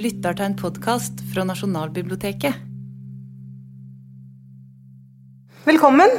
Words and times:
lytter 0.00 0.32
til 0.32 0.48
en 0.48 0.56
podkast 0.56 1.20
fra 1.28 1.44
Nasjonalbiblioteket. 1.44 2.56
Velkommen. 5.66 6.14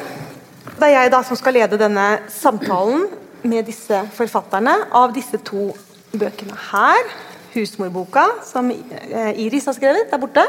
Det 0.78 0.86
er 0.86 0.94
jeg 0.94 1.12
da 1.14 1.22
som 1.26 1.40
skal 1.40 1.58
lede 1.58 1.79
denne 1.82 2.06
samtalen 2.29 3.08
med 3.42 3.65
disse 3.65 4.04
forfatterne 4.14 4.76
av 4.94 5.15
disse 5.15 5.42
to 5.42 5.72
bøkene 6.14 6.58
her. 6.70 7.10
'Husmorboka', 7.52 8.46
som 8.46 8.70
eh, 8.72 9.33
Iris 9.44 9.65
har 9.65 9.76
skrevet 9.76 10.12
der 10.12 10.22
borte. 10.22 10.46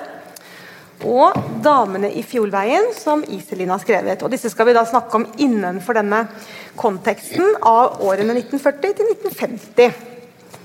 Og 1.02 1.32
'Damene 1.64 2.12
i 2.12 2.22
Fjolveien', 2.22 2.92
som 2.94 3.24
Iselin 3.28 3.72
har 3.72 3.78
skrevet. 3.78 4.22
Og 4.22 4.30
Disse 4.30 4.50
skal 4.50 4.66
vi 4.66 4.76
da 4.76 4.84
snakke 4.84 5.14
om 5.14 5.26
innenfor 5.38 5.96
denne 5.98 6.26
konteksten 6.76 7.56
av 7.62 7.98
årene 8.04 8.36
1940 8.44 8.92
til 8.92 9.06
1950. 9.16 10.12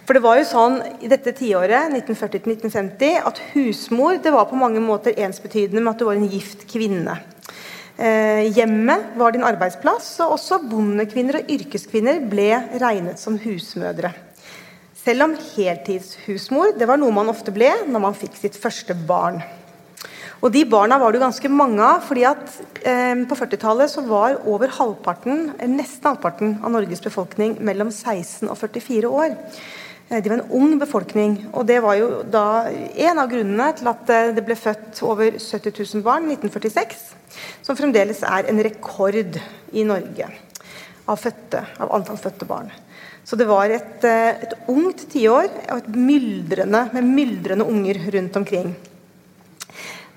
For 0.08 0.16
det 0.16 0.24
var 0.24 0.38
jo 0.40 0.46
sånn 0.48 0.78
i 1.04 1.10
dette 1.12 1.34
tiåret, 1.36 1.92
1940-1950, 1.92 3.18
at 3.28 3.42
husmor 3.52 4.22
det 4.24 4.32
var 4.32 4.46
på 4.48 4.56
mange 4.56 4.80
måter 4.80 5.18
ensbetydende 5.20 5.82
med 5.82 5.92
at 5.92 6.00
du 6.00 6.06
var 6.08 6.16
en 6.16 6.30
gift 6.32 6.64
kvinne. 6.72 7.18
Eh, 8.00 8.46
hjemmet 8.56 9.18
var 9.20 9.34
din 9.36 9.44
arbeidsplass, 9.44 10.14
og 10.24 10.38
også 10.38 10.62
bondekvinner 10.72 11.42
og 11.42 11.52
yrkeskvinner 11.52 12.22
ble 12.32 12.54
regnet 12.80 13.20
som 13.20 13.36
husmødre. 13.42 14.14
Selv 14.96 15.26
om 15.26 15.34
heltidshusmor 15.36 16.78
det 16.80 16.88
var 16.88 17.00
noe 17.02 17.16
man 17.16 17.32
ofte 17.32 17.52
ble 17.56 17.74
når 17.88 18.04
man 18.04 18.16
fikk 18.16 18.38
sitt 18.40 18.56
første 18.60 18.96
barn. 19.10 19.42
Og 20.38 20.54
De 20.54 20.62
barna 20.70 21.00
var 21.02 21.12
det 21.12 21.20
ganske 21.20 21.50
mange 21.52 21.82
av. 21.84 22.06
fordi 22.08 22.24
at 22.30 22.48
eh, 22.86 23.26
På 23.28 23.36
40-tallet 23.36 23.92
så 23.92 24.06
var 24.08 24.40
over 24.46 24.72
halvparten, 24.72 25.52
nesten 25.74 26.08
halvparten 26.14 26.56
av 26.64 26.72
Norges 26.72 27.04
befolkning 27.04 27.58
mellom 27.60 27.92
16 27.92 28.48
og 28.48 28.56
44 28.56 29.12
år. 29.12 29.36
Eh, 30.10 30.24
de 30.24 30.30
var 30.30 30.38
en 30.40 30.56
ung 30.56 30.80
befolkning. 30.80 31.38
Og 31.54 31.68
det 31.68 31.82
var 31.84 32.00
jo 32.00 32.24
da 32.24 32.48
en 32.70 33.20
av 33.20 33.30
grunnene 33.32 33.70
til 33.78 33.92
at 33.92 34.10
eh, 34.14 34.34
det 34.36 34.46
ble 34.48 34.58
født 34.58 35.04
over 35.08 35.36
70 35.36 35.74
000 35.76 36.06
barn 36.06 36.30
i 36.32 36.38
1946. 36.38 37.08
Som 37.66 37.78
fremdeles 37.80 38.24
er 38.24 38.48
en 38.48 38.64
rekord 38.64 39.40
i 39.76 39.84
Norge 39.88 40.30
av, 41.08 41.20
fødte, 41.20 41.64
av 41.80 41.92
antall 41.96 42.20
fødte 42.20 42.48
barn. 42.48 42.72
Så 43.28 43.36
det 43.36 43.48
var 43.50 43.68
et, 43.68 44.04
eh, 44.08 44.44
et 44.48 44.54
ungt 44.72 45.10
tiår 45.12 45.50
og 45.72 45.78
et 45.82 45.90
myldrende, 45.96 46.88
med 46.94 47.04
myldrende 47.04 47.68
unger 47.68 48.00
rundt 48.16 48.40
omkring. 48.40 48.76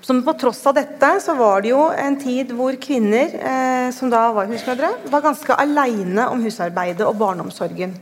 Som 0.01 0.23
på 0.23 0.33
tross 0.39 0.63
av 0.65 0.75
dette 0.79 1.09
så 1.21 1.35
var 1.37 1.61
det 1.61 1.73
jo 1.73 1.83
en 1.91 2.15
tid 2.19 2.53
hvor 2.55 2.73
kvinner, 2.81 3.35
eh, 3.35 3.91
som 3.91 4.09
da 4.09 4.31
var 4.33 4.47
husmødre, 4.49 4.93
var 5.11 5.21
ganske 5.21 5.59
aleine 5.59 6.29
om 6.31 6.41
husarbeidet 6.41 7.05
og 7.05 7.19
barneomsorgen. 7.19 7.93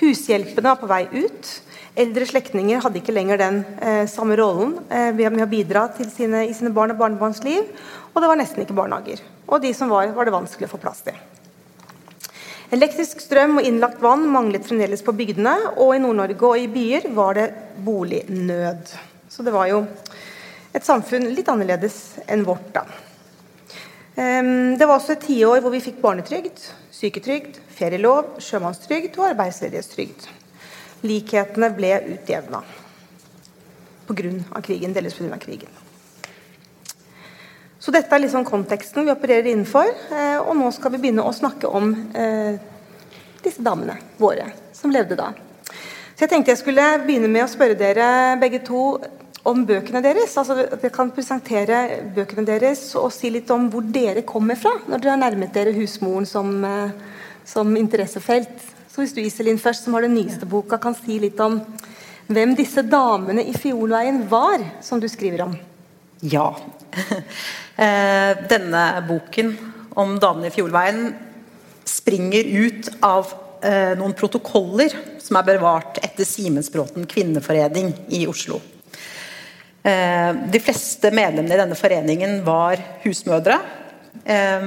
Hushjelpene 0.00 0.72
var 0.72 0.78
på 0.80 0.88
vei 0.88 1.04
ut. 1.12 1.48
Eldre 2.00 2.24
slektninger 2.24 2.80
hadde 2.80 3.00
ikke 3.00 3.12
lenger 3.12 3.40
den 3.40 3.58
eh, 3.82 4.06
samme 4.08 4.36
rollen 4.38 4.78
eh, 4.88 5.10
med 5.12 5.42
å 5.44 5.50
bidra 5.50 5.88
sine, 5.98 6.46
i 6.48 6.54
sine 6.56 6.72
barn 6.72 6.94
og 6.94 7.00
barnebarns 7.02 7.42
liv. 7.44 7.66
Og 8.14 8.22
det 8.22 8.30
var 8.30 8.40
nesten 8.40 8.64
ikke 8.64 8.78
barnehager. 8.78 9.20
Og 9.50 9.60
de 9.60 9.74
som 9.76 9.92
var, 9.92 10.14
var 10.16 10.26
det 10.26 10.34
vanskelig 10.34 10.70
å 10.70 10.72
få 10.72 10.80
plass 10.80 11.04
til. 11.04 11.18
Elektrisk 12.70 13.20
strøm 13.20 13.58
og 13.58 13.66
innlagt 13.66 13.98
vann 14.02 14.28
manglet 14.30 14.64
fremdeles 14.64 15.02
på 15.02 15.14
bygdene, 15.18 15.56
og 15.82 15.96
i 15.96 16.00
Nord-Norge 16.00 16.46
og 16.46 16.58
i 16.62 16.68
byer 16.70 17.08
var 17.16 17.34
det 17.36 17.48
bolignød. 17.82 18.92
Så 19.28 19.42
det 19.42 19.54
var 19.54 19.66
jo 19.68 19.82
et 20.70 20.86
samfunn 20.86 21.26
litt 21.34 21.50
annerledes 21.50 22.20
enn 22.30 22.46
vårt, 22.46 22.70
da. 22.72 22.84
Um, 24.14 24.76
det 24.78 24.86
var 24.86 24.96
også 24.96 25.16
et 25.16 25.26
tiår 25.26 25.62
hvor 25.64 25.74
vi 25.74 25.82
fikk 25.82 25.98
barnetrygd, 26.02 26.62
syketrygd, 27.00 27.58
ferielov, 27.72 28.36
sjømannstrygd 28.44 29.16
og 29.18 29.30
arbeidsledighetstrygd. 29.32 30.26
Likhetene 31.06 31.70
ble 31.72 31.94
utjevna 32.16 32.60
pga. 34.10 34.60
krigen, 34.60 34.92
delvis 34.92 35.16
pga. 35.16 35.38
krigen. 35.40 35.70
Så 37.80 37.92
dette 37.94 38.12
er 38.12 38.20
liksom 38.20 38.44
konteksten 38.44 39.06
vi 39.06 39.12
opererer 39.14 39.48
innenfor. 39.48 39.88
Eh, 40.12 40.40
og 40.42 40.52
nå 40.58 40.68
skal 40.76 40.92
vi 40.92 41.00
begynne 41.00 41.24
å 41.24 41.32
snakke 41.32 41.68
om 41.68 41.94
eh, 42.12 42.58
disse 43.40 43.64
damene 43.64 43.96
våre 44.20 44.50
som 44.76 44.92
levde 44.92 45.16
da. 45.16 45.30
Så 46.12 46.26
jeg 46.26 46.34
tenkte 46.34 46.52
jeg 46.52 46.60
skulle 46.60 46.84
begynne 47.06 47.30
med 47.32 47.46
å 47.46 47.48
spørre 47.48 47.78
dere 47.80 48.36
begge 48.42 48.60
to 48.66 48.82
om 49.48 49.62
bøkene 49.66 50.02
deres. 50.04 50.36
altså 50.36 50.56
Dere 50.58 50.92
kan 50.92 51.12
presentere 51.14 51.80
bøkene 52.14 52.44
deres 52.46 52.82
og 52.98 53.10
si 53.14 53.30
litt 53.32 53.50
om 53.54 53.68
hvor 53.72 53.86
dere 53.86 54.24
kommer 54.28 54.58
fra 54.58 54.74
når 54.86 55.00
dere 55.00 55.14
har 55.14 55.22
nærmet 55.22 55.54
dere 55.54 55.76
husmoren 55.76 56.28
som, 56.28 56.52
eh, 56.64 56.92
som 57.44 57.76
interessefelt. 57.76 58.68
Så 58.90 59.02
hvis 59.04 59.14
du 59.14 59.22
Iselin 59.22 59.58
først, 59.58 59.84
som 59.84 59.94
har 59.94 60.02
den 60.02 60.16
nyeste 60.18 60.46
boka, 60.46 60.76
kan 60.78 60.96
si 60.98 61.18
litt 61.22 61.40
om 61.40 61.60
hvem 62.30 62.54
disse 62.58 62.82
damene 62.82 63.44
i 63.46 63.54
Fiolveien 63.56 64.24
var, 64.30 64.62
som 64.82 65.00
du 65.00 65.08
skriver 65.08 65.48
om. 65.48 65.56
Ja. 66.20 66.54
Eh, 67.80 68.36
denne 68.50 68.80
boken 69.08 69.54
om 69.96 70.18
damene 70.20 70.50
i 70.50 70.52
Fjordveien 70.52 71.14
springer 71.88 72.44
ut 72.44 72.90
av 73.00 73.30
eh, 73.64 73.94
noen 73.96 74.12
protokoller 74.18 74.92
som 75.16 75.38
er 75.40 75.46
bevart 75.46 75.96
etter 76.04 76.28
Simensbråten 76.28 77.08
kvinneforening 77.08 77.94
i 78.12 78.26
Oslo. 78.28 78.60
Eh, 79.82 80.32
de 80.52 80.60
fleste 80.60 81.08
medlemmene 81.14 81.56
i 81.56 81.60
denne 81.60 81.78
foreningen 81.78 82.40
var 82.44 82.80
husmødre. 83.04 83.56
Eh, 84.24 84.66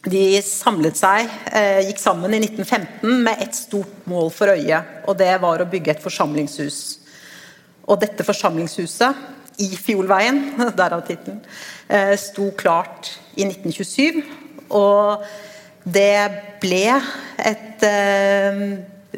de 0.00 0.22
samlet 0.40 0.96
seg, 0.96 1.28
eh, 1.52 1.82
gikk 1.84 2.00
sammen 2.00 2.32
i 2.32 2.40
1915 2.40 3.22
med 3.22 3.42
ett 3.42 3.54
stort 3.54 4.06
mål 4.08 4.30
for 4.32 4.48
øye, 4.48 4.80
og 5.06 5.18
det 5.18 5.34
var 5.42 5.60
å 5.60 5.68
bygge 5.68 5.90
et 5.90 6.02
forsamlingshus. 6.02 6.98
Og 7.86 8.00
dette 8.00 8.24
forsamlingshuset, 8.24 9.14
i 9.60 9.76
Fjolveien, 9.76 10.56
derav 10.80 11.04
tittelen, 11.04 11.42
sto 12.16 12.46
klart 12.56 13.10
i 13.36 13.44
1927. 13.44 14.22
Og 14.70 15.20
det 15.84 16.30
ble 16.62 16.86
et 17.36 17.84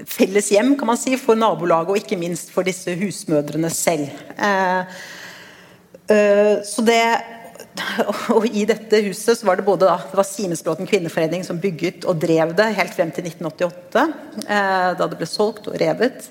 felles 0.08 0.50
hjem 0.52 0.74
kan 0.78 0.88
man 0.88 1.00
si, 1.00 1.16
for 1.20 1.38
nabolaget, 1.38 1.92
og 1.92 2.00
ikke 2.00 2.20
minst 2.20 2.52
for 2.54 2.66
disse 2.66 2.94
husmødrene 2.98 3.70
selv. 3.72 4.08
Eh, 4.38 4.98
eh, 6.12 6.56
så 6.66 6.84
det 6.86 7.02
og 8.36 8.44
I 8.52 8.66
dette 8.68 9.00
huset 9.06 9.38
så 9.38 9.46
var 9.48 9.56
det 9.56 9.64
både 9.64 9.88
da, 9.88 9.96
det 10.10 10.18
var 10.18 10.28
Simensbråten 10.28 10.88
kvinneforening 10.88 11.44
som 11.46 11.60
bygget 11.60 12.04
og 12.04 12.18
drev 12.20 12.52
det 12.58 12.66
helt 12.76 12.92
frem 12.96 13.12
til 13.14 13.30
1988, 13.30 14.02
eh, 14.44 14.90
da 14.98 15.06
det 15.08 15.20
ble 15.20 15.28
solgt 15.28 15.70
og 15.70 15.78
revet. 15.80 16.28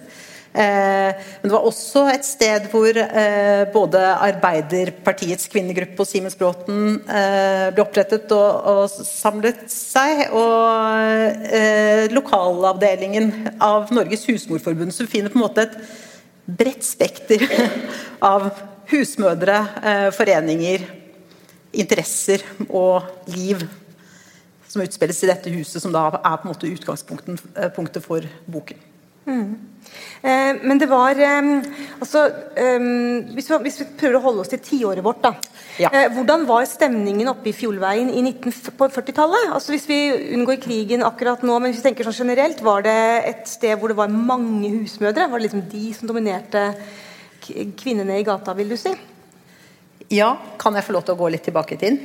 Eh, 0.51 1.12
men 1.39 1.47
det 1.47 1.53
var 1.53 1.63
også 1.63 2.01
et 2.12 2.25
sted 2.28 2.66
hvor 2.73 2.97
eh, 3.00 3.62
både 3.72 4.01
Arbeiderpartiets 4.28 5.47
kvinnegruppe 5.51 6.03
og 6.03 6.09
Simens 6.09 6.35
Bråten 6.35 6.97
eh, 7.07 7.69
ble 7.72 7.85
opprettet 7.85 8.34
og, 8.35 8.91
samlet 8.91 9.63
seg. 9.72 10.25
Og 10.35 12.12
lokalavdelingen 12.12 13.31
av 13.63 13.91
Norges 13.95 14.28
husmorforbund, 14.28 14.91
som 14.95 15.07
finner 15.07 15.31
på 15.31 15.39
en 15.39 15.45
måte 15.45 15.67
et 15.69 15.78
bredt 16.59 16.83
spekter 16.83 17.47
av 18.33 18.50
husmødre, 18.91 19.62
foreninger, 20.18 20.83
interesser 21.72 22.44
og 22.68 23.07
liv 23.31 23.62
som 24.68 24.83
utspilles 24.83 25.23
i 25.23 25.29
dette 25.29 25.51
huset, 25.53 25.79
som 25.83 25.94
da 25.95 26.09
er 26.12 26.39
på 26.41 26.47
en 26.47 26.51
måte 26.51 26.72
utgangspunktet 26.72 28.03
for 28.03 28.28
boken. 28.51 28.91
Mm. 29.26 29.72
Eh, 30.22 30.59
men 30.62 30.78
det 30.78 30.88
var 30.90 31.18
eh, 31.18 31.48
altså, 31.98 32.28
eh, 32.54 32.84
hvis, 33.34 33.48
vi, 33.50 33.58
hvis, 33.66 33.80
vi, 33.82 33.88
prøver 33.98 34.20
å 34.20 34.24
holde 34.28 34.44
oss 34.44 34.52
til 34.54 34.62
tiåret 34.64 35.04
vårt, 35.06 35.24
da. 35.24 35.34
Ja. 35.82 35.90
Hvordan 36.14 36.44
var 36.46 36.68
stemningen 36.70 37.31
oppe 37.31 37.50
i 37.50 37.56
Fjolveien 37.58 38.12
i 38.14 38.22
19, 38.22 38.76
på 38.78 38.90
40-tallet? 38.94 39.50
Altså, 39.56 39.74
hvis 39.74 39.88
vi 39.90 40.00
unngår 40.36 40.60
krigen 40.62 41.06
akkurat 41.07 41.42
nå, 41.48 41.56
men 41.57 41.72
hvis 41.72 41.81
vi 41.81 41.88
tenker 41.88 42.06
sånn 42.06 42.19
generelt, 42.22 42.62
var 42.66 42.86
det 42.86 42.98
et 43.31 43.48
sted 43.50 43.80
hvor 43.80 43.90
det 43.90 43.98
var 43.98 44.13
mange 44.13 44.69
husmødre? 44.75 45.30
Var 45.31 45.42
det 45.42 45.48
liksom 45.48 45.66
de 45.72 45.86
som 45.98 46.12
dominerte 46.12 46.68
kvinnene 47.42 48.19
i 48.19 48.28
gata, 48.28 48.54
vil 48.57 48.75
du 48.75 48.78
si? 48.78 48.94
Ja, 50.13 50.36
kan 50.62 50.75
jeg 50.78 50.86
få 50.86 50.94
lov 50.94 51.07
til 51.07 51.16
å 51.16 51.22
gå 51.24 51.31
litt 51.34 51.48
tilbake 51.48 51.80
i 51.80 51.81
tid? 51.81 52.01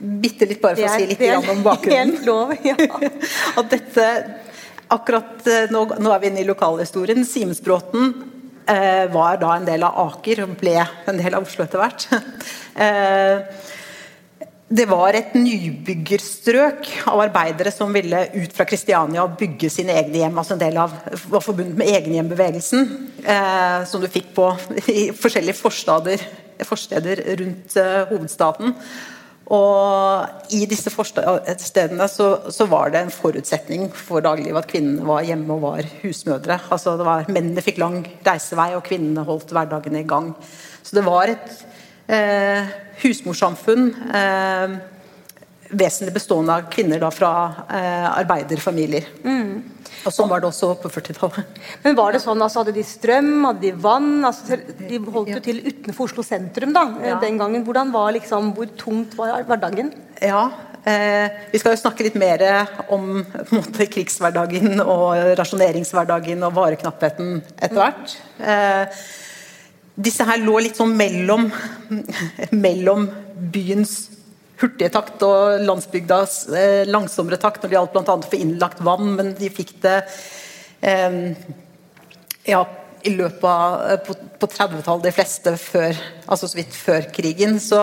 Bitte 0.00 0.48
litt, 0.48 0.62
bare 0.62 0.80
for 0.80 0.88
er, 0.88 0.94
å 0.96 0.98
si 0.98 1.10
litt 1.12 1.50
om 1.52 1.62
bakgrunnen. 1.62 2.14
Helt 2.16 2.26
lov, 2.26 2.54
ja. 2.64 2.74
At 3.60 3.70
dette 3.70 4.06
akkurat 4.94 5.46
eh, 5.46 5.70
nå, 5.72 5.86
nå, 5.98 6.12
er 6.12 6.22
vi 6.22 6.30
inne 6.30 6.44
i 6.44 6.48
lokalhistorien. 6.48 7.24
Simensbråten 7.26 8.12
eh, 8.66 9.06
var 9.12 9.40
da 9.42 9.56
en 9.56 9.68
del 9.68 9.84
av 9.86 9.98
Aker 10.08 10.44
og 10.46 10.56
ble 10.60 10.78
en 10.80 11.20
del 11.20 11.36
av 11.36 11.46
Oslo 11.46 11.66
etter 11.66 11.82
hvert. 11.82 12.08
eh, 12.86 13.68
det 14.70 14.84
var 14.86 15.16
et 15.18 15.32
nybyggerstrøk 15.34 16.90
av 17.10 17.24
arbeidere 17.24 17.72
som 17.74 17.90
ville 17.90 18.20
ut 18.36 18.52
fra 18.54 18.66
Kristiania 18.70 19.24
og 19.24 19.34
bygge 19.40 19.66
sine 19.72 19.96
egne 19.98 20.20
hjem. 20.20 20.36
altså 20.38 20.54
En 20.54 20.62
del 20.62 20.78
av 20.78 20.94
var 21.32 21.42
forbundet 21.42 21.74
med 21.80 21.90
egenhjembevegelsen, 21.90 22.84
eh, 23.24 23.80
som 23.90 24.02
du 24.02 24.06
fikk 24.06 24.30
på 24.36 24.46
i 24.86 25.08
forskjellige 25.10 25.58
forsteder, 25.58 27.24
rundt 27.42 27.76
eh, 27.82 28.04
hovedstaden. 28.12 28.76
Og 29.50 30.52
i 30.54 30.60
disse 30.70 30.92
stedene 30.92 32.06
så, 32.06 32.28
så, 32.54 32.66
var 32.70 32.92
det 32.94 33.00
en 33.02 33.10
forutsetning 33.10 33.88
for 33.90 34.22
dagliglivet 34.22 34.62
at 34.62 34.70
kvinnene 34.70 35.06
var 35.08 35.26
hjemme 35.26 35.56
og 35.56 35.64
var 35.64 35.88
husmødre. 36.04 36.60
Altså 36.70 36.94
det 37.00 37.06
var, 37.08 37.26
Mennene 37.32 37.64
fikk 37.64 37.80
lang 37.82 38.04
reisevei, 38.26 38.70
og 38.78 38.86
kvinnene 38.86 39.26
holdt 39.26 39.50
hverdagen 39.56 39.98
i 39.98 40.06
gang. 40.06 40.30
Så 40.86 40.94
det 40.94 41.04
var 41.06 41.32
et 41.32 41.50
eh, 42.14 42.70
husmorsamfunn. 43.02 43.90
Eh, 44.20 44.78
vesentlig 45.70 46.14
bestående 46.14 46.54
av 46.54 46.70
kvinner 46.70 47.02
da, 47.02 47.10
fra 47.14 47.32
eh, 47.66 48.06
arbeiderfamilier. 48.22 49.10
Mm. 49.24 49.39
Og 50.06 50.14
Sånn 50.14 50.30
var 50.30 50.40
det 50.40 50.48
også 50.48 50.72
på 50.80 50.90
40-tallet. 50.92 51.60
Men 51.84 51.96
var 51.98 52.14
det 52.14 52.22
sånn, 52.24 52.40
altså 52.40 52.62
Hadde 52.62 52.74
de 52.76 52.84
strøm, 52.86 53.30
hadde 53.44 53.64
de 53.66 53.72
vann? 53.84 54.10
Altså, 54.26 54.58
de 54.80 55.00
holdt 55.04 55.34
jo 55.34 55.42
til 55.44 55.60
utenfor 55.66 56.08
Oslo 56.08 56.24
sentrum 56.26 56.74
da, 56.76 56.86
eh, 57.00 57.10
ja. 57.12 57.20
den 57.20 57.38
gangen. 57.40 57.64
Hvordan 57.66 57.92
var 57.94 58.12
liksom, 58.16 58.52
Hvor 58.56 58.70
tungt 58.80 59.16
var 59.18 59.44
hverdagen? 59.48 59.92
Ja, 60.24 60.46
eh, 60.84 61.28
Vi 61.52 61.60
skal 61.60 61.76
jo 61.76 61.82
snakke 61.82 62.06
litt 62.06 62.18
mer 62.20 62.44
om 62.88 63.24
måte, 63.52 63.88
krigshverdagen 63.92 64.80
og 64.80 65.36
rasjoneringshverdagen 65.40 66.46
og 66.48 66.54
vareknappheten 66.56 67.42
etter 67.58 67.76
hvert. 67.76 68.16
Eh, 68.40 69.02
disse 70.00 70.24
her 70.24 70.40
lå 70.40 70.56
litt 70.64 70.78
sånn 70.80 70.94
mellom, 70.96 71.50
mellom 72.56 73.04
byens 73.52 73.98
hurtige 74.60 74.90
takt 74.92 75.22
og 75.24 75.62
landsbygdas 75.64 76.34
eh, 76.52 76.82
langsommere 76.88 77.40
takt 77.40 77.62
når 77.62 77.70
det 77.70 77.76
gjaldt 77.78 77.96
bl.a. 77.96 78.16
å 78.16 78.30
få 78.32 78.40
innlagt 78.40 78.82
vann, 78.84 79.14
men 79.16 79.32
de 79.38 79.50
fikk 79.52 79.76
det 79.84 79.96
eh, 80.86 81.16
ja, 82.48 82.64
i 83.06 83.14
løpet 83.14 83.46
av 83.48 83.78
eh, 83.86 84.02
på, 84.06 84.16
på 84.40 84.50
30-tallet, 84.56 85.06
de 85.06 85.14
fleste 85.16 85.54
før, 85.60 86.02
altså 86.26 86.50
så 86.50 86.60
vidt 86.60 86.76
før 86.76 87.08
krigen. 87.14 87.56
Så, 87.62 87.80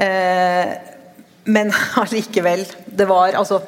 eh, 0.00 0.72
men 1.50 1.74
allikevel, 2.04 2.64
det 2.86 3.08
var 3.10 3.36
altså 3.40 3.60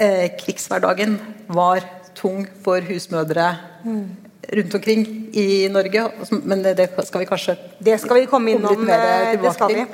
eh, 0.00 0.30
Krigshverdagen 0.40 1.18
var 1.52 1.84
tung 2.18 2.46
for 2.64 2.82
husmødre. 2.88 3.52
Mm 3.84 4.28
rundt 4.52 4.74
omkring 4.74 5.28
i 5.32 5.68
Norge. 5.68 6.08
Men 6.30 6.62
det 6.62 6.88
skal 7.04 7.20
vi 7.20 7.26
kanskje 7.26 7.56
Det 7.78 7.98
skal 8.00 8.20
vi 8.20 8.26
komme 8.26 8.50
innom. 8.50 8.88
Eh, 8.88 9.40
det 9.42 9.52
skal 9.52 9.74
vi. 9.74 9.84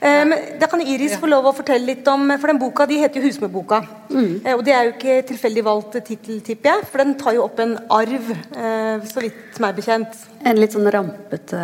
Um, 0.00 0.34
da 0.60 0.66
kan 0.68 0.82
Iris 0.82 1.14
få 1.20 1.28
lov 1.30 1.46
å 1.48 1.54
fortelle 1.56 1.86
litt 1.86 2.08
om 2.10 2.26
For 2.36 2.50
den 2.50 2.58
boka 2.60 2.84
de 2.90 2.98
heter 3.00 3.20
jo 3.20 3.28
'Husmorboka'. 3.28 3.80
Mm. 4.10 4.32
Uh, 4.44 4.52
og 4.56 4.64
det 4.66 4.74
er 4.74 4.84
jo 4.84 4.92
ikke 4.94 5.16
tilfeldig 5.30 5.64
valgt 5.64 5.98
tittel, 6.04 6.40
tipper 6.44 6.70
jeg, 6.70 6.86
for 6.90 7.02
den 7.04 7.14
tar 7.20 7.36
jo 7.36 7.44
opp 7.46 7.62
en 7.62 7.76
arv, 7.88 8.30
uh, 8.56 9.00
så 9.08 9.24
vidt 9.24 9.60
meg 9.62 9.78
bekjent. 9.78 10.18
En 10.44 10.60
litt 10.60 10.74
sånn 10.76 10.90
rampete 10.92 11.60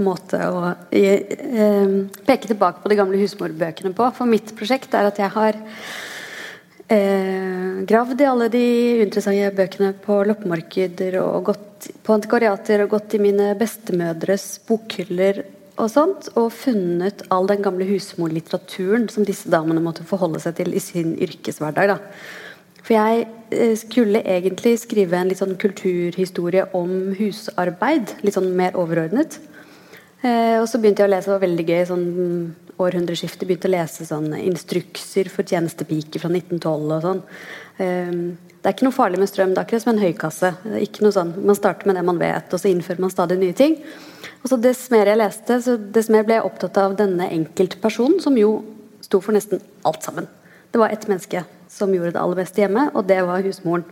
måte 0.00 0.40
å 0.48 0.74
peke 0.90 2.48
tilbake 2.48 2.80
på 2.80 2.88
de 2.88 2.96
gamle 2.96 3.20
husmorbøkene 3.20 3.92
på. 3.92 4.10
For 4.16 4.30
mitt 4.30 4.54
prosjekt 4.56 4.94
er 4.96 5.10
at 5.10 5.20
jeg 5.20 5.28
har 5.34 5.58
eh, 6.88 7.84
gravd 7.86 8.20
i 8.20 8.28
alle 8.30 8.48
de 8.52 8.64
uinteressante 9.02 9.52
bøkene 9.58 9.92
på 10.04 10.22
loppemarkeder 10.30 11.18
og 11.22 11.50
gått 11.50 11.90
på 12.02 12.16
antikvariater 12.16 12.84
og 12.84 12.94
gått 12.96 13.18
i 13.18 13.22
mine 13.22 13.52
bestemødres 13.58 14.48
bokhyller 14.68 15.42
og 15.76 15.90
sånt, 15.92 16.30
og 16.40 16.52
funnet 16.56 17.22
all 17.34 17.48
den 17.50 17.62
gamle 17.64 17.86
husmorlitteraturen 17.88 19.08
som 19.12 19.26
disse 19.28 19.50
damene 19.52 19.82
måtte 19.84 20.06
forholde 20.08 20.40
seg 20.42 20.56
til 20.60 20.72
i 20.74 20.82
sin 20.82 21.14
yrkeshverdag. 21.20 21.92
Da. 21.92 21.98
For 22.86 22.94
jeg 22.94 23.26
eh, 23.50 23.74
skulle 23.78 24.22
egentlig 24.22 24.76
skrive 24.80 25.18
en 25.18 25.28
litt 25.30 25.42
sånn 25.42 25.56
kulturhistorie 25.60 26.68
om 26.78 27.12
husarbeid, 27.18 28.16
litt 28.22 28.36
sånn 28.38 28.52
mer 28.56 28.78
overordnet. 28.78 29.40
Eh, 30.22 30.56
og 30.60 30.68
så 30.70 30.80
begynte 30.80 31.04
jeg 31.04 31.10
å 31.10 31.12
lese, 31.12 31.28
det 31.28 31.34
var 31.34 31.44
veldig 31.44 31.66
gøy, 31.66 31.82
sånn 31.90 32.06
århundreskiftet 32.82 33.46
begynte 33.48 33.70
å 33.70 33.72
lese 33.72 34.06
sånne 34.08 34.42
instrukser 34.44 35.30
for 35.32 35.48
tjenestepiker 35.48 36.22
fra 36.22 36.30
1912 36.32 36.92
og 36.96 37.06
sånn. 37.06 37.22
Um, 37.78 38.20
det 38.66 38.70
er 38.72 38.74
ikke 38.74 38.86
noe 38.88 38.96
farlig 38.96 39.20
med 39.22 39.30
strøm, 39.30 39.52
det 39.54 39.60
er 39.60 39.66
akkurat 39.66 39.84
som 39.84 39.92
en 39.92 40.02
høykasse. 40.02 40.48
Ikke 40.82 41.04
noe 41.04 41.14
sånn, 41.14 41.34
Man 41.46 41.58
starter 41.58 41.86
med 41.86 41.96
det 41.96 42.04
man 42.08 42.18
vet, 42.18 42.52
og 42.52 42.60
så 42.60 42.70
innfører 42.70 43.04
man 43.04 43.12
stadig 43.12 43.38
nye 43.38 43.56
ting. 43.56 43.76
Og 44.42 44.50
så 44.50 44.58
Dess 44.60 44.88
mer 44.90 45.06
jeg 45.06 45.20
leste, 45.20 45.60
så 45.62 45.76
dess 45.76 46.10
mer 46.10 46.26
ble 46.26 46.38
jeg 46.38 46.48
opptatt 46.48 46.80
av 46.82 46.96
denne 46.98 47.28
enkeltpersonen, 47.30 48.18
som 48.24 48.36
jo 48.38 48.64
sto 49.04 49.20
for 49.22 49.36
nesten 49.36 49.62
alt 49.86 50.02
sammen. 50.02 50.26
Det 50.72 50.82
var 50.82 50.90
ett 50.90 51.06
menneske 51.08 51.44
som 51.70 51.94
gjorde 51.94 52.16
det 52.16 52.20
aller 52.20 52.40
beste 52.42 52.64
hjemme, 52.64 52.88
og 52.94 53.06
det 53.06 53.20
var 53.28 53.46
husmoren. 53.46 53.86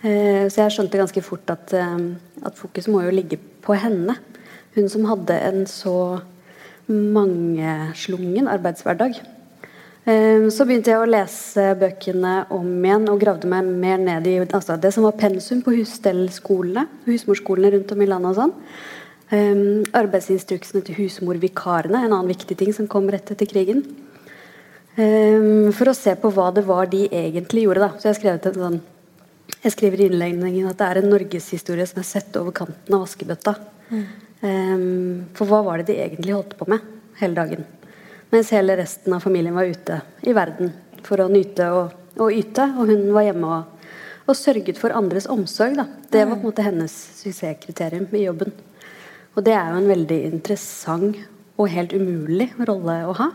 Uh, 0.00 0.46
så 0.48 0.62
jeg 0.62 0.76
skjønte 0.76 1.00
ganske 1.02 1.22
fort 1.26 1.50
at, 1.52 1.74
uh, 1.76 2.46
at 2.46 2.56
fokuset 2.56 2.92
må 2.94 3.02
jo 3.04 3.14
ligge 3.14 3.40
på 3.60 3.74
henne. 3.76 4.16
Hun 4.76 4.88
som 4.88 5.08
hadde 5.10 5.34
en 5.34 5.64
så 5.66 6.20
mangeslungen 6.90 8.50
arbeidshverdag. 8.50 9.20
Ehm, 10.08 10.46
så 10.52 10.64
begynte 10.64 10.92
jeg 10.92 11.00
å 11.00 11.08
lese 11.08 11.66
bøkene 11.80 12.34
om 12.56 12.68
igjen 12.84 13.08
og 13.12 13.20
gravde 13.20 13.50
meg 13.50 13.68
mer 13.68 14.00
ned 14.00 14.28
i 14.30 14.38
altså 14.42 14.78
det 14.80 14.94
som 14.94 15.04
var 15.04 15.18
pensum 15.20 15.60
på 15.64 15.74
husstellskolene, 15.76 16.86
husmorskolene 17.06 17.74
rundt 17.76 17.92
om 17.92 18.02
i 18.02 18.08
landet. 18.08 18.30
og 18.30 18.40
sånn. 18.40 18.54
Um, 19.30 19.84
arbeidsinstruksene 19.94 20.82
til 20.82 20.96
husmorvikarene, 21.04 22.00
en 22.02 22.14
annen 22.16 22.32
viktig 22.32 22.56
ting 22.58 22.72
som 22.74 22.88
kom 22.90 23.06
rett 23.06 23.30
etter 23.30 23.46
krigen. 23.46 23.84
Um, 24.96 25.70
for 25.70 25.92
å 25.92 25.94
se 25.94 26.16
på 26.18 26.32
hva 26.34 26.48
det 26.50 26.64
var 26.66 26.90
de 26.90 27.04
egentlig 27.06 27.62
gjorde. 27.68 27.84
Da. 27.84 27.90
Så 28.00 28.10
Jeg, 28.10 28.18
skrev 28.18 28.40
en 28.40 28.58
sånn, 28.64 28.80
jeg 29.62 29.72
skriver 29.76 30.00
i 30.00 30.08
innledningen 30.10 30.66
at 30.66 30.80
det 30.80 30.88
er 30.88 30.98
en 30.98 31.12
norgeshistorie 31.12 31.86
som 31.86 32.02
er 32.02 32.08
sett 32.08 32.34
over 32.40 32.50
kanten 32.50 32.96
av 32.96 33.04
vaskebøtta. 33.04 33.54
Mm. 33.92 34.02
Um, 34.40 35.26
for 35.36 35.50
hva 35.50 35.60
var 35.66 35.80
det 35.80 35.90
de 35.90 35.98
egentlig 36.00 36.32
holdt 36.32 36.56
på 36.56 36.68
med 36.70 36.84
hele 37.20 37.36
dagen? 37.36 37.66
Mens 38.32 38.52
hele 38.54 38.76
resten 38.78 39.12
av 39.12 39.24
familien 39.24 39.56
var 39.56 39.68
ute 39.68 39.98
i 40.24 40.32
verden 40.36 40.72
for 41.04 41.20
å 41.20 41.28
nyte 41.28 41.66
og, 41.74 41.92
og 42.16 42.32
yte. 42.32 42.68
Og 42.78 42.88
hun 42.92 43.08
var 43.12 43.26
hjemme 43.26 43.50
og, 43.58 43.90
og 44.30 44.38
sørget 44.38 44.78
for 44.80 44.94
andres 44.96 45.28
omsorg. 45.30 45.76
Da. 45.76 45.86
Det 46.08 46.24
var 46.24 46.38
på 46.38 46.44
en 46.44 46.48
måte 46.52 46.64
hennes 46.64 46.94
suksesskriterium 47.18 48.08
i 48.16 48.24
jobben. 48.24 48.54
Og 49.34 49.44
det 49.46 49.54
er 49.56 49.72
jo 49.72 49.80
en 49.82 49.90
veldig 49.90 50.20
interessant 50.30 51.18
og 51.60 51.68
helt 51.70 51.92
umulig 51.92 52.48
rolle 52.68 52.96
å 53.10 53.16
ha. 53.18 53.28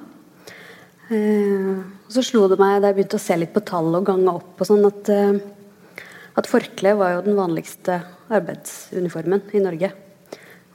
Uh, 1.05 1.83
så 2.09 2.23
slo 2.25 2.47
det 2.49 2.57
meg 2.57 2.79
da 2.79 2.89
jeg 2.89 2.97
begynte 2.97 3.19
å 3.19 3.25
se 3.27 3.37
litt 3.37 3.53
på 3.53 3.61
tall 3.67 3.91
og 3.93 4.07
gange 4.07 4.31
opp, 4.31 4.55
og 4.57 4.65
sånn 4.65 4.87
at, 4.87 5.11
uh, 5.13 6.01
at 6.39 6.49
forkle 6.49 6.95
var 6.97 7.13
jo 7.13 7.21
den 7.27 7.37
vanligste 7.37 7.99
arbeidsuniformen 8.33 9.45
i 9.53 9.61
Norge. 9.61 9.91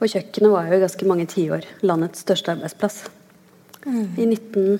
Og 0.01 0.09
kjøkkenet 0.09 0.49
var 0.49 0.69
jo 0.69 0.77
i 0.79 0.81
ganske 0.81 1.07
mange 1.09 1.27
tiår 1.29 1.67
landets 1.85 2.23
største 2.25 2.55
arbeidsplass. 2.55 3.03
Mm. 3.85 4.07
I 4.17 4.25
19... 4.25 4.79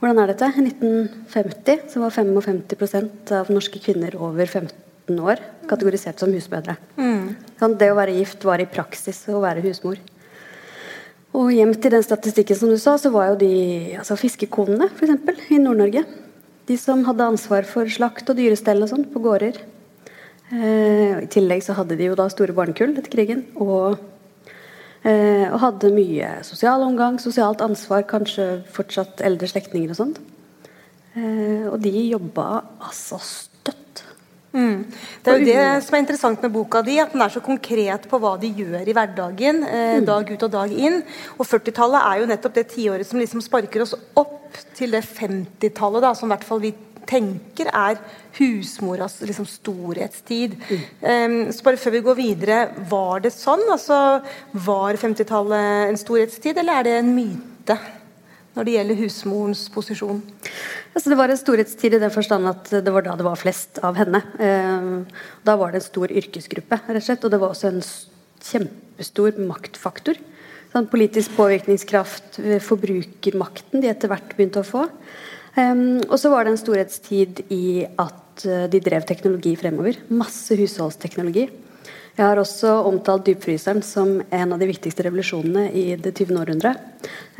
Hvordan 0.00 0.18
er 0.18 0.32
dette? 0.32 0.48
I 0.58 0.64
1950 0.66 1.92
så 1.92 2.00
var 2.02 2.14
55% 2.16 3.34
av 3.38 3.52
norske 3.54 3.78
kvinner 3.84 4.16
over 4.18 4.48
15 4.48 5.20
år 5.20 5.38
kategorisert 5.70 6.18
som 6.18 6.32
husmødre. 6.34 6.74
Mm. 6.96 7.36
Sånn, 7.60 7.76
det 7.78 7.92
å 7.92 7.98
være 8.00 8.16
gift 8.16 8.42
var 8.48 8.58
i 8.58 8.66
praksis 8.66 9.20
å 9.30 9.38
være 9.44 9.62
husmor. 9.62 10.00
Og 11.38 11.52
gjemt 11.54 11.86
i 11.86 11.92
den 11.92 12.04
statistikken 12.04 12.58
som 12.58 12.72
du 12.72 12.76
sa, 12.80 12.96
så 13.00 13.12
var 13.12 13.30
jo 13.30 13.38
de 13.44 13.52
altså 14.00 14.18
fiskekonene 14.20 14.90
f.eks. 14.90 15.52
i 15.54 15.60
Nord-Norge. 15.62 16.02
De 16.68 16.76
som 16.80 17.04
hadde 17.06 17.28
ansvar 17.32 17.68
for 17.68 17.88
slakt 17.88 18.28
og 18.32 18.40
dyrestell 18.40 18.84
og 18.84 18.90
sånn 18.90 19.06
på 19.12 19.22
gårder. 19.22 19.60
Eh, 20.52 21.22
I 21.22 21.30
tillegg 21.32 21.64
så 21.64 21.76
hadde 21.78 21.96
de 22.00 22.10
jo 22.10 22.18
da 22.18 22.26
store 22.32 22.56
barnekull 22.56 22.92
etter 22.98 23.14
krigen. 23.14 23.46
Og 23.56 23.96
og 25.02 25.58
hadde 25.58 25.88
mye 25.90 26.28
sosial 26.46 26.84
omgang, 26.86 27.16
sosialt 27.18 27.62
ansvar, 27.64 28.04
kanskje 28.06 28.60
fortsatt 28.70 29.24
eldre 29.26 29.48
slektninger 29.50 29.90
og 29.90 29.98
sånt. 29.98 30.20
Eh, 31.12 31.68
og 31.68 31.80
de 31.82 31.92
jobba 32.08 32.62
altså 32.80 33.18
støtt. 33.20 34.00
Mm. 34.52 34.84
Det 35.24 35.32
er 35.32 35.38
jo 35.38 35.48
det 35.48 35.84
som 35.84 35.96
er 35.96 36.02
interessant 36.02 36.44
med 36.44 36.52
boka 36.52 36.82
di, 36.84 36.98
at 37.00 37.12
den 37.12 37.24
er 37.24 37.32
så 37.32 37.40
konkret 37.44 38.06
på 38.08 38.20
hva 38.20 38.34
de 38.40 38.48
gjør 38.52 38.88
i 38.88 38.94
hverdagen. 38.96 39.62
Eh, 39.64 39.98
mm. 40.00 40.06
Dag 40.08 40.32
ut 40.32 40.46
og 40.48 40.54
dag 40.54 40.72
inn. 40.72 41.02
Og 41.36 41.44
40-tallet 41.48 42.08
er 42.08 42.22
jo 42.22 42.30
nettopp 42.32 42.56
det 42.56 42.66
tiåret 42.72 43.08
som 43.08 43.20
liksom 43.20 43.44
sparker 43.44 43.84
oss 43.84 43.94
opp 43.96 44.56
til 44.76 44.96
det 44.96 45.04
50-tallet, 45.04 46.08
som 46.16 46.28
i 46.28 46.34
hvert 46.34 46.48
fall 46.48 46.64
vi 46.64 46.72
tenker 47.08 47.70
er 47.72 48.00
husmoras 48.38 49.18
liksom, 49.22 49.46
storhetstid. 49.48 50.54
Mm. 50.68 50.84
Um, 51.02 51.38
så 51.52 51.66
bare 51.66 51.80
før 51.80 51.96
vi 51.96 52.04
går 52.06 52.18
videre, 52.18 52.60
var 52.90 53.24
det 53.24 53.34
sånn? 53.34 53.64
Altså, 53.72 53.96
var 54.66 55.00
50-tallet 55.00 55.90
en 55.90 56.00
storhetstid, 56.00 56.60
eller 56.62 56.80
er 56.80 56.88
det 56.88 56.94
en 57.00 57.12
myte? 57.16 57.78
Når 58.52 58.68
det 58.68 58.72
gjelder 58.74 58.98
husmorens 59.00 59.62
posisjon? 59.72 60.18
Altså, 60.92 61.08
det 61.08 61.16
var 61.16 61.32
en 61.32 61.40
storhetstid 61.40 61.96
i 61.96 62.02
den 62.02 62.12
forstand 62.12 62.50
at 62.50 62.72
det 62.84 62.92
var 62.92 63.06
da 63.06 63.14
det 63.16 63.24
var 63.24 63.40
flest 63.40 63.80
av 63.84 63.96
henne. 63.96 64.20
Um, 64.36 65.06
da 65.46 65.56
var 65.60 65.72
det 65.72 65.80
en 65.80 65.88
stor 65.88 66.12
yrkesgruppe, 66.12 66.82
rett 66.88 67.00
og 67.00 67.06
slett. 67.06 67.24
Og 67.24 67.32
det 67.32 67.40
var 67.40 67.54
også 67.54 67.72
en 67.72 67.80
kjempestor 68.42 69.40
maktfaktor. 69.48 70.20
Sånn, 70.72 70.88
politisk 70.88 71.34
påvirkningskraft, 71.36 72.38
forbrukermakten 72.64 73.82
de 73.82 73.90
etter 73.90 74.08
hvert 74.08 74.36
begynte 74.36 74.62
å 74.62 74.68
få. 74.68 74.86
Og 75.56 76.16
så 76.20 76.30
var 76.32 76.44
det 76.44 76.54
en 76.54 76.60
storhetstid 76.60 77.42
i 77.52 77.84
at 77.84 78.44
uh, 78.46 78.64
de 78.72 78.80
drev 78.80 79.04
teknologi 79.08 79.52
fremover. 79.60 79.98
Masse 80.08 80.56
husholdsteknologi. 80.56 81.48
Jeg 82.12 82.24
har 82.24 82.40
også 82.40 82.74
omtalt 82.88 83.26
dypfryseren 83.28 83.80
som 83.84 84.18
en 84.20 84.52
av 84.52 84.60
de 84.60 84.68
viktigste 84.68 85.04
revolusjonene 85.06 85.70
i 85.72 85.94
det 85.96 86.12
20. 86.12 86.34
århundre. 86.42 86.74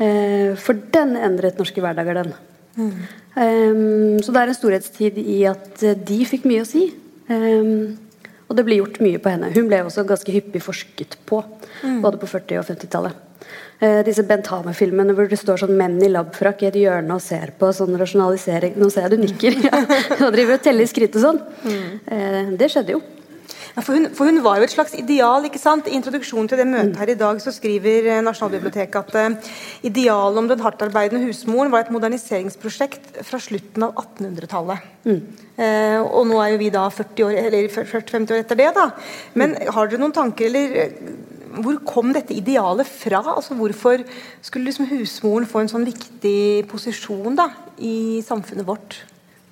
Eh, 0.01 0.55
for 0.57 0.79
den 0.95 1.13
endret 1.13 1.59
norske 1.61 1.77
hverdager, 1.77 2.23
den. 2.23 2.31
Mm. 2.73 4.17
Så 4.25 4.33
det 4.33 4.41
er 4.41 4.49
en 4.49 4.57
storhetstid 4.57 5.19
i 5.21 5.43
at 5.45 5.77
de 5.77 6.17
fikk 6.25 6.47
mye 6.49 6.63
å 6.65 6.69
si. 6.71 6.87
Og 7.29 8.57
det 8.57 8.65
ble 8.65 8.79
gjort 8.79 8.97
mye 9.05 9.21
på 9.21 9.29
henne. 9.29 9.51
Hun 9.53 9.69
ble 9.69 9.83
også 9.85 10.07
ganske 10.09 10.33
hyppig 10.33 10.63
forsket 10.65 11.19
på, 11.29 11.43
mm. 11.81 12.01
både 12.03 12.19
på 12.21 12.29
40- 12.33 12.59
og 12.63 12.67
50-tallet. 12.67 13.21
Uh, 13.83 13.99
disse 14.07 14.23
Bent 14.23 14.47
Hamer-filmene 14.47 15.11
hvor 15.17 15.27
det 15.27 15.39
står 15.41 15.65
sånn 15.65 15.73
menn 15.75 15.97
i 15.99 16.11
labfrakk 16.11 16.63
i 16.63 16.69
et 16.69 16.77
hjørne 16.79 17.17
og 17.17 17.23
ser 17.23 17.51
på 17.59 17.73
sånn 17.75 17.97
rasjonalisering 17.99 18.77
Nå 18.79 18.87
ser 18.93 19.09
jeg 19.09 19.17
du 19.17 19.25
nikker. 19.25 19.57
ja, 19.67 19.81
og 20.21 20.29
driver 20.31 20.55
og 20.55 20.63
teller 20.63 20.87
skritt 20.87 21.19
og 21.19 21.27
sånn. 21.27 21.43
Mm. 21.67 21.91
Eh, 22.15 22.55
det 22.61 22.71
skjedde 22.71 22.95
jo. 22.95 23.03
Ja, 23.73 23.81
for, 23.81 23.97
hun, 23.97 24.11
for, 24.13 24.29
hun, 24.29 24.37
var 24.45 24.59
jo 24.59 24.67
et 24.67 24.73
slags 24.73 24.93
ideal. 24.97 25.47
ikke 25.47 25.61
sant? 25.61 25.87
I 25.89 25.97
introduksjonen 25.97 26.49
til 26.49 26.59
det 26.61 26.67
møtet 26.69 26.99
her 27.01 27.11
i 27.11 27.17
dag 27.17 27.39
så 27.41 27.53
skriver 27.53 28.09
eh, 28.11 28.21
Nasjonalbiblioteket 28.25 28.99
at 28.99 29.15
uh, 29.17 29.53
idealet 29.89 30.41
om 30.43 30.49
den 30.51 30.61
hardtarbeidende 30.61 31.25
husmoren 31.25 31.73
var 31.73 31.85
et 31.85 31.93
moderniseringsprosjekt 31.93 33.23
fra 33.25 33.41
slutten 33.41 33.87
av 33.87 33.97
1800-tallet. 33.97 34.85
Mm. 35.09 35.19
Uh, 35.57 35.99
og 36.05 36.29
nå 36.29 36.37
er 36.43 36.53
jo 36.53 36.61
vi 36.61 36.69
da 36.73 36.85
40 36.93 37.27
år, 37.27 37.39
eller 37.47 37.69
40-50 37.73 38.35
år 38.35 38.43
etter 38.43 38.61
det. 38.61 38.69
da. 38.77 38.87
Men 39.41 39.57
har 39.65 39.89
dere 39.89 40.03
noen 40.05 40.15
tanker, 40.15 40.51
eller 40.51 41.32
hvor 41.61 41.79
kom 41.85 42.13
dette 42.15 42.33
idealet 42.33 42.87
fra? 42.89 43.21
Altså 43.35 43.55
Hvorfor 43.57 44.01
skulle 44.41 44.65
liksom 44.65 44.89
husmoren 44.89 45.47
få 45.49 45.63
en 45.63 45.71
sånn 45.71 45.87
viktig 45.87 46.65
posisjon 46.71 47.37
da, 47.37 47.49
i 47.77 48.21
samfunnet 48.25 48.67
vårt 48.67 49.01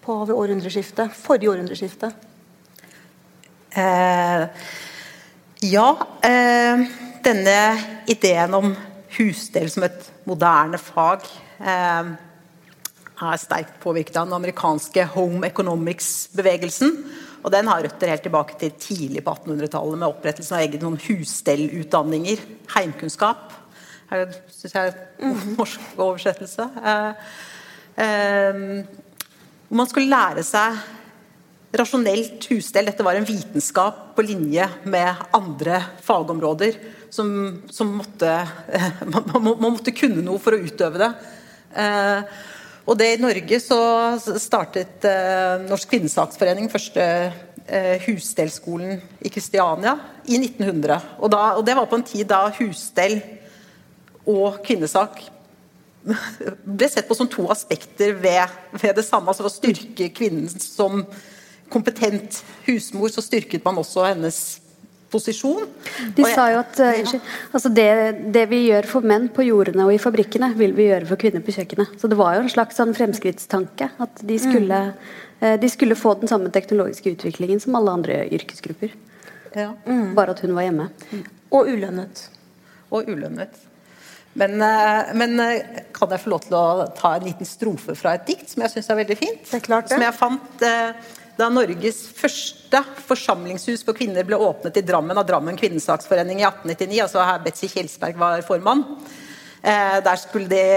på 0.01 0.15
århundreskiftet, 0.25 1.13
forrige 1.13 1.51
århundreskifte? 1.53 2.11
Eh, 3.71 4.47
ja, 5.71 5.89
eh, 6.25 6.81
denne 7.23 7.59
ideen 8.09 8.57
om 8.57 8.73
husdel 9.17 9.69
som 9.71 9.85
et 9.85 10.09
moderne 10.27 10.79
fag 10.81 11.23
eh, 11.61 12.11
er 13.21 13.37
sterkt 13.39 13.77
påvirket 13.83 14.17
av 14.17 14.27
den 14.27 14.39
amerikanske 14.39 15.05
home 15.13 15.47
economics-bevegelsen. 15.47 16.95
Og 17.41 17.49
den 17.53 17.69
har 17.69 17.81
røtter 17.83 18.11
helt 18.13 18.23
tilbake 18.25 18.57
til 18.61 18.73
tidlig 18.77 19.23
på 19.25 19.33
1800-tallet 19.33 19.99
med 20.01 20.09
opprettelsen 20.09 20.57
av 20.57 20.65
egne 20.65 20.93
husstellutdanninger. 21.07 22.43
Heimkunnskap. 22.75 23.57
Syns 24.11 24.73
jeg 24.75 24.91
er 24.91 24.97
en 25.23 25.33
mhm. 25.33 25.53
norsk 25.57 25.93
oversettelse. 25.97 26.67
Eh, 26.91 27.29
eh, 28.05 28.65
hvor 29.71 29.79
man 29.79 29.87
skulle 29.87 30.11
lære 30.11 30.43
seg 30.43 30.81
rasjonelt 31.79 32.45
husstell. 32.51 32.89
Dette 32.89 33.05
var 33.07 33.15
en 33.15 33.27
vitenskap 33.27 34.11
på 34.17 34.25
linje 34.27 34.67
med 34.83 35.21
andre 35.35 35.79
fagområder 36.03 36.75
som, 37.11 37.29
som 37.71 37.93
måtte 38.01 38.31
man, 39.13 39.31
man, 39.39 39.69
måtte 39.71 39.95
kunne 39.95 40.23
noe 40.25 40.41
for 40.43 40.55
å 40.55 40.61
utøve 40.61 41.01
det. 41.01 41.11
Og 42.91 42.97
det 42.99 43.13
I 43.13 43.19
Norge 43.23 43.57
så 43.63 43.79
startet 44.41 45.05
eh, 45.07 45.61
Norsk 45.63 45.93
kvinnesaksforening 45.93 46.67
første 46.71 47.03
eh, 47.31 48.01
husstellskolen 48.03 48.97
i 49.23 49.31
Kristiania 49.31 49.93
i 50.27 50.35
1900. 50.35 50.97
Og, 51.21 51.29
da, 51.31 51.43
og, 51.55 51.63
det 51.63 51.77
var 51.77 51.87
på 51.87 52.01
en 52.01 52.03
tid 52.09 52.27
da 52.27 52.41
husstell 52.57 53.21
og 54.27 54.59
kvinnesak 54.65 55.23
ble 56.03 56.89
sett 56.91 57.07
på 57.07 57.15
som 57.15 57.29
to 57.31 57.45
aspekter 57.53 58.11
ved, 58.19 58.59
ved 58.75 58.97
det 58.99 59.07
samme. 59.07 59.31
altså 59.31 59.47
Å 59.47 59.53
styrke 59.53 60.09
kvinnen 60.11 60.51
som 60.59 61.05
kompetent 61.71 62.41
husmor, 62.65 63.07
så 63.07 63.23
styrket 63.23 63.63
man 63.63 63.79
også 63.79 64.09
hennes 64.09 64.41
posisjon. 65.11 65.67
De 66.15 66.25
sa 66.27 66.47
jo 66.53 66.61
at 66.61 66.79
uh, 66.81 67.13
altså 67.51 67.71
det, 67.73 67.87
det, 68.33 68.45
vi 68.51 68.63
gjør 68.69 68.87
for 68.89 69.07
menn 69.07 69.27
på 69.33 69.45
jordene 69.47 69.85
og 69.87 69.93
i 69.95 70.01
fabrikkene, 70.01 70.51
vil 70.59 70.75
vi 70.77 70.89
gjøre 70.89 71.09
for 71.09 71.21
kvinner 71.21 71.43
på 71.45 71.55
kjøkkenet. 71.55 71.97
Så 72.01 72.09
det 72.11 72.19
var 72.19 72.37
jo 72.37 72.45
en 72.45 72.53
slags 72.53 72.79
sånn 72.79 72.95
fremskrittstanke. 72.97 73.91
At 74.03 74.23
de 74.27 74.37
skulle, 74.41 74.83
mm. 74.91 75.15
uh, 75.43 75.55
de 75.61 75.71
skulle, 75.71 75.99
få 75.99 76.15
den 76.21 76.31
samme 76.31 76.51
teknologiske 76.53 77.15
utviklingen 77.15 77.63
som 77.63 77.77
alle 77.79 77.97
andre 77.99 78.21
yrkesgrupper. 78.31 78.95
Ja. 79.57 79.73
Mm. 79.85 80.13
Bare 80.17 80.35
at 80.35 80.45
hun 80.45 80.55
var 80.55 80.67
hjemme. 80.67 80.87
Mm. 81.11 81.25
Og 81.51 81.73
ulønnet. 81.73 82.25
Og 82.91 83.11
ulønnet. 83.11 83.67
Men, 84.39 84.61
uh, 84.63 85.11
men 85.19 85.35
kan 85.91 86.13
jeg 86.13 86.23
få 86.23 86.31
lov 86.31 86.45
til 86.45 86.55
å 86.55 86.85
ta 86.95 87.17
en 87.17 87.25
liten 87.27 87.47
strofe 87.47 87.97
fra 87.99 88.15
et 88.15 88.29
dikt 88.29 88.53
som 88.53 88.63
jeg 88.63 88.77
syns 88.77 88.93
er 88.93 89.01
veldig 89.03 89.17
fint? 89.19 89.41
Det 89.49 89.59
er 89.59 89.65
klart 89.65 89.89
det. 89.89 89.97
Som 89.97 90.07
jeg 90.07 90.15
fant 90.15 90.63
da 91.41 91.49
Norges 91.49 92.03
første 92.13 92.83
forsamlingshus 93.07 93.81
for 93.85 93.97
kvinner 93.97 94.25
ble 94.27 94.37
åpnet 94.37 94.77
i 94.77 94.85
Drammen 94.85 95.17
av 95.17 95.25
Drammen 95.27 95.57
kvinnesaksforening 95.59 96.43
i 96.43 96.45
1899, 96.45 96.99
altså 97.07 97.25
her 97.25 97.41
Betzy 97.41 97.69
Kjelsberg 97.71 98.19
var 98.21 98.45
formann. 98.45 98.85
Eh, 99.61 99.97
der 100.05 100.21
skulle 100.21 100.51
det 100.51 100.67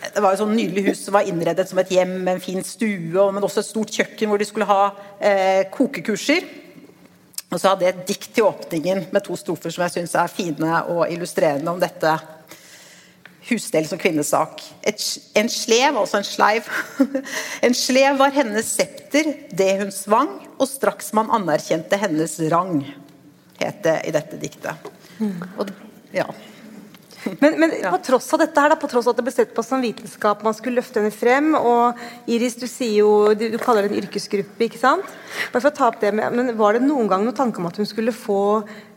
det 0.00 0.22
var 0.24 0.32
et 0.32 0.40
sånn 0.40 0.54
nydelig 0.56 0.86
hus 0.86 1.02
som 1.04 1.12
var 1.12 1.26
innredet 1.28 1.66
som 1.68 1.78
et 1.82 1.90
hjem 1.92 2.14
med 2.24 2.38
en 2.38 2.40
fin 2.40 2.62
stue, 2.64 3.24
men 3.34 3.44
også 3.44 3.60
et 3.60 3.68
stort 3.68 3.92
kjøkken 3.92 4.30
hvor 4.30 4.40
de 4.40 4.46
skulle 4.48 4.68
ha 4.68 4.94
eh, 5.20 5.66
kokekurser. 5.72 6.46
Og 7.50 7.58
så 7.60 7.72
hadde 7.72 7.84
jeg 7.84 7.96
et 7.96 8.06
dikt 8.08 8.30
til 8.32 8.46
åpningen 8.48 9.04
med 9.12 9.24
to 9.26 9.36
strofer 9.36 9.74
som 9.74 9.84
jeg 9.84 9.98
syns 9.98 10.16
er 10.16 10.32
fine 10.32 10.80
og 10.94 11.02
illustrerende 11.10 11.74
om 11.74 11.82
dette 11.82 12.14
husdel 13.48 13.86
som 13.88 14.00
kvinnesak. 14.00 14.62
Et, 14.86 15.04
en 15.40 15.48
slev, 15.52 15.96
altså 15.96 16.20
en 16.20 16.26
sleiv 16.26 16.68
En 17.66 17.76
slev 17.76 18.18
var 18.20 18.34
hennes 18.34 18.66
septer, 18.66 19.32
det 19.56 19.72
hun 19.80 19.94
svang, 19.94 20.36
og 20.58 20.68
straks 20.68 21.12
man 21.16 21.32
anerkjente 21.34 21.98
hennes 22.00 22.36
rang, 22.52 22.82
het 23.60 23.82
det 23.86 23.98
i 24.08 24.14
dette 24.14 24.40
diktet. 24.40 24.90
Og, 25.60 25.72
ja. 26.14 26.28
Men, 27.40 27.58
men 27.60 27.72
på 27.84 27.98
tross 28.04 28.30
av 28.32 28.40
dette 28.40 28.62
her, 28.62 28.72
da, 28.72 28.76
på 28.80 28.88
tross 28.88 29.04
av 29.04 29.12
at 29.12 29.18
det 29.20 29.24
ble 29.26 29.32
sett 29.34 29.50
på 29.52 29.64
som 29.64 29.82
vitenskap, 29.84 30.40
man 30.46 30.54
skulle 30.56 30.80
løfte 30.80 31.02
henne 31.02 31.12
frem, 31.12 31.50
og 31.58 31.98
Iris, 32.32 32.56
du 32.56 32.64
sier 32.64 33.02
jo, 33.02 33.10
du, 33.36 33.44
du 33.52 33.58
kaller 33.60 33.84
det 33.84 33.92
en 33.92 34.00
yrkesgruppe, 34.00 34.64
ikke 34.64 34.80
sant? 34.80 35.04
Bare 35.52 35.60
for 35.60 35.68
å 35.68 35.76
ta 35.76 35.90
opp 35.90 36.00
det 36.00 36.14
med, 36.16 36.32
men 36.32 36.54
Var 36.56 36.78
det 36.78 36.86
noen 36.86 37.10
gang 37.10 37.26
noen 37.26 37.36
tanke 37.36 37.60
om 37.60 37.68
at 37.68 37.76
hun 37.76 37.88
skulle 37.88 38.14
få 38.16 38.40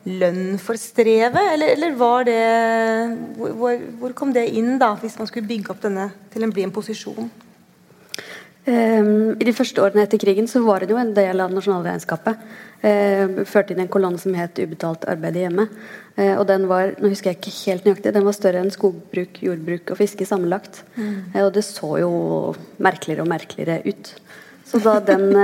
lønn 0.03 0.57
for 0.60 0.79
strevet, 0.79 1.38
eller, 1.53 1.74
eller 1.77 1.95
var 1.95 2.25
det 2.27 2.39
hvor, 3.38 3.77
hvor, 4.01 4.15
kom 4.17 4.33
det 4.36 4.50
inn, 4.51 4.75
da, 4.81 4.93
hvis 5.00 5.15
man 5.19 5.29
skulle 5.29 5.48
bygge 5.48 5.72
opp 5.72 5.83
denne 5.86 6.10
til 6.33 6.43
å 6.43 6.51
bli 6.51 6.65
en 6.67 6.75
posisjon? 6.75 7.31
Um, 8.63 9.33
I 9.36 9.43
de 9.43 9.51
første 9.55 9.81
årene 9.83 10.05
etter 10.05 10.22
krigen 10.22 10.45
så 10.48 10.62
var 10.63 10.83
det 10.83 10.93
jo 10.93 11.00
en 11.00 11.12
del 11.15 11.41
av 11.43 11.51
nasjonalregnskapet. 11.51 12.43
Uh, 12.83 13.41
førte 13.48 13.75
inn 13.75 13.81
en 13.83 13.91
kolonne 13.91 14.19
som 14.19 14.36
het 14.39 14.60
'Ubetalt 14.60 15.03
arbeid 15.12 15.36
i 15.36 15.43
hjemmet'. 15.43 15.74
Uh, 16.15 16.36
og 16.38 16.45
den 16.48 16.67
var 16.72 16.93
nå 17.00 17.12
husker 17.12 17.31
jeg 17.31 17.41
ikke 17.41 17.57
helt 17.57 17.88
nøyaktig, 17.88 18.13
den 18.13 18.27
var 18.27 18.36
større 18.38 18.62
enn 18.63 18.72
skogbruk, 18.72 19.41
jordbruk 19.43 19.91
og 19.91 20.00
fiske 20.00 20.27
sammenlagt. 20.27 20.83
Mm. 20.95 21.36
Uh, 21.36 21.41
og 21.43 21.51
det 21.55 21.65
så 21.67 21.91
jo 22.00 22.12
merkeligere 22.79 23.24
og 23.24 23.31
merkeligere 23.31 23.81
ut. 23.83 24.15
Så 24.63 24.79
da 24.79 25.00
den 25.00 25.36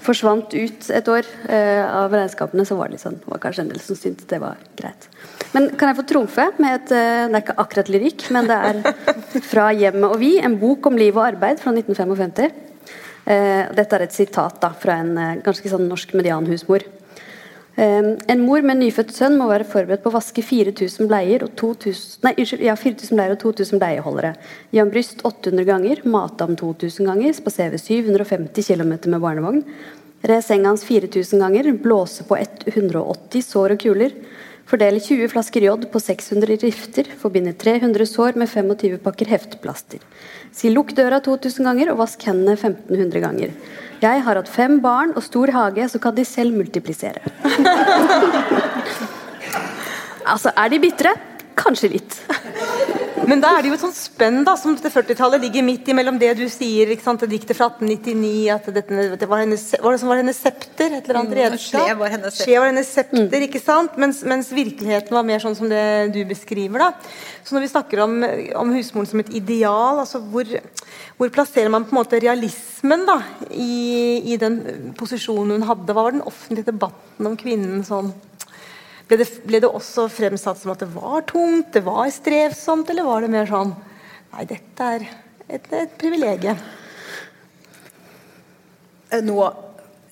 forsvant 0.00 0.54
ut 0.54 0.90
et 0.90 1.08
år 1.12 1.26
av 1.50 2.14
regnskapene, 2.14 2.64
så 2.66 2.76
var 2.78 2.88
det, 2.88 2.98
liksom, 2.98 3.18
var 3.28 3.42
kanskje 3.42 3.66
en 3.66 3.72
del 3.72 3.82
som 3.84 3.98
syntes 3.98 4.28
det 4.30 4.40
var 4.42 4.60
greit. 4.78 5.08
Men 5.54 5.70
kan 5.74 5.90
jeg 5.90 5.98
få 5.98 6.06
trumfe 6.06 6.46
med 6.62 6.76
et 6.76 6.92
eh, 6.94 7.26
Det 7.30 7.38
er 7.38 7.44
ikke 7.44 7.58
akkurat 7.64 7.90
lyrikk, 7.90 8.26
men 8.34 8.50
det 8.50 8.58
er 8.70 8.80
'Fra 9.50 9.70
hjemmet 9.74 10.10
og 10.10 10.18
vi', 10.22 10.38
en 10.42 10.58
bok 10.58 10.86
om 10.86 10.96
liv 10.96 11.16
og 11.16 11.26
arbeid 11.26 11.60
fra 11.60 11.72
1955. 11.72 12.50
Eh, 13.26 13.64
dette 13.74 13.96
er 13.96 14.02
et 14.02 14.14
sitat 14.14 14.60
da, 14.60 14.70
fra 14.70 15.00
en 15.02 15.18
eh, 15.18 15.42
ganske 15.44 15.68
sånn 15.68 15.88
norsk 15.88 16.14
medianhusmor. 16.14 16.86
En 17.80 18.42
mor 18.44 18.60
med 18.66 18.76
nyfødt 18.76 19.12
sønn 19.16 19.38
må 19.40 19.46
være 19.48 19.64
forberedt 19.64 20.02
på 20.04 20.10
å 20.10 20.16
vaske 20.18 20.42
4000 20.44 21.08
bleier 21.08 21.46
og 21.46 21.54
2000, 21.56 22.18
nei, 22.26 22.34
ja, 22.60 22.74
4000 22.76 23.16
bleier 23.16 23.32
og 23.32 23.40
2000 23.40 23.80
bleieholdere. 23.80 24.34
Gi 24.68 24.82
ham 24.82 24.90
bryst 24.92 25.24
800 25.24 25.64
ganger, 25.64 26.02
mate 26.04 26.44
ham 26.44 26.58
2000 26.60 27.08
ganger, 27.08 27.32
spasere 27.38 27.80
750 27.80 28.68
km 28.68 28.92
med 29.14 29.24
barnevogn. 29.24 29.62
Re 30.28 30.42
senga 30.44 30.74
hans 30.74 30.84
4000 30.84 31.40
ganger, 31.40 31.70
blåse 31.80 32.26
på 32.28 32.36
180 32.36 33.46
sår 33.48 33.76
og 33.78 33.80
kuler. 33.86 34.12
Fordele 34.70 35.00
20 35.02 35.32
flasker 35.32 35.64
jod 35.66 35.88
på 35.90 35.98
600 35.98 36.60
rifter. 36.62 37.08
Forbinde 37.18 37.50
300 37.58 38.06
sår 38.06 38.36
med 38.38 38.46
25 38.52 39.00
pakker 39.02 39.26
heftplaster. 39.32 39.98
Si 40.54 40.70
lukk 40.70 40.92
døra 40.94 41.18
2000 41.24 41.66
ganger 41.66 41.90
og 41.90 41.98
vask 42.04 42.22
hendene 42.28 42.54
1500 42.54 43.24
ganger. 43.24 43.56
Jeg 44.00 44.22
har 44.22 44.38
hatt 44.38 44.50
fem 44.50 44.78
barn 44.84 45.10
og 45.18 45.26
stor 45.26 45.50
hage, 45.56 45.88
så 45.90 45.98
kan 45.98 46.14
de 46.14 46.24
selv 46.24 46.54
multiplisere. 46.54 47.18
altså, 50.32 50.54
er 50.54 50.70
de 50.70 50.78
bitre? 50.86 51.16
Kanskje 51.58 51.90
litt. 51.96 52.20
Men 53.30 53.42
da 53.42 53.52
er 53.54 53.62
det 53.62 53.70
jo 53.70 53.76
et 53.76 53.82
sånt 53.84 53.96
spenn 53.96 54.40
da, 54.46 54.56
som 54.58 54.74
til 54.78 54.90
40-tallet 54.90 55.44
ligger 55.44 55.62
midt 55.66 55.86
imellom 55.92 56.16
det 56.18 56.32
du 56.40 56.44
sier, 56.50 56.90
ikke 56.90 57.04
sant, 57.06 57.22
det 57.22 57.28
diktet 57.30 57.54
fra 57.58 57.68
1899, 57.70 58.48
at 58.56 58.66
dette, 58.74 59.04
det 59.20 59.28
var 59.30 59.42
hennes, 59.44 59.64
var 59.78 59.94
det 59.94 60.00
som 60.02 60.10
var 60.10 60.18
hennes 60.22 60.40
septer, 60.42 60.96
et 60.98 61.06
eller 61.06 61.20
annet 61.20 61.36
Mm, 61.36 61.42
redskap. 61.44 61.84
skje 61.86 61.98
var 62.00 62.14
hennes 62.16 62.34
septer. 62.40 62.58
Var 62.60 62.70
hennes 62.72 62.90
septer, 62.96 63.44
ikke 63.46 63.62
sant? 63.62 63.98
Mens, 64.02 64.22
mens 64.26 64.50
virkeligheten 64.50 65.14
var 65.14 65.26
mer 65.28 65.38
sånn 65.44 65.54
som 65.58 65.68
det 65.70 65.84
du 66.16 66.24
beskriver. 66.26 66.78
da. 66.82 66.90
Så 67.44 67.54
når 67.54 67.64
vi 67.66 67.72
snakker 67.74 68.02
om, 68.04 68.16
om 68.64 68.72
husmoren 68.74 69.06
som 69.06 69.20
et 69.22 69.30
ideal, 69.38 70.00
altså 70.02 70.18
hvor, 70.32 70.44
hvor 71.20 71.30
plasserer 71.30 71.70
man 71.70 71.84
på 71.86 71.94
en 71.94 72.00
måte 72.02 72.20
realismen 72.24 73.06
da, 73.06 73.20
i, 73.52 74.32
i 74.34 74.36
den 74.42 74.92
posisjonen 74.98 75.60
hun 75.60 75.68
hadde? 75.70 75.92
Hva 75.94 76.02
var 76.08 76.16
den 76.18 76.26
offentlige 76.26 76.66
debatten 76.72 77.30
om 77.30 77.36
kvinnen 77.38 77.84
sånn? 77.86 78.10
Ble 79.10 79.16
det, 79.18 79.26
ble 79.42 79.58
det 79.58 79.66
også 79.66 80.04
fremsatt 80.06 80.60
som 80.60 80.70
at 80.70 80.84
det 80.84 80.86
var 80.94 81.24
tungt, 81.26 81.72
det 81.74 81.80
var 81.82 82.06
strevsomt, 82.14 82.92
eller 82.92 83.08
var 83.08 83.24
det 83.24 83.32
mer 83.32 83.48
sånn 83.50 83.72
Nei, 84.30 84.44
dette 84.46 84.86
er 84.86 85.02
et, 85.50 85.64
et 85.74 85.96
privilegium. 85.98 86.60
Eh, 89.10 89.18
Noe, 89.26 89.48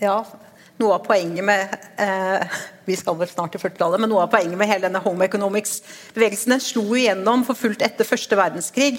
ja, 0.03 0.17
noe 0.83 0.97
av 0.97 1.07
poenget 1.07 1.47
med 1.47 1.79
eh, 2.03 2.59
Vi 2.91 2.99
skal 2.99 3.15
vel 3.21 3.31
snart 3.31 3.55
til 3.55 3.63
40-tallet, 3.63 4.03
men 4.03 4.11
noe 4.11 4.27
av 4.27 4.35
poenget 4.35 4.59
med 4.59 4.67
hele 4.67 4.89
denne 4.89 5.05
home 5.07 5.31
economics-bevegelsen 5.31 6.57
den 6.57 6.67
slo 6.67 6.89
igjennom 6.99 7.47
for 7.47 7.59
fullt 7.59 7.87
etter 7.87 8.09
første 8.09 8.35
verdenskrig. 8.35 8.97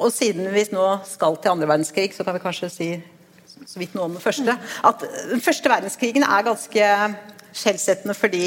Og 0.00 0.08
siden 0.14 0.48
vi 0.54 0.68
nå 0.72 0.86
skal 1.04 1.36
til 1.36 1.52
andre 1.52 1.68
verdenskrig, 1.68 2.14
så 2.16 2.24
kan 2.24 2.38
vi 2.38 2.46
kanskje 2.48 2.72
si 2.72 2.92
så 3.68 3.76
vidt 3.76 3.92
noe 3.92 4.08
om 4.08 4.16
den 4.16 4.24
første. 4.24 4.56
At 4.86 5.04
den 5.28 5.42
første 5.44 5.68
verdenskrigen 5.68 6.24
er 6.24 6.46
ganske 6.46 6.92
skjellsettende 7.52 8.16
fordi 8.16 8.46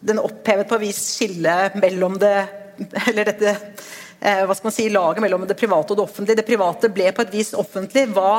den 0.00 0.22
opphevet 0.22 0.68
på 0.68 0.78
en 0.78 0.84
vis 0.84 1.00
skillet 1.16 1.76
mellom 1.80 2.16
det 2.20 2.36
Eller 3.10 3.28
dette 3.28 3.50
eh, 3.52 4.42
hva 4.48 4.54
skal 4.56 4.70
man 4.70 4.74
si, 4.74 4.88
laget 4.92 5.20
mellom 5.24 5.46
det 5.48 5.58
private 5.58 5.92
og 5.92 5.98
det 5.98 6.04
offentlige. 6.06 6.38
Det 6.40 6.48
private 6.48 6.88
ble 6.92 7.10
på 7.12 7.26
et 7.26 7.34
vis 7.34 7.52
offentlig. 7.58 8.06
hva 8.16 8.32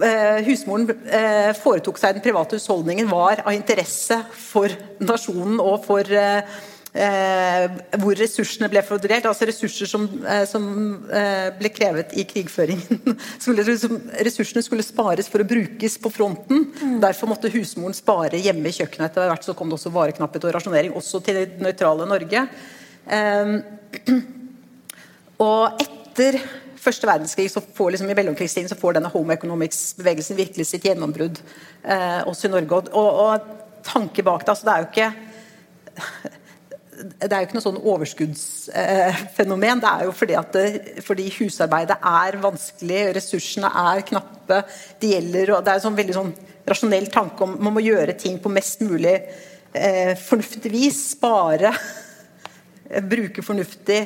eh, 0.00 0.40
husmoren 0.46 0.88
eh, 1.04 1.50
foretok 1.58 2.00
seg 2.00 2.14
i 2.14 2.18
den 2.18 2.24
private 2.24 2.56
husholdningen, 2.56 3.10
var 3.10 3.42
av 3.44 3.52
interesse 3.52 4.22
for 4.32 4.72
nasjonen 5.04 5.60
og 5.60 5.84
for 5.84 6.08
eh, 6.08 6.56
hvor 6.94 8.14
ressursene 8.14 8.68
ble 8.70 8.78
fordelt. 8.86 9.26
Altså 9.26 9.48
ressurser 9.48 9.88
som, 9.90 10.04
eh, 10.30 10.44
som 10.46 10.66
eh, 11.10 11.48
ble 11.58 11.70
krevet 11.74 12.14
i 12.14 12.22
krigføringen. 12.30 13.16
Ressursene 14.28 14.62
skulle 14.62 14.86
spares 14.86 15.30
for 15.30 15.42
å 15.42 15.48
brukes 15.48 15.98
på 15.98 16.12
fronten. 16.14 16.68
Derfor 17.02 17.32
måtte 17.32 17.50
husmoren 17.50 17.96
spare 17.98 18.38
hjemme 18.38 18.70
i 18.70 18.76
kjøkkenet. 18.76 19.10
Etter 19.10 19.26
hvert 19.32 19.46
så 19.46 19.56
kom 19.58 19.72
det 19.72 19.80
også 19.80 19.94
vareknapphet 19.94 20.46
og 20.46 20.54
rasjonering, 20.54 20.94
også 20.94 21.22
til 21.26 21.40
det 21.40 21.64
nøytrale 21.64 22.06
Norge. 22.06 22.44
Eh, 23.10 23.56
og 25.48 25.82
etter 25.82 26.38
første 26.84 27.08
verdenskrig, 27.08 27.48
så 27.50 27.64
får 27.74 27.94
liksom 27.94 28.12
i 28.12 28.16
mellomkrigstiden, 28.20 28.70
så 28.70 28.78
får 28.78 29.00
denne 29.00 29.10
home 29.10 29.34
economics-bevegelsen 29.34 30.38
virkelig 30.38 30.68
sitt 30.68 30.86
gjennombrudd 30.86 31.40
eh, 31.82 32.22
også 32.28 32.46
i 32.46 32.54
Norge. 32.54 32.84
Og, 32.84 32.94
og, 32.94 33.20
og 33.24 33.84
tanke 33.88 34.22
bak 34.22 34.46
det, 34.46 34.54
altså 34.54 34.68
det 34.68 34.74
er 34.74 34.84
jo 34.84 34.90
ikke 34.92 36.34
det 36.94 37.26
er 37.32 37.40
jo 37.40 37.46
ikke 37.48 37.56
noe 37.56 37.64
sånn 37.64 37.86
overskuddsfenomen. 37.90 39.80
det 39.82 39.90
er 39.90 40.02
jo 40.06 40.12
fordi, 40.14 40.34
det, 40.54 40.64
fordi 41.06 41.24
husarbeidet 41.38 41.96
er 41.98 42.38
vanskelig, 42.42 43.00
ressursene 43.16 43.68
er 43.82 44.04
knappe. 44.06 44.58
Det 45.00 45.08
gjelder, 45.14 45.46
og 45.56 45.64
det 45.64 45.70
er 45.72 45.76
en 45.80 45.86
sånn 45.88 45.98
veldig 45.98 46.16
sånn 46.16 46.32
rasjonell 46.68 47.08
tanke 47.12 47.40
om 47.44 47.52
man 47.58 47.74
må 47.76 47.80
gjøre 47.84 48.14
ting 48.20 48.36
på 48.40 48.52
mest 48.52 48.80
mulig 48.86 49.16
eh, 49.16 50.14
fornuftig 50.20 50.70
vis. 50.72 50.98
Spare, 51.16 51.70
bruke 53.12 53.42
fornuftig. 53.44 54.00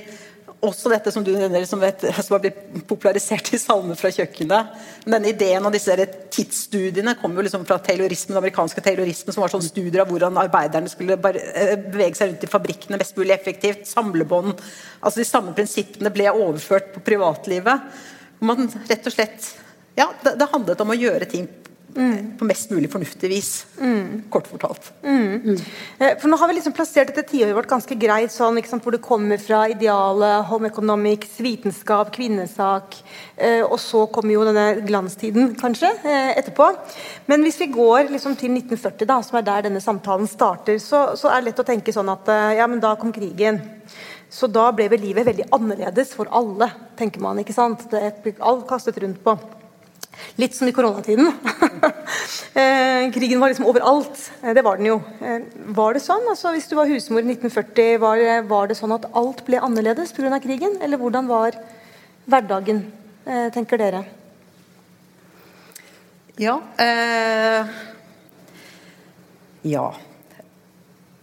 Også 0.59 0.91
dette 0.91 1.13
som 1.15 1.23
du 1.23 1.31
nevner, 1.37 1.63
som, 1.71 1.79
har 1.79 2.41
blitt 2.43 2.57
popularisert 2.91 3.53
i 3.55 3.61
salmer 3.63 3.95
fra 3.99 4.11
kjøkkenet. 4.11 4.73
Men 5.05 5.15
denne 5.15 5.31
ideen 5.31 5.69
av 5.69 5.75
disse 5.75 5.95
tidsstudiene 6.35 7.15
kom 7.21 7.37
jo 7.39 7.45
liksom 7.47 7.67
fra 7.69 7.77
taylorismen, 7.79 8.35
den 8.35 8.41
amerikanske 8.41 8.83
taylorismen, 8.83 9.37
som 9.37 9.45
var 9.45 9.53
sånn 9.53 9.63
studier 9.63 10.03
av 10.03 10.11
hvordan 10.11 10.41
arbeiderne 10.43 10.91
skulle 10.91 11.15
eh, 11.15 11.77
bevege 11.79 12.19
seg 12.19 12.33
rundt 12.33 12.49
i 12.49 12.51
fabrikkene 12.51 12.99
mest 12.99 13.15
mulig 13.21 13.37
effektivt. 13.37 13.87
Samlebånd. 13.87 14.59
Altså 14.99 15.23
De 15.23 15.29
samme 15.31 15.55
prinsippene 15.55 16.11
ble 16.15 16.27
overført 16.33 16.91
på 16.97 17.05
privatlivet. 17.07 18.03
Man 18.43 18.67
rett 18.91 19.07
og 19.07 19.15
slett 19.15 19.55
Ja, 19.99 20.11
det, 20.25 20.37
det 20.39 20.51
handlet 20.51 20.83
om 20.83 20.91
å 20.95 20.99
gjøre 20.99 21.27
ting 21.31 21.47
på 22.39 22.47
mest 22.47 22.71
mulig 22.71 22.91
fornuftig 22.93 23.31
vis. 23.31 23.53
Kort 24.31 24.47
fortalt. 24.51 24.91
Mm. 25.03 25.57
For 26.21 26.29
nå 26.31 26.39
har 26.39 26.51
vi 26.51 26.59
liksom 26.59 26.75
plassert 26.77 27.11
dette 27.11 27.25
tiåret 27.31 27.57
vårt 27.57 27.71
ganske 27.71 27.97
greit, 27.99 28.33
sånn, 28.35 28.61
sant, 28.69 28.85
hvor 28.85 28.95
det 28.95 29.03
kommer 29.05 29.41
fra 29.43 29.65
idealet, 29.73 30.47
home 30.51 30.69
economics, 30.71 31.39
vitenskap, 31.43 32.13
kvinnesak. 32.15 32.99
Eh, 33.37 33.63
og 33.63 33.79
så 33.83 34.05
kommer 34.13 34.35
jo 34.35 34.45
denne 34.47 34.83
glanstiden, 34.87 35.55
kanskje, 35.59 35.91
eh, 36.05 36.33
etterpå. 36.39 36.69
Men 37.27 37.43
hvis 37.43 37.61
vi 37.61 37.71
går 37.73 38.11
liksom 38.11 38.37
til 38.37 38.51
1940, 38.53 39.07
da, 39.07 39.21
som 39.23 39.39
er 39.39 39.43
der 39.43 39.69
denne 39.69 39.81
samtalen 39.81 40.29
starter, 40.29 40.79
så, 40.79 41.17
så 41.17 41.31
er 41.31 41.41
det 41.41 41.51
lett 41.51 41.65
å 41.65 41.69
tenke 41.69 41.95
sånn 41.95 42.11
at 42.13 42.29
eh, 42.29 42.57
ja, 42.59 42.67
men 42.67 42.81
da 42.81 42.95
kom 42.97 43.13
krigen. 43.13 43.63
Så 44.31 44.51
da 44.53 44.71
ble 44.77 44.89
vel 44.93 45.01
livet 45.01 45.27
veldig 45.27 45.49
annerledes 45.57 46.13
for 46.17 46.29
alle, 46.31 46.69
tenker 46.99 47.23
man. 47.25 47.39
ikke 47.41 47.57
sant? 47.57 47.87
Det 47.91 48.19
ble 48.25 48.35
alt 48.45 48.67
kastet 48.69 48.99
rundt 49.01 49.23
på. 49.25 49.39
Litt 50.39 50.55
som 50.57 50.69
i 50.69 50.75
koronatiden. 50.75 51.31
eh, 52.61 53.09
krigen 53.15 53.41
var 53.41 53.53
liksom 53.53 53.69
overalt. 53.71 54.21
Eh, 54.43 54.55
det 54.57 54.65
var 54.67 54.79
den 54.79 54.91
jo. 54.91 54.99
Eh, 55.23 55.49
var 55.77 55.97
det 55.97 56.05
sånn? 56.05 56.27
Altså, 56.31 56.53
hvis 56.57 56.69
du 56.71 56.77
var 56.79 56.91
husmor 56.91 57.25
i 57.25 57.35
1940, 57.35 57.99
var, 58.03 58.23
var 58.51 58.71
det 58.71 58.79
sånn 58.79 58.95
at 58.97 59.09
alt 59.19 59.45
ble 59.49 59.63
annerledes 59.63 60.15
pga. 60.17 60.39
krigen? 60.43 60.79
Eller 60.83 61.01
hvordan 61.01 61.31
var 61.31 61.59
hverdagen, 62.29 62.85
tenker 63.55 63.81
dere? 63.81 64.05
Ja. 66.39 66.61
Eh, 66.79 67.67
ja. 69.67 69.87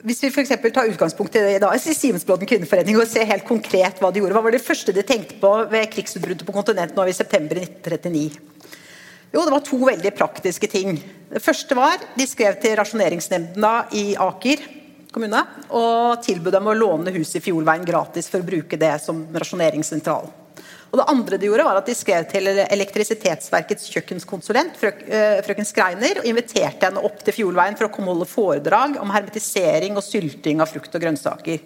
Hvis 0.05 0.19
vi 0.21 0.29
f.eks. 0.29 0.51
tar 0.73 0.89
utgangspunkt 0.91 1.37
i 1.39 1.41
det 1.41 1.61
da, 1.63 1.71
Simensbråten 1.79 2.49
kvinneforening 2.49 2.99
og 2.99 3.07
ser 3.09 3.25
helt 3.29 3.47
konkret 3.47 4.01
hva 4.03 4.11
de 4.13 4.21
gjorde. 4.21 4.35
Hva 4.35 4.43
var 4.45 4.53
det 4.53 4.61
første 4.61 4.93
de 4.93 5.05
tenkte 5.07 5.39
på 5.41 5.53
ved 5.71 5.87
krigsutbruddet 5.93 6.45
på 6.45 6.53
kontinentet 6.53 6.99
nå 6.99 7.07
i 7.09 7.15
september 7.15 7.57
1939? 7.63 8.35
Jo, 9.35 9.43
det 9.43 9.51
var 9.51 9.63
to 9.67 9.77
veldig 9.83 10.13
praktiske 10.15 10.67
ting. 10.71 10.95
Det 11.27 11.41
første 11.43 11.75
var 11.75 11.99
de 12.15 12.23
skrev 12.23 12.55
til 12.63 12.77
rasjoneringsnemnda 12.79 13.71
i 13.99 14.03
Aker 14.15 14.61
kommune 15.11 15.41
og 15.75 16.21
tilbød 16.23 16.55
dem 16.55 16.69
å 16.71 16.75
låne 16.75 17.11
huset 17.15 17.41
i 17.41 17.43
Fjordveien 17.43 17.83
gratis 17.87 18.29
for 18.31 18.39
å 18.39 18.47
bruke 18.47 18.79
det 18.79 18.93
som 19.03 19.25
rasjoneringssentral. 19.35 20.29
Og 20.91 21.01
det 21.01 21.07
andre 21.11 21.39
de 21.41 21.49
gjorde 21.49 21.65
var 21.67 21.81
at 21.81 21.89
de 21.89 21.95
skrev 21.97 22.23
til 22.31 22.47
Elektrisitetsverkets 22.63 23.89
kjøkkenskonsulent, 23.91 24.79
øh, 24.79 25.41
frøken 25.43 25.67
Skreiner, 25.67 26.21
og 26.21 26.29
inviterte 26.31 26.87
henne 26.87 27.03
opp 27.03 27.19
til 27.25 27.35
Fjordveien 27.41 27.75
for 27.75 27.89
å 27.89 27.91
komme 27.91 28.13
og 28.13 28.21
holde 28.21 28.29
foredrag 28.31 28.95
om 29.01 29.11
hermetisering 29.11 29.99
og 29.99 30.05
sylting 30.05 30.63
av 30.63 30.71
frukt 30.71 30.95
og 30.95 31.03
grønnsaker. 31.03 31.59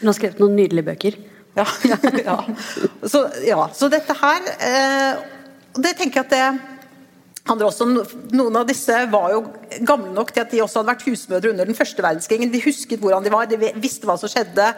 Hun 0.00 0.10
har 0.10 0.18
skrevet 0.18 0.42
noen 0.42 0.58
nydelige 0.58 0.88
bøker. 0.90 1.20
Ja, 1.54 1.68
ja, 1.86 2.02
ja. 2.32 2.36
Så, 3.06 3.22
ja, 3.46 3.62
så 3.76 3.86
dette 3.92 4.14
her 4.16 4.46
eh, 4.56 5.18
Det 5.76 5.90
tenker 5.98 6.22
jeg 6.22 6.24
at 6.24 6.32
det 6.32 6.71
også 7.42 7.86
Noen 8.30 8.56
av 8.56 8.66
disse 8.68 8.94
var 9.10 9.32
jo 9.32 9.40
gamle 9.82 10.12
nok 10.14 10.30
til 10.30 10.44
at 10.44 10.52
de 10.52 10.60
også 10.62 10.80
hadde 10.80 10.92
vært 10.92 11.06
husmødre 11.08 11.50
under 11.50 11.66
den 11.66 11.74
første 11.74 12.02
verdenskrigen. 12.02 12.52
De 12.52 12.62
husket 12.62 13.00
hvordan 13.02 13.24
de 13.24 13.32
var, 13.34 13.46
de 13.50 13.72
visste 13.82 14.06
hva 14.06 14.14
som 14.18 14.30
skjedde, 14.30 14.68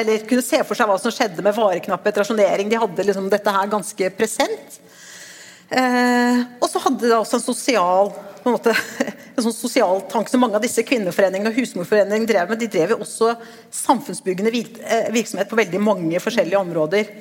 eller 0.00 0.24
kunne 0.28 0.44
se 0.44 0.62
for 0.64 0.78
seg 0.78 0.88
hva 0.88 0.96
som 1.00 1.12
skjedde 1.12 1.44
med 1.44 1.56
vareknapphet, 1.56 2.22
rasjonering. 2.22 2.70
De 2.70 2.80
hadde 2.80 3.04
liksom 3.04 3.28
dette 3.28 3.52
her 3.52 3.68
ganske 3.68 4.10
present. 4.16 4.80
Eh, 5.68 6.40
og 6.62 6.68
så 6.72 6.80
hadde 6.80 7.04
de 7.04 7.12
også 7.12 7.36
en 7.36 7.44
sosial 7.44 8.14
på 8.40 8.48
en 8.48 8.54
måte, 8.54 8.72
en 9.36 9.44
sånn 9.44 9.52
sosial 9.52 10.00
tanke 10.08 10.32
som 10.32 10.40
mange 10.40 10.56
av 10.56 10.64
disse 10.64 10.80
kvinneforeningene 10.86 11.52
og 11.52 11.60
husmorforeningene 11.60 12.30
drev 12.30 12.52
med. 12.54 12.62
De 12.62 12.70
drev 12.72 12.94
jo 12.94 13.02
også 13.04 13.34
samfunnsbyggende 13.84 14.52
eh, 14.54 15.10
virksomhet 15.12 15.50
på 15.50 15.60
veldig 15.60 15.82
mange 15.84 16.24
forskjellige 16.24 16.62
områder. 16.64 17.12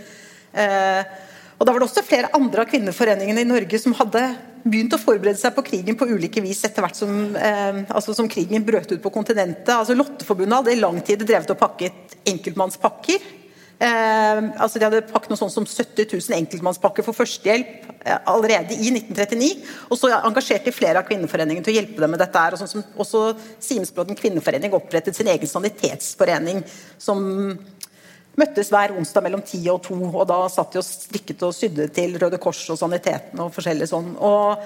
Eh, 0.55 1.17
og 1.57 1.65
da 1.65 1.73
var 1.73 1.81
det 1.81 1.87
også 1.87 2.05
flere 2.05 2.29
andre 2.37 2.63
av 2.63 2.69
kvinneforeningene 2.69 3.41
i 3.41 3.49
Norge 3.49 3.79
som 3.81 3.95
hadde 3.97 4.21
begynt 4.67 4.93
å 4.93 5.01
forberede 5.01 5.39
seg 5.39 5.55
på 5.55 5.63
krigen 5.65 5.97
på 5.97 6.05
ulike 6.09 6.43
vis 6.43 6.61
etter 6.67 6.85
hvert 6.85 6.99
som, 6.99 7.35
eh, 7.35 7.81
altså 7.87 8.13
som 8.13 8.29
krigen 8.29 8.65
brøt 8.67 8.91
ut 8.91 9.01
på 9.01 9.13
kontinentet. 9.13 9.73
Altså 9.73 9.95
Lotteforbundet 9.97 10.59
hadde 10.59 10.75
i 10.75 10.81
lang 10.81 11.01
tid 11.01 11.25
drevet 11.25 11.53
og 11.55 11.59
pakket 11.61 12.17
enkeltmannspakker. 12.29 13.25
Eh, 13.79 14.39
altså 14.57 14.79
De 14.79 14.85
hadde 14.87 15.03
pakket 15.05 15.29
noe 15.29 15.37
sånt 15.37 15.53
som 15.53 15.65
70 15.65 16.09
000 16.09 16.37
enkeltmannspakker 16.39 17.05
for 17.05 17.13
førstehjelp 17.13 17.89
eh, 18.05 18.19
allerede 18.25 18.73
i 18.73 18.89
1939. 18.93 19.49
Og 19.89 19.97
så 19.97 20.09
engasjerte 20.17 20.73
flere 20.73 21.01
av 21.01 21.09
kvinneforeningene 21.09 21.65
til 21.65 21.75
å 21.75 21.79
hjelpe 21.79 22.01
dem 22.01 22.13
med 22.13 22.21
dette. 22.21 22.37
her, 22.37 22.53
og 22.53 22.61
sånn 22.61 22.73
som 22.75 22.85
Også 22.97 23.35
Simensbråten 23.61 24.17
kvinneforening 24.17 24.73
opprettet 24.73 25.15
sin 25.15 25.29
egen 25.29 25.49
sanitetsforening 25.49 26.63
som 26.97 27.57
møttes 28.37 28.69
hver 28.73 28.93
onsdag 28.97 29.25
mellom 29.25 29.43
ti 29.45 29.59
og 29.71 29.81
to, 29.87 29.97
og 30.07 30.23
da 30.29 30.43
satt 30.51 30.75
de 30.75 30.81
og 30.81 30.85
strikket 30.85 31.43
og 31.47 31.55
sydde 31.57 31.89
til 31.93 32.17
Røde 32.21 32.39
Kors 32.41 32.61
og 32.73 32.79
Saniteten 32.79 33.41
og 33.43 33.53
forskjellig 33.55 33.89
sånn. 33.89 34.13
Og 34.21 34.61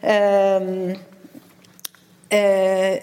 eh, 0.00 0.96
eh, 2.38 2.96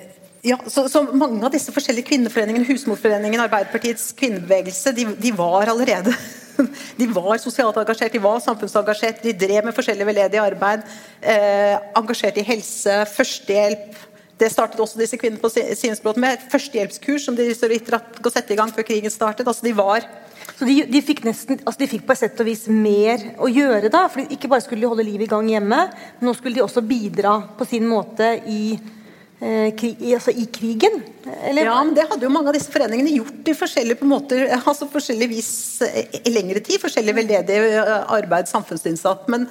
ja, 0.47 0.57
så, 0.71 0.87
så 0.89 1.03
mange 1.11 1.43
av 1.45 1.53
disse 1.53 1.73
forskjellige 1.75 2.09
kvinneforeningene, 2.09 2.67
Husmorforeningen, 2.69 3.45
Arbeiderpartiets 3.45 4.09
kvinnebevegelse, 4.17 4.93
de, 4.97 5.07
de 5.21 5.33
var 5.37 5.69
allerede 5.73 6.15
de 6.99 7.07
var 7.13 7.37
sosialt 7.41 7.77
engasjert, 7.77 8.13
de 8.13 8.21
var 8.21 8.39
samfunnsengasjert, 8.43 9.21
de 9.23 9.33
drev 9.37 9.67
med 9.67 9.75
forskjellig 9.77 10.07
veldedig 10.07 10.41
arbeid. 10.41 10.85
Eh, 11.21 11.75
engasjert 11.97 12.39
i 12.41 12.45
helse, 12.47 12.95
førstehjelp. 13.13 13.97
Det 14.37 14.51
startet 14.53 14.79
også 14.79 14.99
disse 14.99 15.17
kvinnene 15.17 15.41
på 15.41 15.49
Simensbråten 15.49 16.21
med. 16.21 16.37
Et 16.37 16.51
førstehjelpskurs 16.51 17.25
som 17.25 17.37
de 17.37 17.49
så 17.57 17.69
vidt 17.71 17.89
rakk 17.89 18.21
å 18.21 18.33
sette 18.33 18.53
i 18.53 18.59
gang 18.59 18.69
før 18.73 18.85
krigen 18.85 19.13
startet. 19.13 19.47
Altså, 19.47 19.65
de 19.65 19.73
var 19.77 20.05
så 20.57 20.65
de, 20.65 20.77
de, 20.89 21.01
fikk 21.05 21.23
nesten, 21.27 21.59
altså 21.65 21.83
de 21.83 21.89
fikk 21.91 22.05
på 22.07 22.15
et 22.15 22.21
sett 22.23 22.39
og 22.41 22.47
vis 22.47 22.63
mer 22.71 23.23
å 23.43 23.49
gjøre 23.51 23.91
da. 23.93 24.05
for 24.09 24.25
Ikke 24.33 24.49
bare 24.49 24.63
skulle 24.65 24.85
de 24.85 24.89
holde 24.89 25.05
livet 25.05 25.27
i 25.27 25.31
gang 25.31 25.49
hjemme, 25.51 25.81
men 26.19 26.29
nå 26.29 26.33
skulle 26.37 26.57
de 26.57 26.63
også 26.65 26.81
bidra 26.85 27.35
på 27.57 27.67
sin 27.69 27.85
måte 27.89 28.31
i, 28.49 28.77
eh, 29.37 29.69
krig, 29.77 30.01
altså 30.17 30.33
i 30.33 30.47
krigen. 30.53 31.01
Eller? 31.43 31.69
Ja, 31.69 31.77
men 31.83 31.93
det 31.97 32.07
hadde 32.09 32.25
jo 32.25 32.33
mange 32.33 32.49
av 32.49 32.57
disse 32.57 32.73
foreningene 32.73 33.13
gjort 33.19 33.51
i 33.51 33.57
forskjellige 33.57 34.01
på 34.01 34.09
måter, 34.09 34.47
altså 34.57 34.89
forskjellig 34.89 35.29
vis 35.35 35.51
eh, 35.85 36.21
i 36.23 36.33
lengre 36.33 36.63
tid. 36.65 36.81
Forskjellig 36.81 37.17
veldedig 37.19 37.59
eh, 37.67 37.93
arbeid, 38.17 38.49
samfunnsinnsats. 38.49 39.29
Men 39.29 39.45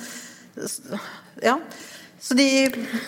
ja. 1.44 1.60
Så 2.26 2.34
de 2.34 2.46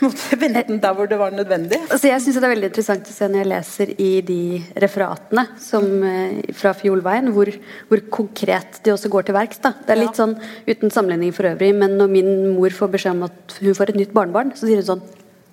måtte 0.04 0.36
vente 0.42 0.62
den 0.68 0.78
der 0.82 0.94
hvor 0.94 1.08
det 1.10 1.18
var 1.18 1.34
nødvendig. 1.34 1.80
Altså 1.88 2.10
jeg 2.10 2.22
synes 2.22 2.38
Det 2.38 2.46
er 2.46 2.52
veldig 2.54 2.68
interessant 2.70 3.08
å 3.10 3.14
se 3.14 3.28
når 3.28 3.40
jeg 3.42 3.50
leser 3.52 3.92
i 3.98 4.10
de 4.26 4.42
referatene 4.84 5.44
som, 5.62 5.86
eh, 6.06 6.52
fra 6.54 6.74
Fjolveien, 6.78 7.32
hvor, 7.34 7.50
hvor, 7.90 8.04
konkret 8.14 8.78
de 8.84 8.92
også 8.94 9.10
går 9.10 9.26
til 9.26 9.36
verks. 9.36 9.62
Det 9.64 9.94
er 9.94 9.98
litt 9.98 10.14
ja. 10.14 10.20
sånn 10.20 10.36
uten 10.68 10.94
sammenligning 10.94 11.34
for 11.34 11.50
øvrig, 11.50 11.72
men 11.74 11.96
når 11.98 12.12
min 12.12 12.30
mor 12.54 12.74
får 12.74 12.92
beskjed 12.92 13.16
om 13.16 13.26
at 13.26 13.56
hun 13.58 13.74
får 13.74 13.92
et 13.92 13.98
nytt 14.04 14.14
barnebarn, 14.14 14.54
så 14.54 14.68
sier 14.68 14.82
hun 14.82 14.92
sånn 14.92 15.02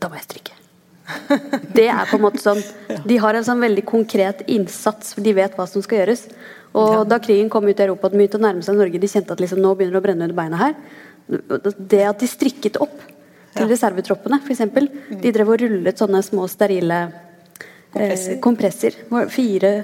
Da 0.03 0.11
må 0.11 0.19
jeg 0.19 0.27
strikke. 0.27 0.59
Det 1.77 1.87
er 1.89 2.05
på 2.09 2.17
en 2.17 2.23
måte 2.25 2.41
sånn 2.41 2.61
De 3.05 3.17
har 3.21 3.37
en 3.37 3.45
sånn 3.45 3.61
veldig 3.61 3.85
konkret 3.87 4.45
innsats, 4.51 5.15
for 5.15 5.25
de 5.25 5.33
vet 5.37 5.57
hva 5.57 5.65
som 5.69 5.81
skal 5.85 6.03
gjøres. 6.03 6.27
Og 6.75 6.93
ja. 6.99 7.01
da 7.15 7.21
krigen 7.23 7.49
kom 7.49 7.65
ut 7.65 7.81
i 7.81 7.87
Europa 7.87 8.11
de 8.11 8.21
begynte 8.21 8.37
å 8.37 8.45
nærme 8.45 8.61
seg 8.65 8.77
Norge, 8.77 9.01
de 9.01 9.09
kjente 9.09 9.33
at 9.33 9.41
liksom, 9.41 9.63
nå 9.63 9.73
begynner 9.73 9.97
det 9.97 10.03
å 10.03 10.05
brenne 10.05 10.29
under 10.29 10.37
beina 10.37 10.61
her. 10.61 10.79
Det 11.25 12.05
at 12.05 12.21
de 12.21 12.29
strikket 12.29 12.77
opp 12.83 13.14
til 13.55 13.69
reservetroppene, 13.71 14.41
f.eks. 14.43 14.63
De 15.21 15.35
drev 15.35 15.53
og 15.53 15.61
rullet 15.63 16.01
sånne 16.01 16.21
små 16.25 16.47
sterile 16.51 17.01
eh, 17.95 18.35
kompresser. 18.43 18.97
Fire, 19.31 19.75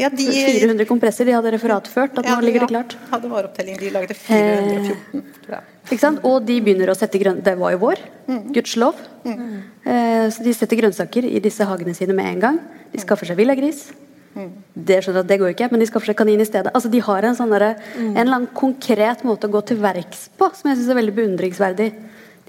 ja, 0.00 0.08
de, 0.12 0.26
400 0.26 0.86
kompresser 0.88 1.28
de 1.28 1.34
hadde 1.36 1.52
referatført. 1.54 2.18
At 2.20 2.28
ja, 2.28 2.36
nå 2.36 2.44
ligger 2.44 2.64
det 2.64 2.70
klart. 2.72 2.96
Ja, 3.10 3.20
det 3.22 3.30
var 3.32 3.48
opptelling. 3.48 3.78
De 3.80 3.92
lagde 3.94 4.16
414. 4.16 5.22
Eh, 5.48 5.62
ikke 5.90 6.02
sant? 6.02 6.20
Og 6.28 6.44
de 6.46 6.58
begynner 6.64 6.92
å 6.92 6.96
sette 6.96 7.20
grønn... 7.20 7.40
Det 7.44 7.56
var 7.60 7.74
jo 7.74 7.80
vår. 7.86 8.02
Mm. 8.28 8.42
Gudskjelov. 8.56 9.00
Mm. 9.24 9.40
Eh, 9.84 10.26
så 10.34 10.44
de 10.44 10.54
setter 10.56 10.80
grønnsaker 10.80 11.26
i 11.28 11.40
disse 11.42 11.66
hagene 11.66 11.96
sine 11.96 12.16
med 12.16 12.28
en 12.28 12.44
gang. 12.44 12.62
De 12.92 13.02
skaffer 13.02 13.30
seg 13.30 13.40
villagris. 13.40 13.88
Mm. 14.36 14.50
Det 14.90 15.00
skjønner 15.02 15.24
at 15.24 15.30
det 15.30 15.40
går 15.40 15.54
ikke, 15.56 15.70
men 15.72 15.82
de 15.82 15.88
skaffer 15.88 16.12
seg 16.12 16.20
kanin 16.20 16.44
i 16.44 16.48
stedet. 16.48 16.72
Altså, 16.76 16.92
de 16.92 17.02
har 17.02 17.26
en, 17.26 17.36
sånn 17.38 17.52
der, 17.56 17.72
mm. 17.96 18.12
en 18.12 18.22
eller 18.22 18.36
annen 18.36 18.52
konkret 18.56 19.24
måte 19.26 19.48
å 19.48 19.54
gå 19.56 19.64
til 19.72 19.80
verks 19.82 20.28
på 20.38 20.52
som 20.54 20.70
jeg 20.70 20.80
syns 20.80 20.92
er 20.92 21.00
veldig 21.00 21.16
beundringsverdig. 21.16 21.90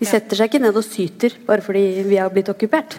De 0.01 0.07
setter 0.09 0.39
seg 0.39 0.49
ikke 0.49 0.61
ned 0.63 0.77
og 0.79 0.85
syter 0.85 1.35
bare 1.45 1.61
fordi 1.61 2.01
vi 2.07 2.17
har 2.17 2.31
blitt 2.33 2.49
okkupert. 2.49 2.95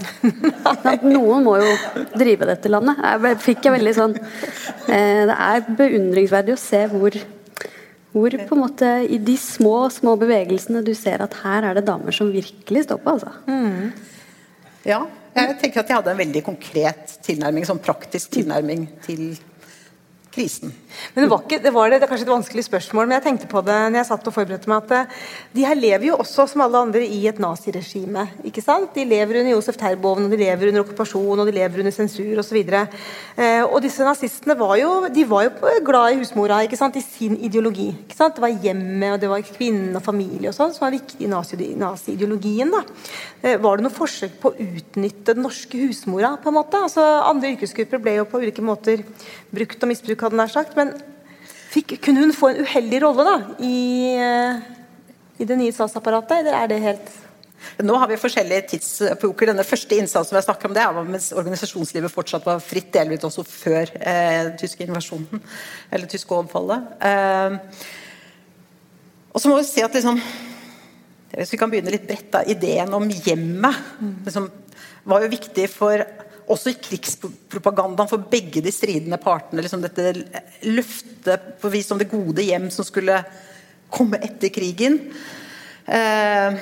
Noen 1.02 1.42
må 1.42 1.56
jo 1.58 1.72
drive 2.14 2.46
dette 2.46 2.70
landet. 2.70 3.00
Jeg 3.02 3.40
fikk 3.42 3.66
jeg 3.66 3.74
veldig 3.74 3.94
sånn 3.96 4.14
eh, 4.20 5.24
Det 5.26 5.34
er 5.34 5.64
beundringsverdig 5.66 6.54
å 6.54 6.60
se 6.62 6.84
hvor, 6.92 7.16
hvor 8.14 8.36
på 8.38 8.54
en 8.54 8.62
måte 8.62 8.92
i 9.02 9.18
de 9.18 9.34
små, 9.40 9.88
små 9.90 10.14
bevegelsene 10.20 10.84
du 10.86 10.92
ser 10.94 11.24
at 11.26 11.34
her 11.42 11.66
er 11.72 11.80
det 11.80 11.88
damer 11.90 12.14
som 12.14 12.30
virkelig 12.30 12.86
står 12.86 13.02
på, 13.02 13.16
altså. 13.16 13.34
Mm. 13.50 13.90
Ja. 14.86 15.02
Jeg 15.32 15.56
tenker 15.58 15.80
at 15.80 15.88
jeg 15.88 15.96
hadde 15.96 16.12
en 16.12 16.20
veldig 16.22 16.42
konkret 16.44 17.16
tilnærming, 17.24 17.64
sånn 17.66 17.82
praktisk 17.82 18.34
tilnærming 18.36 18.84
til 19.02 19.32
krisen. 20.32 20.72
Men 21.14 21.24
det 21.24 21.30
var, 21.30 21.42
ikke, 21.44 21.58
det 21.62 21.72
var 21.74 21.90
det, 21.90 21.98
det 22.00 22.06
er 22.06 22.10
kanskje 22.10 22.26
et 22.26 22.32
vanskelig 22.32 22.64
spørsmål, 22.66 23.08
men 23.08 23.16
jeg 23.18 23.24
tenkte 23.26 23.48
på 23.50 23.62
det 23.66 23.78
når 23.92 24.00
jeg 24.00 24.08
satt 24.08 24.28
og 24.28 24.34
forberedte 24.34 24.70
meg, 24.70 24.86
at 24.86 24.94
eh, 24.96 25.26
de 25.56 25.66
her 25.66 25.78
lever 25.78 26.08
jo 26.08 26.18
også 26.22 26.46
som 26.50 26.64
alle 26.64 26.80
andre 26.86 27.02
i 27.04 27.20
et 27.28 27.40
naziregime. 27.42 28.26
ikke 28.48 28.64
sant? 28.64 28.94
De 28.96 29.04
lever 29.08 29.40
under 29.40 29.52
Josef 29.54 29.78
Terboven, 29.80 30.26
og 30.26 30.32
de 30.32 30.40
lever 30.40 30.70
under 30.70 30.84
okkupasjon, 30.84 31.42
og 31.42 31.48
de 31.48 31.56
lever 31.56 31.84
under 31.84 31.94
sensur 31.94 32.40
osv. 32.40 32.60
Eh, 32.62 33.62
og 33.66 33.78
disse 33.84 34.06
nazistene 34.06 34.56
var 34.58 34.76
jo, 34.80 34.92
de 35.12 35.26
var 35.28 35.48
jo 35.48 35.74
glad 35.84 36.14
i 36.14 36.22
husmora 36.22 36.62
ikke 36.66 36.80
sant? 36.80 36.96
i 36.96 37.04
sin 37.04 37.36
ideologi. 37.36 37.90
ikke 38.06 38.18
sant? 38.18 38.38
Det 38.38 38.46
var 38.46 38.56
hjemmet, 38.64 39.16
og 39.16 39.20
det 39.22 39.32
var 39.32 39.46
kvinnen 39.52 40.00
og 40.00 40.06
familie 40.06 40.52
og 40.52 40.56
sånn 40.56 40.72
som 40.74 40.86
var 40.86 40.96
viktig 40.96 41.26
i 41.26 41.30
nazi-ideologien. 41.32 42.72
da. 42.72 42.84
Eh, 43.42 43.58
var 43.60 43.76
det 43.76 43.88
noe 43.88 43.94
forsøk 43.94 44.38
på 44.40 44.52
å 44.52 44.68
utnytte 44.70 45.36
den 45.36 45.44
norske 45.44 45.84
husmora? 45.84 46.36
på 46.42 46.48
en 46.48 46.56
måte? 46.56 46.78
Altså 46.88 47.02
Andre 47.02 47.52
yrkesgrupper 47.52 48.00
ble 48.02 48.16
jo 48.16 48.26
på 48.28 48.40
ulike 48.42 48.62
måter 48.64 49.02
brukt 49.52 49.82
og 49.82 49.90
misbrukt, 49.90 50.21
hadde 50.26 50.38
nær 50.38 50.52
sagt. 50.52 50.76
men 50.78 50.94
Fikk, 51.72 51.96
kunne 52.04 52.26
hun 52.26 52.34
få 52.36 52.50
en 52.52 52.66
uheldig 52.66 52.98
rolle 53.00 53.24
da, 53.24 53.36
i, 53.64 54.12
eh, 54.20 54.58
i 55.40 55.46
det 55.48 55.56
nye 55.56 55.72
statsapparatet, 55.72 56.42
eller 56.42 56.56
er 56.58 56.68
det 56.68 56.82
helt 56.84 57.12
nå 57.82 57.96
har 57.96 58.08
vi 58.10 58.18
forskjellige 58.20 58.66
tidsepoker. 58.72 59.52
Denne 59.52 59.64
første 59.66 59.96
innsatsen 59.96 60.34
vi 60.34 60.40
har 60.40 60.66
om, 60.66 60.74
det 60.74 60.84
var 60.96 61.08
mens 61.08 61.30
organisasjonslivet 61.32 62.12
fortsatt 62.12 62.46
var 62.46 62.62
fritt, 62.62 62.90
delvis 62.94 63.24
også 63.24 63.44
før 63.46 63.92
eh, 64.00 64.50
tyske 64.60 64.84
invasjonen, 64.86 65.42
eller 65.90 66.10
tyske 66.10 66.34
overfallet. 66.36 66.90
Eh, 67.08 67.84
og 69.32 69.40
så 69.40 69.48
må 69.48 69.60
vi 69.60 69.68
si 69.68 69.84
at 69.84 69.94
liksom, 69.96 70.20
Hvis 71.32 71.54
vi 71.54 71.56
kan 71.56 71.70
begynne 71.72 71.94
litt 71.94 72.04
bredt, 72.04 72.26
da, 72.34 72.42
ideen 72.44 72.90
om 72.92 73.06
hjemmet 73.08 73.78
liksom, 74.26 74.50
var 75.08 75.22
jo 75.24 75.30
viktig 75.32 75.64
for 75.72 76.02
også 76.52 76.72
i 76.72 76.80
krigspropagandaen 76.82 78.10
for 78.10 78.28
begge 78.30 78.62
de 78.64 78.72
stridende 78.74 79.18
partene. 79.22 79.62
Liksom 79.64 79.82
dette 79.84 80.12
løftet 80.68 81.56
på 81.62 81.70
vis 81.72 81.90
om 81.92 82.00
det 82.00 82.10
gode 82.12 82.44
hjem 82.44 82.68
som 82.74 82.86
skulle 82.86 83.18
komme 83.92 84.20
etter 84.24 84.52
krigen. 84.54 84.98
Eh, 85.86 86.60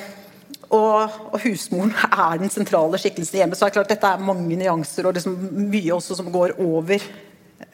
og, 0.70 1.16
og, 1.32 1.40
husmoren 1.42 1.92
er 2.06 2.38
den 2.40 2.52
sentrale 2.52 2.98
skikkelsen 3.00 3.38
i 3.38 3.42
hjemmet. 3.42 3.58
Så 3.58 3.66
er 3.66 3.72
det 3.72 3.78
klart 3.80 3.90
dette 3.90 4.12
er 4.14 4.22
mange 4.22 4.58
nyanser 4.58 5.08
og 5.08 5.16
liksom 5.18 5.36
mye 5.70 5.96
også 5.96 6.20
som 6.20 6.30
går 6.32 6.54
over 6.62 7.02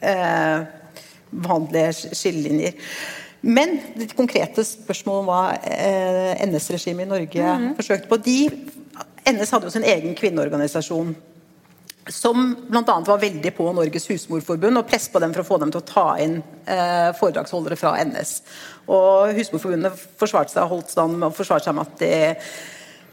eh, 0.01 0.65
vanlige 1.47 2.15
skillelinjer. 2.17 2.75
Men 3.47 3.77
det 3.95 4.15
konkrete 4.17 4.65
spørsmålet 4.65 5.21
om 5.21 5.29
hva 5.29 5.41
eh, 5.61 6.45
NS-regimet 6.47 7.05
i 7.05 7.09
Norge 7.09 7.43
mm 7.43 7.63
-hmm. 7.63 7.75
forsøkte 7.75 8.09
på 8.09 8.17
de, 8.17 8.39
NS 9.27 9.51
hadde 9.51 9.65
jo 9.65 9.71
sin 9.71 9.83
egen 9.83 10.15
kvinneorganisasjon 10.15 11.15
som 12.13 12.55
bl.a. 12.69 12.99
var 13.07 13.19
veldig 13.21 13.51
på 13.57 13.67
Norges 13.75 14.07
husmorforbund 14.11 14.79
og 14.79 14.87
presset 14.87 15.13
på 15.13 15.21
dem 15.23 15.33
for 15.35 15.43
å 15.43 15.47
få 15.47 15.59
dem 15.61 15.73
til 15.73 15.81
å 15.81 15.87
ta 15.87 16.07
inn 16.23 16.39
eh, 16.65 17.11
foredragsholdere 17.17 17.77
fra 17.79 17.95
NS. 18.03 18.33
Og 18.87 19.35
Husmorforbundet 19.37 20.07
forsvarte 20.19 20.55
seg 20.55 20.71
holdt 20.71 20.93
stand 20.93 21.19
med, 21.19 21.35
forsvarte 21.35 21.67
seg 21.67 21.77
med 21.77 21.87
at 21.87 22.01
det 22.01 22.17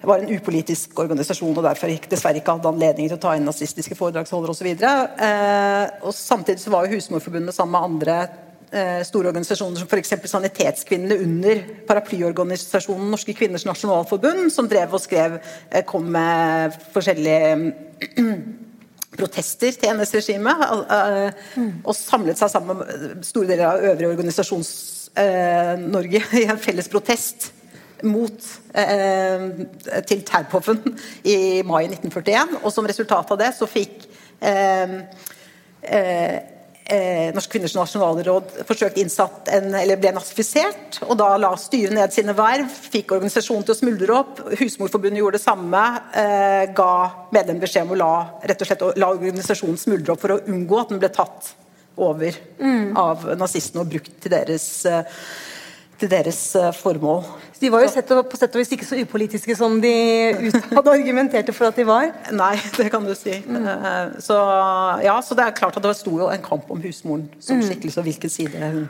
var 0.06 0.20
en 0.20 0.32
upolitisk 0.36 0.98
organisasjon 1.00 1.56
og 1.56 1.64
derfor 1.64 1.92
dessverre 2.10 2.40
ikke 2.40 2.58
hadde 2.58 2.70
anledning 2.70 3.08
til 3.08 3.16
å 3.16 3.22
ta 3.22 3.34
inn 3.36 3.46
nazistiske 3.48 3.96
foredragsholdere 3.98 4.52
osv. 4.52 4.70
Eh, 4.74 5.84
og 6.04 6.16
samtidig 6.16 6.62
så 6.62 6.74
var 6.74 6.86
jo 6.86 6.98
Husmorforbundet 6.98 7.56
sammen 7.56 7.74
med 7.74 7.88
andre 7.88 8.18
eh, 8.70 9.00
store 9.06 9.32
organisasjoner 9.32 9.80
som 9.80 9.88
f.eks. 9.88 10.14
Sanitetskvinnene 10.30 11.18
under 11.24 11.62
paraplyorganisasjonen 11.88 13.14
Norske 13.14 13.36
kvinners 13.36 13.66
nasjonalforbund, 13.68 14.50
som 14.52 14.68
drev 14.70 14.94
og 14.94 15.02
skrev, 15.02 15.40
eh, 15.70 15.86
kom 15.88 16.10
med 16.12 16.76
forskjellige 16.94 17.56
protester 19.18 19.72
til 19.78 19.90
NS-regimet. 19.94 20.56
Og 21.84 21.94
samlet 21.96 22.38
seg 22.40 22.48
sammen 22.52 22.76
med 22.80 22.88
store 23.26 23.48
deler 23.50 23.66
av 23.70 23.76
øvrige 23.90 24.12
Organisasjons-Norge 24.14 26.20
i 26.42 26.44
en 26.48 26.62
felles 26.62 26.88
protest 26.92 27.38
mot 28.04 28.38
eh, 28.76 29.40
til 30.08 30.20
Terpoven 30.28 30.80
i 31.24 31.62
mai 31.66 31.84
1941. 31.88 32.48
Og 32.62 32.70
som 32.74 32.86
resultat 32.88 33.30
av 33.32 33.38
det 33.40 33.50
så 33.56 33.66
fikk 33.70 33.94
eh, 36.84 36.96
eh, 36.96 37.28
eh, 37.28 37.34
Norsk 37.34 37.50
Kvinners 37.50 37.74
Nasjonalråd 37.76 38.52
forsøkt 38.68 38.98
innsatt 39.00 39.48
en, 39.54 39.74
eller 39.74 39.96
ble 40.00 40.12
nazifisert. 40.16 41.00
og 41.08 41.16
Da 41.18 41.36
la 41.40 41.54
styret 41.56 41.94
ned 41.96 42.12
sine 42.12 42.34
verv, 42.36 42.68
fikk 42.68 43.16
organisasjonen 43.16 43.64
til 43.64 43.74
å 43.74 43.78
smuldre 43.78 44.18
opp. 44.18 44.44
Husmorforbundet 44.60 45.22
gjorde 45.22 45.38
det 45.38 45.44
samme. 45.44 45.82
Eh, 46.12 46.62
ga 46.76 46.92
medlem 47.34 47.60
beskjed 47.62 47.88
om 47.88 47.96
å 47.96 48.00
la, 48.00 48.14
rett 48.44 48.60
og 48.60 48.70
slett, 48.70 48.86
la 49.00 49.10
organisasjonen 49.14 49.80
smuldre 49.80 50.14
opp 50.14 50.24
for 50.24 50.36
å 50.36 50.42
unngå 50.44 50.80
at 50.80 50.94
den 50.94 51.02
ble 51.02 51.12
tatt 51.14 51.54
over 51.96 52.34
mm. 52.58 52.96
av 52.98 53.28
nazistene 53.38 53.84
og 53.84 53.92
brukt 53.92 54.16
til 54.22 54.32
deres 54.32 54.66
eh, 54.90 55.04
til 56.00 56.10
deres 56.10 56.40
eh, 56.58 56.72
formål. 56.74 57.22
De 57.60 57.70
var 57.70 57.84
jo 57.84 57.90
sett 57.92 58.08
på 58.10 58.38
sett 58.38 58.56
og 58.56 58.62
vis 58.62 58.72
ikke 58.76 58.86
så 58.88 58.98
upolitiske 58.98 59.56
som 59.56 59.76
de 59.82 59.92
hadde 60.42 60.90
argumenterte 60.90 61.54
for 61.54 61.70
at 61.70 61.78
de 61.78 61.86
var? 61.88 62.10
Nei, 62.34 62.54
det 62.78 62.90
kan 62.92 63.06
du 63.06 63.14
si. 63.18 63.38
Mm. 63.46 63.60
Eh, 63.62 64.16
så, 64.24 64.38
ja, 65.04 65.14
så 65.24 65.38
det 65.38 65.46
er 65.46 65.56
klart 65.56 65.78
at 65.78 65.86
det 65.86 65.94
sto 65.98 66.16
jo 66.18 66.30
en 66.32 66.44
kamp 66.44 66.70
om 66.74 66.82
husmoren 66.84 67.28
som 67.38 67.60
mm. 67.60 67.68
skikkelse, 67.68 68.00
og 68.02 68.10
hvilken 68.10 68.32
side 68.32 68.72
hun 68.74 68.88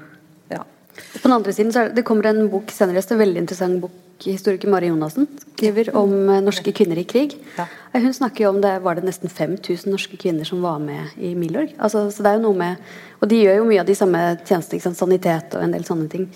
ja. 0.53 0.65
På 0.95 1.27
den 1.27 1.35
andre 1.35 1.53
siden 1.53 1.73
så 1.75 1.83
er 1.83 1.91
det, 1.91 1.99
det 1.99 2.07
kommer 2.07 2.29
en 2.31 2.49
bok 2.53 2.73
senere, 2.73 3.03
en 3.03 3.23
veldig 3.23 3.45
interessant 3.45 3.81
bok. 3.83 4.01
Historiker 4.25 4.71
Mari 4.71 4.87
Jonassen 4.89 5.27
skriver 5.41 5.91
om 5.99 6.13
eh, 6.31 6.43
norske 6.45 6.73
kvinner 6.73 6.97
i 7.01 7.05
krig. 7.09 7.35
Ja. 7.59 7.67
Eh, 7.93 8.01
Hun 8.01 8.15
snakker 8.15 8.45
jo 8.45 8.53
om 8.55 8.61
det 8.63 8.77
var 8.85 8.97
det 8.97 9.05
nesten 9.05 9.29
5000 9.29 9.91
norske 9.91 10.17
kvinner 10.21 10.47
som 10.49 10.63
var 10.63 10.79
med 10.81 11.17
i 11.19 11.35
Milorg. 11.35 11.75
Altså, 11.79 12.07
så 12.15 12.25
det 12.25 12.31
er 12.31 12.39
jo 12.39 12.47
noe 12.47 12.61
med 12.61 12.95
Og 13.21 13.29
de 13.29 13.41
gjør 13.41 13.59
jo 13.59 13.67
mye 13.69 13.81
av 13.81 13.89
de 13.89 13.97
samme 13.97 14.21
tjenestene, 14.45 14.95
sanitet 14.95 15.55
og 15.57 15.65
en 15.65 15.75
del 15.75 15.85
sånne 15.87 16.09
ting. 16.13 16.29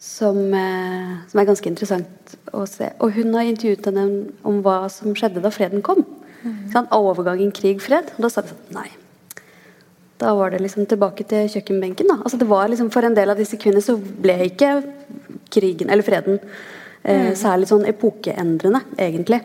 Som, 0.00 0.52
eh, 0.54 1.14
som 1.30 1.40
er 1.40 1.48
ganske 1.48 1.70
interessant 1.70 2.36
å 2.52 2.66
se. 2.68 2.90
Og 3.00 3.14
hun 3.16 3.32
har 3.34 3.48
intervjuet 3.48 3.86
henne 3.88 4.32
om 4.44 4.60
hva 4.62 4.90
som 4.92 5.14
skjedde 5.16 5.42
da 5.44 5.52
freden 5.54 5.82
kom. 5.82 6.04
Sånn, 6.72 6.90
overgangen 6.92 7.52
krig-fred. 7.56 8.12
Og 8.16 8.26
da 8.26 8.30
sa 8.32 8.44
de 8.44 8.52
sånn 8.52 8.76
Nei. 8.76 8.90
Da 10.20 10.34
var 10.36 10.52
det 10.52 10.60
liksom 10.62 10.86
tilbake 10.88 11.26
til 11.28 11.48
kjøkkenbenken. 11.50 12.10
Da. 12.10 12.18
Altså 12.22 12.38
det 12.40 12.48
var 12.48 12.68
liksom 12.70 12.90
For 12.92 13.06
en 13.06 13.16
del 13.16 13.32
av 13.32 13.40
disse 13.40 13.58
kvinnene 13.60 13.84
så 13.84 13.96
ble 13.98 14.36
ikke 14.50 14.76
krigen, 15.54 15.90
eller 15.90 16.06
freden, 16.06 16.38
eh, 17.02 17.32
særlig 17.38 17.68
sånn 17.70 17.86
epokeendrende, 17.88 18.82
egentlig. 18.98 19.40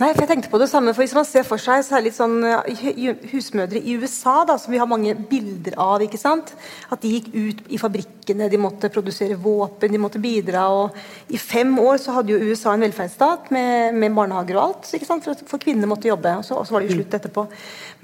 Nei, 0.00 0.08
for 0.10 0.24
jeg 0.24 0.30
tenkte 0.30 0.50
på 0.50 0.58
det 0.58 0.66
samme, 0.70 0.92
for 0.94 1.04
Hvis 1.04 1.14
man 1.14 1.26
ser 1.28 1.44
for 1.46 1.60
seg 1.62 1.84
særlig 1.86 2.10
sånn 2.16 2.40
eh, 2.48 3.12
husmødre 3.30 3.78
i 3.78 3.94
USA, 4.00 4.40
da, 4.48 4.56
som 4.58 4.74
vi 4.74 4.80
har 4.80 4.88
mange 4.90 5.14
bilder 5.14 5.76
av 5.80 6.02
ikke 6.02 6.18
sant? 6.18 6.50
At 6.90 7.04
de 7.04 7.12
gikk 7.12 7.30
ut 7.34 7.62
i 7.70 7.78
fabrikkene, 7.78 8.48
de 8.50 8.60
måtte 8.60 8.90
produsere 8.92 9.38
våpen, 9.38 9.94
de 9.94 10.02
måtte 10.02 10.22
bidra. 10.22 10.66
og 10.74 10.98
I 11.30 11.38
fem 11.38 11.76
år 11.78 12.02
så 12.02 12.16
hadde 12.18 12.34
jo 12.34 12.50
USA 12.50 12.74
en 12.74 12.84
velferdsstat 12.86 13.50
med, 13.54 13.94
med 13.94 14.18
barnehager 14.18 14.58
og 14.58 14.64
alt. 14.66 14.92
ikke 14.98 15.08
sant? 15.08 15.26
For, 15.26 15.46
for 15.48 15.62
kvinnene 15.62 15.90
måtte 15.90 16.10
jobbe. 16.10 16.36
og 16.40 16.44
så, 16.46 16.58
og 16.58 16.66
så 16.66 16.76
var 16.76 16.82
det 16.82 16.90
jo 16.90 16.98
slutt 16.98 17.18
etterpå. 17.20 17.46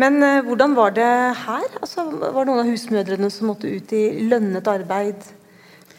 Men 0.00 0.22
uh, 0.22 0.40
hvordan 0.46 0.78
var 0.78 0.94
det 0.96 1.10
her? 1.44 1.68
Altså, 1.82 2.06
var 2.06 2.42
det 2.44 2.48
noen 2.52 2.64
av 2.64 2.70
husmødrene 2.70 3.32
som 3.34 3.50
måtte 3.50 3.70
ut 3.70 3.94
i 3.96 4.04
lønnet 4.30 4.70
arbeid 4.70 5.26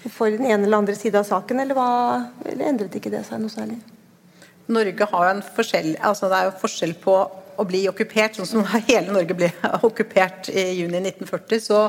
for 0.10 0.32
den 0.32 0.48
ene 0.48 0.66
eller 0.66 0.82
andre 0.82 0.96
side 0.98 1.20
av 1.20 1.28
saken, 1.28 1.62
eller, 1.62 1.78
hva, 1.78 1.90
eller 2.48 2.72
endret 2.72 2.96
ikke 2.98 3.12
det 3.14 3.26
seg 3.28 3.44
noe 3.44 3.54
særlig? 3.54 3.82
Norge 4.72 5.08
har 5.12 5.24
jo 5.26 5.36
en 5.36 5.46
forskjell 5.56 5.94
altså 5.98 6.30
Det 6.32 6.38
er 6.38 6.50
jo 6.50 6.60
forskjell 6.62 6.94
på 7.02 7.16
å 7.60 7.68
bli 7.68 7.86
okkupert, 7.90 8.38
sånn 8.38 8.50
som 8.50 8.68
hele 8.90 9.14
Norge 9.14 9.38
ble 9.38 9.52
okkupert 9.82 10.50
i 10.50 10.68
juni 10.80 11.02
1940. 11.04 11.62
Så, 11.62 11.82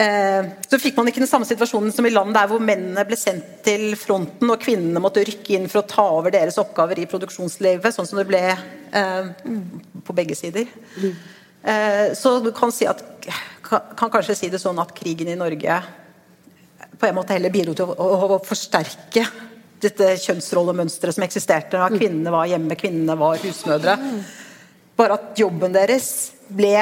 eh, 0.00 0.50
så 0.68 0.80
fikk 0.82 0.98
man 0.98 1.08
ikke 1.10 1.22
den 1.22 1.30
samme 1.30 1.48
situasjonen 1.48 1.94
som 1.94 2.06
i 2.06 2.12
land 2.12 2.34
der 2.36 2.50
hvor 2.50 2.62
mennene 2.62 3.06
ble 3.08 3.18
sendt 3.18 3.62
til 3.66 3.94
fronten, 4.00 4.50
og 4.50 4.60
kvinnene 4.62 5.02
måtte 5.02 5.24
rykke 5.24 5.56
inn 5.56 5.70
for 5.70 5.82
å 5.82 5.88
ta 5.88 6.06
over 6.18 6.34
deres 6.34 6.58
oppgaver 6.60 7.00
i 7.00 7.08
produksjonslivet, 7.10 7.94
sånn 7.94 8.10
som 8.10 8.20
det 8.20 8.28
ble 8.28 8.42
eh, 8.50 9.32
på 10.04 10.16
begge 10.16 10.36
sider. 10.38 10.68
Eh, 11.00 12.06
så 12.18 12.38
du 12.44 12.52
kan 12.56 12.74
si 12.74 12.88
at 12.90 13.00
kan, 13.64 13.94
kan 13.96 14.12
kanskje 14.12 14.36
si 14.36 14.52
det 14.52 14.60
sånn 14.60 14.82
at 14.82 14.92
krigen 14.96 15.30
i 15.32 15.38
Norge 15.38 15.80
på 17.00 17.08
en 17.08 17.16
måte 17.16 17.34
heller 17.34 17.52
bidro 17.52 17.72
til 17.76 17.90
å 17.90 18.38
forsterke 18.44 19.24
dette 19.82 20.14
kjønnsrollemønsteret 20.22 21.16
som 21.16 21.26
eksisterte. 21.26 21.78
Da 21.80 21.90
kvinnene 21.92 22.32
var 22.34 22.48
hjemme, 22.50 22.76
kvinnene 22.78 23.16
var 23.18 23.40
husmødre. 23.42 23.96
Bare 24.98 25.18
at 25.18 25.40
jobben 25.40 25.74
deres 25.74 26.08
ble 26.48 26.76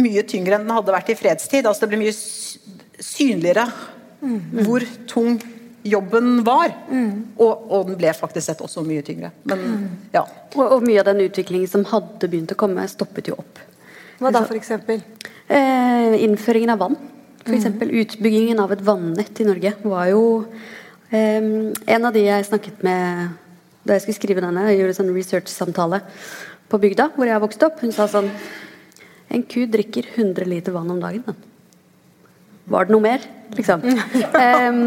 mye 0.00 0.22
tyngre 0.28 0.56
enn 0.56 0.68
den 0.68 0.76
hadde 0.76 0.94
vært 0.94 1.12
i 1.12 1.18
fredstid. 1.18 1.66
Altså 1.66 1.84
det 1.84 1.92
ble 1.92 2.02
mye 2.04 2.14
synligere 3.00 3.66
hvor 4.64 4.84
tung 5.10 5.40
jobben 5.86 6.42
var. 6.46 6.74
Og, 7.40 7.70
og 7.72 7.88
den 7.88 7.98
ble 8.00 8.12
faktisk 8.16 8.50
sett 8.50 8.64
også 8.64 8.84
mye 8.86 9.04
tyngre. 9.06 9.32
Men 9.48 9.64
ja. 10.14 10.24
Og, 10.54 10.64
og 10.66 10.86
mye 10.86 11.02
av 11.02 11.10
den 11.10 11.24
utviklingen 11.26 11.70
som 11.70 11.86
hadde 11.90 12.28
begynt 12.30 12.52
å 12.54 12.58
komme, 12.60 12.86
stoppet 12.90 13.32
jo 13.32 13.38
opp. 13.40 13.62
Hva 14.20 14.32
da, 14.34 14.44
for 14.44 14.58
eksempel? 14.58 15.00
Eh, 15.48 16.20
innføringen 16.26 16.74
av 16.74 16.84
vann. 16.84 16.98
For 17.40 17.56
eksempel 17.56 17.88
utbyggingen 18.02 18.60
av 18.60 18.72
et 18.74 18.82
vannett 18.84 19.40
i 19.40 19.46
Norge 19.48 19.72
var 19.80 20.10
jo 20.12 20.24
eh, 21.10 21.50
En 21.96 22.04
av 22.04 22.14
de 22.14 22.24
jeg 22.24 22.48
snakket 22.48 22.82
med 22.86 23.36
da 23.84 23.96
jeg 23.96 24.04
skulle 24.04 24.20
skrive 24.20 24.42
denne, 24.44 24.66
jeg 24.68 24.82
gjorde 24.82 24.96
sånn 24.98 25.14
research-samtale 25.14 26.02
på 26.70 26.80
bygda 26.82 27.10
hvor 27.16 27.28
jeg 27.28 27.42
vokste 27.42 27.70
opp, 27.70 27.80
hun 27.82 27.94
sa 27.94 28.06
sånn 28.10 28.28
En 29.30 29.44
ku 29.46 29.62
drikker 29.70 30.08
100 30.16 30.48
liter 30.50 30.74
vann 30.74 30.90
om 30.90 30.98
dagen. 30.98 31.22
Da. 31.22 31.36
Var 32.70 32.86
det 32.86 32.94
noe 32.94 33.02
mer? 33.04 33.22
Liksom. 33.54 33.82
um, 33.82 34.80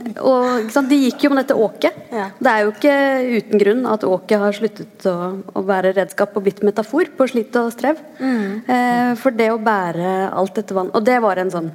og 0.30 0.70
sant, 0.72 0.88
De 0.88 0.98
gikk 1.06 1.26
jo 1.26 1.30
med 1.32 1.42
dette 1.42 1.56
åket. 1.56 1.98
Ja. 2.12 2.30
Det 2.36 2.52
er 2.52 2.64
jo 2.64 2.72
ikke 2.72 2.94
uten 3.36 3.62
grunn 3.62 3.84
at 3.88 4.06
åket 4.08 4.42
har 4.42 4.56
sluttet 4.56 5.06
å, 5.08 5.16
å 5.56 5.64
være 5.68 5.94
redskap 5.96 6.36
og 6.36 6.44
blitt 6.48 6.64
metafor 6.64 7.12
på 7.16 7.28
slit 7.28 7.56
og 7.60 7.70
strev. 7.76 8.00
Eh, 8.20 9.12
for 9.20 9.36
det 9.36 9.50
å 9.52 9.60
bære 9.60 10.30
alt 10.32 10.56
dette 10.58 10.76
vann 10.76 10.90
Og 10.96 11.04
det 11.04 11.16
var 11.24 11.40
en 11.40 11.52
sånn 11.52 11.70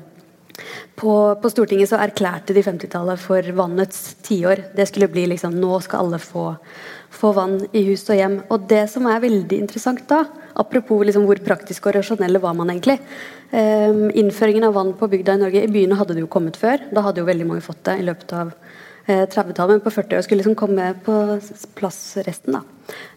på, 0.95 1.13
på 1.41 1.51
Stortinget 1.51 1.91
så 1.91 1.99
erklærte 1.99 2.55
de 2.55 2.63
50-tallet 2.63 3.19
for 3.19 3.47
vannets 3.57 4.15
tiår. 4.25 4.61
Det 4.75 4.87
skulle 4.89 5.11
bli 5.11 5.25
liksom 5.33 5.55
Nå 5.59 5.79
skal 5.83 6.05
alle 6.05 6.19
få, 6.21 6.47
få 7.13 7.31
vann 7.35 7.57
i 7.75 7.83
hus 7.89 8.05
og 8.09 8.19
hjem. 8.19 8.37
Og 8.53 8.67
det 8.69 8.85
som 8.91 9.07
er 9.11 9.23
veldig 9.23 9.59
interessant 9.65 10.05
da, 10.09 10.23
apropos 10.55 11.03
liksom 11.07 11.27
hvor 11.27 11.41
praktisk 11.43 11.89
og 11.89 11.97
rasjonelle 11.97 12.39
var 12.43 12.55
man 12.55 12.71
egentlig 12.71 12.95
um, 13.51 14.07
Innføringen 14.15 14.67
av 14.69 14.77
vann 14.77 14.93
på 14.95 15.09
bygda 15.11 15.35
i 15.35 15.41
Norge 15.41 15.65
I 15.65 15.71
byene 15.73 15.97
hadde 15.99 16.15
det 16.15 16.23
jo 16.23 16.31
kommet 16.31 16.59
før. 16.59 16.87
Da 16.95 17.03
hadde 17.05 17.23
jo 17.23 17.29
veldig 17.29 17.49
mange 17.51 17.65
fått 17.65 17.83
det 17.89 17.99
i 17.99 18.07
løpet 18.07 18.35
av 18.39 18.53
uh, 18.55 19.25
30-tallet. 19.27 19.75
Men 19.75 19.83
på 19.83 19.93
40-åra 19.97 20.23
skulle 20.23 20.43
liksom 20.43 20.59
komme 20.59 20.93
på 21.05 21.19
plass 21.75 21.99
resten. 22.27 22.55
da. 22.55 22.63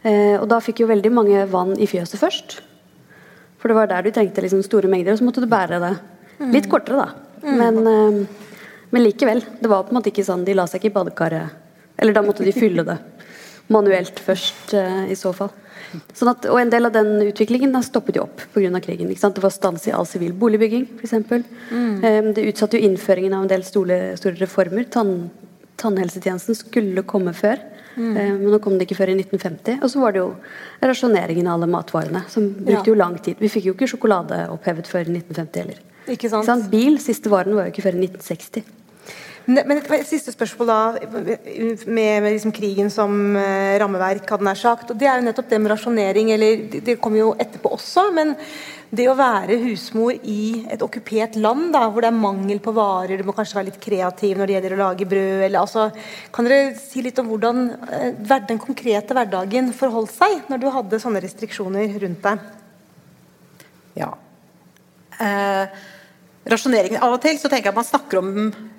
Uh, 0.02 0.36
og 0.40 0.48
da 0.50 0.58
fikk 0.64 0.82
jo 0.82 0.90
veldig 0.90 1.14
mange 1.14 1.46
vann 1.52 1.76
i 1.78 1.86
fjøset 1.90 2.18
først. 2.18 2.58
For 3.58 3.70
det 3.70 3.78
var 3.78 3.90
der 3.90 4.06
du 4.06 4.12
trengte 4.14 4.42
liksom 4.42 4.66
store 4.66 4.90
mengder, 4.90 5.14
og 5.14 5.22
så 5.22 5.26
måtte 5.26 5.42
du 5.42 5.50
bære 5.50 5.80
det 5.82 5.96
litt 6.54 6.68
kortere, 6.70 7.06
da. 7.06 7.27
Men, 7.56 7.86
eh, 7.86 8.26
men 8.90 9.02
likevel. 9.04 9.44
Det 9.60 9.68
var 9.68 9.84
på 9.84 9.92
en 9.92 10.00
måte 10.00 10.10
ikke 10.12 10.24
sånn 10.24 10.44
De 10.44 10.54
la 10.54 10.66
seg 10.66 10.80
ikke 10.80 10.92
i 10.92 10.96
badekaret. 10.96 11.50
Eller 11.98 12.12
da 12.12 12.22
måtte 12.22 12.44
de 12.44 12.52
fylle 12.52 12.84
det 12.86 12.98
manuelt 13.68 14.20
først, 14.24 14.74
eh, 14.74 15.10
i 15.12 15.16
så 15.16 15.32
fall. 15.36 15.50
Sånn 16.16 16.30
at, 16.30 16.46
og 16.46 16.58
en 16.60 16.70
del 16.70 16.86
av 16.86 16.92
den 16.92 17.14
utviklingen 17.24 17.72
da 17.72 17.80
stoppet 17.84 18.16
jo 18.16 18.22
opp 18.26 18.42
pga. 18.54 18.80
krigen. 18.80 19.08
Det 19.08 19.42
var 19.42 19.50
stans 19.50 19.86
i 19.88 19.92
all 19.92 20.06
sivil 20.06 20.32
boligbygging, 20.32 20.86
f.eks. 21.00 21.12
Mm. 21.72 22.34
det 22.34 22.44
utsatte 22.52 22.78
jo 22.78 22.88
innføringen 22.88 23.34
av 23.34 23.42
en 23.42 23.48
del 23.48 23.62
store, 23.64 24.16
store 24.16 24.36
reformer. 24.40 24.84
Tann, 24.90 25.30
tannhelsetjenesten 25.76 26.54
skulle 26.54 27.02
komme 27.02 27.32
før. 27.32 27.58
mm. 27.96 28.14
Men 28.14 28.42
nå 28.50 28.60
kom 28.60 28.78
det 28.78 28.86
ikke 28.86 29.00
før 29.00 29.08
i 29.08 29.18
1950. 29.18 29.80
Og 29.82 29.90
så 29.90 30.00
var 30.00 30.12
det 30.12 30.20
jo 30.20 30.34
rasjoneringen 30.82 31.46
av 31.46 31.54
alle 31.58 31.66
matvarene, 31.66 32.24
som 32.28 32.48
brukte 32.52 32.86
Ja. 32.86 32.92
jo 32.92 32.94
lang 32.94 33.18
tid. 33.18 33.36
Vi 33.40 33.48
fikk 33.48 33.64
jo 33.64 33.74
ikke 33.74 33.88
sjokolade 33.88 34.48
opphevet 34.48 34.86
før 34.86 35.08
i 35.08 35.12
1950 35.18 35.56
heller. 35.60 35.78
Ikke 36.14 36.30
sant? 36.32 36.44
Ikke 36.44 36.52
sant? 36.52 36.68
Bil, 36.72 36.98
siste 37.02 37.32
varen, 37.32 37.56
var 37.56 37.68
jo 37.68 37.74
ikke 37.74 37.86
før 37.88 37.98
i 37.98 38.08
1960. 38.08 38.74
Men 39.48 39.78
et, 39.78 39.86
siste 40.04 40.32
spørsmål 40.34 40.68
da, 40.68 40.80
med, 41.08 41.78
med 41.88 42.26
liksom 42.34 42.52
krigen 42.52 42.90
som 42.92 43.36
eh, 43.40 43.78
rammeverk, 43.80 44.26
hadde 44.28 44.44
nær 44.44 44.58
sagt. 44.60 44.90
og 44.92 44.98
Det 45.00 45.08
er 45.08 45.16
jo 45.16 45.24
nettopp 45.24 45.48
det 45.48 45.60
med 45.62 45.72
rasjonering, 45.72 46.32
eller 46.34 46.66
det, 46.68 46.82
det 46.84 46.98
kommer 47.00 47.22
jo 47.22 47.30
etterpå 47.40 47.72
også. 47.78 48.10
Men 48.12 48.34
det 48.92 49.06
å 49.08 49.16
være 49.16 49.56
husmor 49.60 50.16
i 50.20 50.66
et 50.68 50.84
okkupert 50.84 51.36
land, 51.40 51.70
da, 51.72 51.86
hvor 51.88 52.04
det 52.04 52.10
er 52.12 52.20
mangel 52.20 52.60
på 52.64 52.72
varer, 52.76 53.16
du 53.20 53.24
må 53.28 53.34
kanskje 53.36 53.58
være 53.58 53.70
litt 53.70 53.80
kreativ 53.82 54.36
når 54.36 54.48
det 54.48 54.56
gjelder 54.58 54.76
å 54.76 54.80
lage 54.82 55.08
brød, 55.08 55.42
eller 55.48 55.60
altså 55.60 55.88
Kan 56.32 56.48
dere 56.48 56.70
si 56.80 57.04
litt 57.04 57.20
om 57.20 57.32
hvordan 57.32 57.66
eh, 57.88 58.38
den 58.48 58.60
konkrete 58.60 59.16
hverdagen 59.16 59.72
forholdt 59.76 60.12
seg 60.12 60.48
når 60.52 60.60
du 60.60 60.70
hadde 60.76 61.00
sånne 61.02 61.24
restriksjoner 61.24 61.96
rundt 62.04 62.24
deg? 62.24 62.48
Ja. 64.04 64.12
Eh, 65.24 65.86
rasjonering, 66.52 66.98
Av 66.98 67.16
og 67.16 67.20
til 67.22 67.38
så 67.40 67.50
tenker 67.50 67.68
jeg 67.68 67.74
at 67.74 67.80
man 67.80 67.88
snakker 67.88 68.20
om 68.20 68.30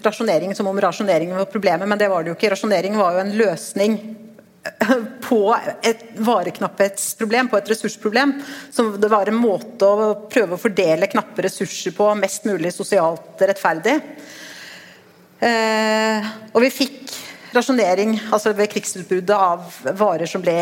rasjonering 0.06 0.56
som 0.58 0.70
om 0.70 0.80
rasjonering 0.82 1.36
var 1.38 1.50
problemet, 1.52 1.88
men 1.90 2.00
det 2.00 2.10
var 2.12 2.24
det 2.24 2.34
jo 2.34 2.38
ikke. 2.38 2.52
Rasjonering 2.56 2.98
var 3.00 3.16
jo 3.16 3.22
en 3.24 3.36
løsning 3.40 3.98
eh, 4.66 4.96
på 5.26 5.42
et 5.86 6.04
vareknapphetsproblem, 6.26 7.52
på 7.52 7.60
et 7.60 7.72
ressursproblem. 7.74 8.36
Som 8.74 8.96
det 9.02 9.12
var 9.12 9.30
en 9.30 9.40
måte 9.40 9.88
å 9.88 10.12
prøve 10.32 10.58
å 10.58 10.62
fordele 10.62 11.12
knappe 11.12 11.46
ressurser 11.46 11.96
på 11.96 12.12
mest 12.20 12.50
mulig 12.50 12.74
sosialt 12.76 13.46
rettferdig. 13.52 14.00
Eh, 15.40 16.34
og 16.52 16.66
vi 16.66 16.74
fikk 16.74 17.16
rasjonering 17.56 18.18
altså 18.30 18.54
ved 18.58 18.70
krigsutbruddet 18.74 19.36
av 19.36 19.80
varer 19.98 20.30
som 20.30 20.44
ble 20.44 20.58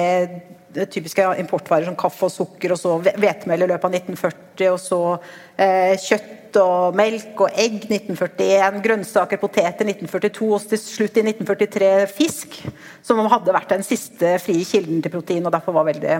typiske 0.91 1.23
importvarer 1.39 1.87
som 1.87 1.95
kaffe 1.97 2.27
og 2.27 2.33
sukker, 2.33 2.73
og 2.73 2.79
så 2.79 2.95
hvetemel 3.01 3.63
i 3.63 3.69
løpet 3.69 3.87
av 3.87 3.95
1940, 3.95 4.65
og 4.73 4.79
så 4.81 4.99
eh, 5.55 5.93
kjøtt 6.01 6.59
og 6.61 6.95
melk 6.97 7.43
og 7.45 7.59
egg 7.59 7.85
1941, 7.85 8.79
grønnsaker, 8.85 9.41
poteter 9.41 9.87
1942, 9.87 10.49
og 10.53 10.65
til 10.71 10.81
slutt 10.81 11.19
i 11.19 11.25
1943 11.27 11.91
fisk, 12.11 12.57
som 13.05 13.21
hadde 13.25 13.55
vært 13.55 13.75
den 13.75 13.85
siste 13.85 14.37
frie 14.43 14.65
kilden 14.67 15.03
til 15.03 15.13
protein, 15.13 15.45
og 15.45 15.53
derfor 15.55 15.75
var 15.77 15.87
veldig 15.89 16.17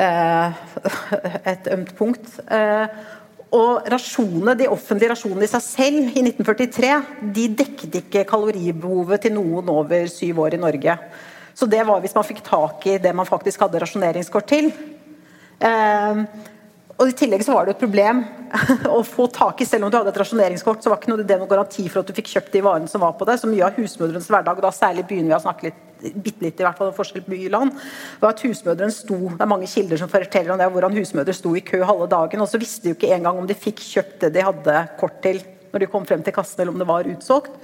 eh, 0.00 0.64
et 1.52 1.70
ømt 1.74 1.94
punkt. 1.98 2.40
Eh, 2.48 2.88
og 3.54 3.86
rasjonene, 3.86 4.56
De 4.58 4.66
offentlige 4.66 5.12
rasjonene 5.12 5.46
i 5.46 5.50
seg 5.52 5.62
selv 5.62 6.16
i 6.16 6.24
1943 6.26 6.94
de 7.36 7.44
dekket 7.60 8.00
ikke 8.00 8.26
kaloribehovet 8.26 9.26
til 9.26 9.36
noen 9.36 9.70
over 9.70 10.08
syv 10.10 10.42
år 10.42 10.56
i 10.56 10.62
Norge. 10.64 10.96
Så 11.54 11.68
det 11.70 11.84
var 11.86 12.02
hvis 12.02 12.16
man 12.16 12.26
fikk 12.26 12.42
tak 12.46 12.86
i 12.90 12.98
det 12.98 13.14
man 13.14 13.28
faktisk 13.28 13.62
hadde 13.62 13.82
rasjoneringskort 13.82 14.48
til. 14.50 14.72
Eh, 15.62 16.24
og 16.94 17.10
I 17.10 17.14
tillegg 17.18 17.42
så 17.42 17.54
var 17.56 17.66
det 17.66 17.74
et 17.74 17.82
problem 17.82 18.22
å 18.96 19.00
få 19.06 19.26
tak 19.34 19.62
i. 19.62 19.66
Selv 19.66 19.86
om 19.86 19.90
du 19.90 19.96
hadde 19.98 20.12
et 20.12 20.20
rasjoneringskort, 20.20 20.82
så 20.82 20.92
var 20.92 21.00
ikke 21.00 21.16
det 21.22 21.38
noen 21.40 21.50
garanti 21.50 21.86
for 21.88 22.02
at 22.02 22.10
du 22.10 22.14
fikk 22.14 22.30
kjøpt 22.36 22.54
de 22.54 22.62
varene 22.62 22.90
som 22.90 23.02
var 23.02 23.16
på 23.18 23.26
det. 23.26 23.40
Så 23.40 23.50
mye 23.50 23.66
av 23.66 23.78
husmødrenes 23.78 24.30
hverdag, 24.30 24.60
og 24.60 24.66
da 24.66 24.70
særlig 24.74 25.06
byen 25.10 25.26
vi 25.30 25.34
har 25.34 25.42
snakket 25.42 25.70
litt 25.70 25.82
bitte 26.12 26.44
litt 26.44 26.58
i 26.60 26.64
hvert 26.66 26.76
fall 26.76 26.90
forskjell 26.92 27.24
by 27.24 27.38
og 27.46 27.52
land, 27.54 27.84
var 28.20 28.34
at 28.34 28.42
husmødrene 28.44 28.92
sto 28.92 29.16
Det 29.30 29.40
er 29.40 29.48
mange 29.48 29.70
kilder 29.70 30.00
som 30.00 30.10
forteller 30.12 30.52
om 30.52 30.60
det, 30.60 30.66
hvordan 30.74 30.96
husmødre 30.98 31.36
sto 31.36 31.54
i 31.56 31.62
kø 31.64 31.80
halve 31.86 32.08
dagen, 32.12 32.42
og 32.44 32.50
så 32.50 32.60
visste 32.60 32.84
de 32.84 32.92
jo 32.92 32.98
ikke 32.98 33.14
engang 33.16 33.40
om 33.40 33.48
de 33.48 33.56
fikk 33.56 33.80
kjøpt 33.80 34.26
det 34.26 34.34
de 34.34 34.44
hadde 34.44 34.82
kort 35.00 35.16
til 35.24 35.40
når 35.72 35.82
de 35.82 35.88
kom 35.90 36.04
frem 36.06 36.22
til 36.22 36.34
kassen, 36.34 36.60
eller 36.60 36.74
om 36.74 36.82
det 36.82 36.86
var 36.86 37.08
utsolgt. 37.10 37.56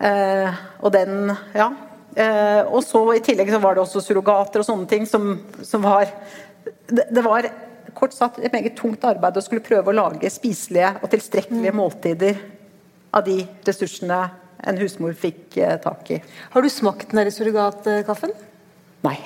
Eh, 0.00 0.60
og 0.82 0.92
den 0.92 1.36
Ja. 1.54 1.70
Eh, 2.16 2.62
og 2.66 2.82
så 2.82 3.02
i 3.14 3.22
tillegg 3.22 3.52
så 3.52 3.60
var 3.62 3.76
det 3.76 3.84
også 3.84 4.02
surrogater 4.02 4.62
og 4.62 4.66
sånne 4.66 4.88
ting 4.90 5.06
som, 5.06 5.36
som 5.62 5.84
var 5.84 6.08
det, 6.90 7.04
det, 7.06 7.22
var 7.22 7.46
kort 7.94 8.14
sagt 8.16 8.40
et 8.42 8.52
meget 8.54 8.74
tungt 8.78 9.04
arbeid 9.06 9.38
å 9.38 9.44
skulle 9.44 9.64
prøve 9.64 9.92
å 9.92 9.96
lage 9.96 10.30
spiselige 10.32 10.96
og 11.00 11.10
tilstrekkelige 11.12 11.74
mm. 11.74 11.78
måltider 11.78 12.40
av 13.14 13.26
de 13.26 13.40
ressursene 13.66 14.20
en 14.60 14.80
husmor 14.80 15.14
fikk 15.16 15.56
eh, 15.62 15.78
tak 15.80 16.10
i. 16.12 16.20
Har 16.52 16.62
du 16.62 16.70
smakt 16.72 17.14
den 17.16 17.32
surrogatkaffen? 17.32 18.34
Nei. 19.06 19.16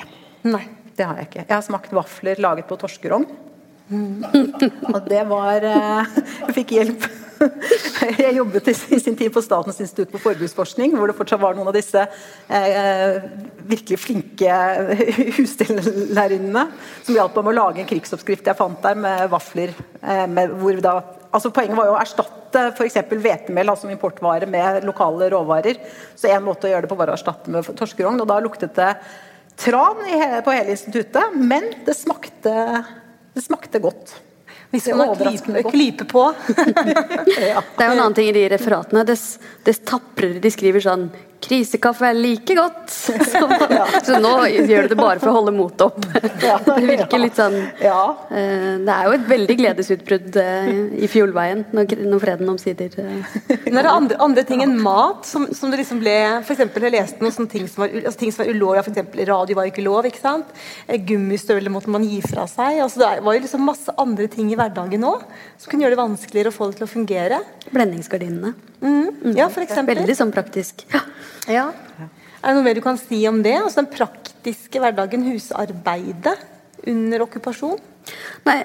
Nei. 0.46 0.64
Det 0.94 1.08
har 1.08 1.18
jeg 1.18 1.26
ikke. 1.26 1.42
Jeg 1.42 1.56
har 1.56 1.64
smakt 1.66 1.94
vafler 1.96 2.38
laget 2.38 2.68
på 2.70 2.78
torskerogn. 2.78 3.26
Mm. 3.90 4.22
og 4.94 5.00
det 5.10 5.24
var 5.28 5.64
eh, 5.68 6.14
Jeg 6.46 6.54
fikk 6.56 6.70
hjelp 6.78 7.02
Jeg 8.24 8.36
jobbet 8.36 8.68
i 8.72 8.98
sin 9.00 9.16
tid 9.18 9.32
på 9.34 9.42
Statens 9.44 9.80
institutt 9.82 10.12
for 10.14 10.22
forbruksforskning, 10.30 10.94
hvor 10.96 11.10
det 11.10 11.16
fortsatt 11.18 11.42
var 11.42 11.56
noen 11.56 11.70
av 11.70 11.76
disse 11.76 12.04
eh, 12.04 13.18
virkelig 13.68 13.98
flinke 14.00 14.58
husstellerinnene 15.38 16.64
som 17.02 17.16
hjalp 17.16 17.36
meg 17.38 17.48
med 17.48 17.54
å 17.54 17.58
lage 17.58 17.82
en 17.82 17.90
krigsoppskrift 17.90 18.50
jeg 18.50 18.58
fant 18.58 18.80
der, 18.84 18.98
med 19.06 19.28
vafler. 19.32 19.74
Eh, 20.00 20.24
med, 20.30 20.56
da, 20.84 20.96
altså 21.30 21.52
Poenget 21.54 21.78
var 21.78 21.90
jo 21.90 21.96
å 21.96 22.00
erstatte 22.00 22.66
f.eks. 22.74 23.00
hvetemel 23.10 23.72
altså 23.72 23.90
importvare 23.90 24.48
med 24.50 24.84
lokale 24.86 25.30
råvarer. 25.32 25.80
Så 26.14 26.30
en 26.30 26.44
måte 26.46 26.68
å 26.68 26.74
gjøre 26.74 26.86
det 26.86 26.92
på 26.92 26.98
var 27.00 27.12
å 27.12 27.16
erstatte 27.16 27.52
med 27.52 27.72
torskerogn, 27.78 28.20
og 28.22 28.30
da 28.30 28.38
luktet 28.42 28.76
det 28.78 28.92
tran 29.60 30.00
på 30.44 30.54
hele 30.54 30.74
instituttet, 30.74 31.34
men 31.34 31.70
det 31.86 31.94
smakte, 31.98 32.54
det 33.34 33.42
smakte 33.42 33.82
godt. 33.82 34.14
Hvis 34.74 34.88
man 34.98 35.12
klype, 35.16 35.62
klype 35.70 36.06
på. 36.10 36.24
ja. 37.38 37.62
Det 37.62 37.84
er 37.84 37.88
jo 37.88 37.94
en 37.94 38.00
annen 38.00 38.16
ting 38.16 38.30
i 38.32 38.34
de 38.34 38.48
referatene. 38.50 39.04
Dess, 39.06 39.36
dess 39.66 39.82
taprere 39.86 40.42
de 40.42 40.50
skriver 40.50 40.82
sånn 40.82 41.08
Krisekaffe 41.44 42.06
er 42.08 42.16
like 42.16 42.54
godt! 42.56 42.92
Så, 43.34 43.40
så, 44.04 44.18
nå 44.20 44.30
gjør 44.46 44.86
du 44.86 44.92
det 44.92 44.96
bare 44.98 45.20
for 45.20 45.30
å 45.30 45.34
holde 45.38 45.52
motet 45.54 45.82
opp. 45.86 46.04
Det 46.78 46.86
virker 46.86 47.20
litt 47.20 47.36
sånn 47.38 47.56
eh, 47.58 48.74
Det 48.80 48.94
er 48.94 49.08
jo 49.08 49.14
et 49.16 49.26
veldig 49.28 49.56
gledesutbrudd 49.58 50.38
eh, 50.40 50.70
i 51.04 51.08
Fjordveien 51.10 51.64
når, 51.74 51.94
når 52.04 52.22
freden 52.22 52.50
omsider 52.52 52.94
eh. 53.02 53.34
Når 53.66 53.78
det 53.78 53.82
er 53.82 53.90
andre, 53.90 54.18
andre 54.24 54.44
ting 54.48 54.62
enn 54.64 54.76
mat 54.82 55.26
som, 55.28 55.46
som 55.56 55.72
det 55.72 55.80
liksom 55.82 56.00
ble 56.02 56.14
For 56.44 56.54
eksempel, 56.56 56.86
jeg 56.86 56.96
leste 56.96 57.24
noen 57.24 57.50
ting 57.50 57.66
som 57.70 57.84
var, 57.84 57.96
altså 58.02 58.20
ting 58.20 58.34
som 58.34 58.44
var 58.44 58.52
ulovlig, 58.52 58.84
eksempel, 58.84 59.24
radio 59.28 59.58
var 59.58 59.70
ikke 59.70 59.84
lov. 59.86 60.08
ikke 60.08 60.22
sant? 60.22 60.54
Gummistøvler 61.08 61.72
måtte 61.72 61.92
man 61.92 62.06
gi 62.06 62.20
fra 62.24 62.46
seg. 62.50 62.80
Altså, 62.84 63.02
det 63.02 63.24
var 63.24 63.36
jo 63.36 63.44
liksom 63.44 63.66
masse 63.66 63.94
andre 64.00 64.28
ting 64.32 64.52
i 64.52 64.58
hverdagen 64.58 65.06
òg 65.08 65.24
som 65.58 65.70
kunne 65.70 65.86
gjøre 65.86 65.96
det 65.96 66.02
vanskeligere 66.02 66.52
å 66.52 66.56
få 66.56 66.70
det 66.70 66.80
til 66.80 66.86
å 66.86 66.90
fungere. 66.90 67.40
Blendingsgardinene. 67.72 68.54
Mm. 68.84 69.36
Ja, 69.38 69.48
for 69.52 69.64
eksempel. 69.64 70.02
Veldig 70.02 70.18
sånn 70.18 70.34
praktisk. 70.34 70.84
Ja. 70.92 71.02
Ja. 71.50 71.68
Er 72.44 72.52
det 72.52 72.56
noe 72.58 72.64
mer 72.66 72.76
du 72.76 72.82
kan 72.84 72.98
si 73.00 73.22
om 73.28 73.40
det? 73.44 73.56
Altså 73.60 73.82
Den 73.82 73.92
praktiske 73.92 74.80
hverdagen, 74.82 75.24
husarbeidet 75.30 76.36
under 76.90 77.24
okkupasjon? 77.24 77.78
Nei, 78.44 78.58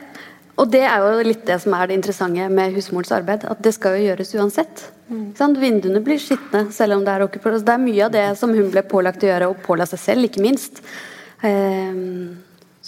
og 0.59 0.67
det 0.73 0.83
er 0.83 1.03
jo 1.03 1.27
litt 1.27 1.45
det 1.47 1.59
som 1.63 1.75
er 1.77 1.87
det 1.87 1.99
interessante 1.99 2.49
med 2.51 2.75
husmorens 2.75 3.13
arbeid. 3.15 3.45
At 3.47 3.61
det 3.63 3.73
skal 3.77 3.95
jo 3.95 4.09
gjøres 4.09 4.35
uansett. 4.35 4.83
Mm. 5.07 5.29
Vinduene 5.61 6.01
blir 6.03 6.19
skitne 6.21 6.65
selv 6.75 6.97
om 6.97 7.05
det 7.05 7.15
er 7.15 7.23
okkupasjon. 7.25 7.63
Det 7.67 7.75
er 7.75 7.85
mye 7.85 8.05
av 8.09 8.13
det 8.15 8.25
som 8.39 8.51
hun 8.55 8.73
ble 8.73 8.83
pålagt 8.87 9.23
å 9.23 9.31
gjøre, 9.31 9.49
og 9.51 9.63
påla 9.63 9.87
seg 9.89 10.03
selv, 10.03 10.27
ikke 10.27 10.43
minst. 10.43 10.83
Eh, 11.47 12.03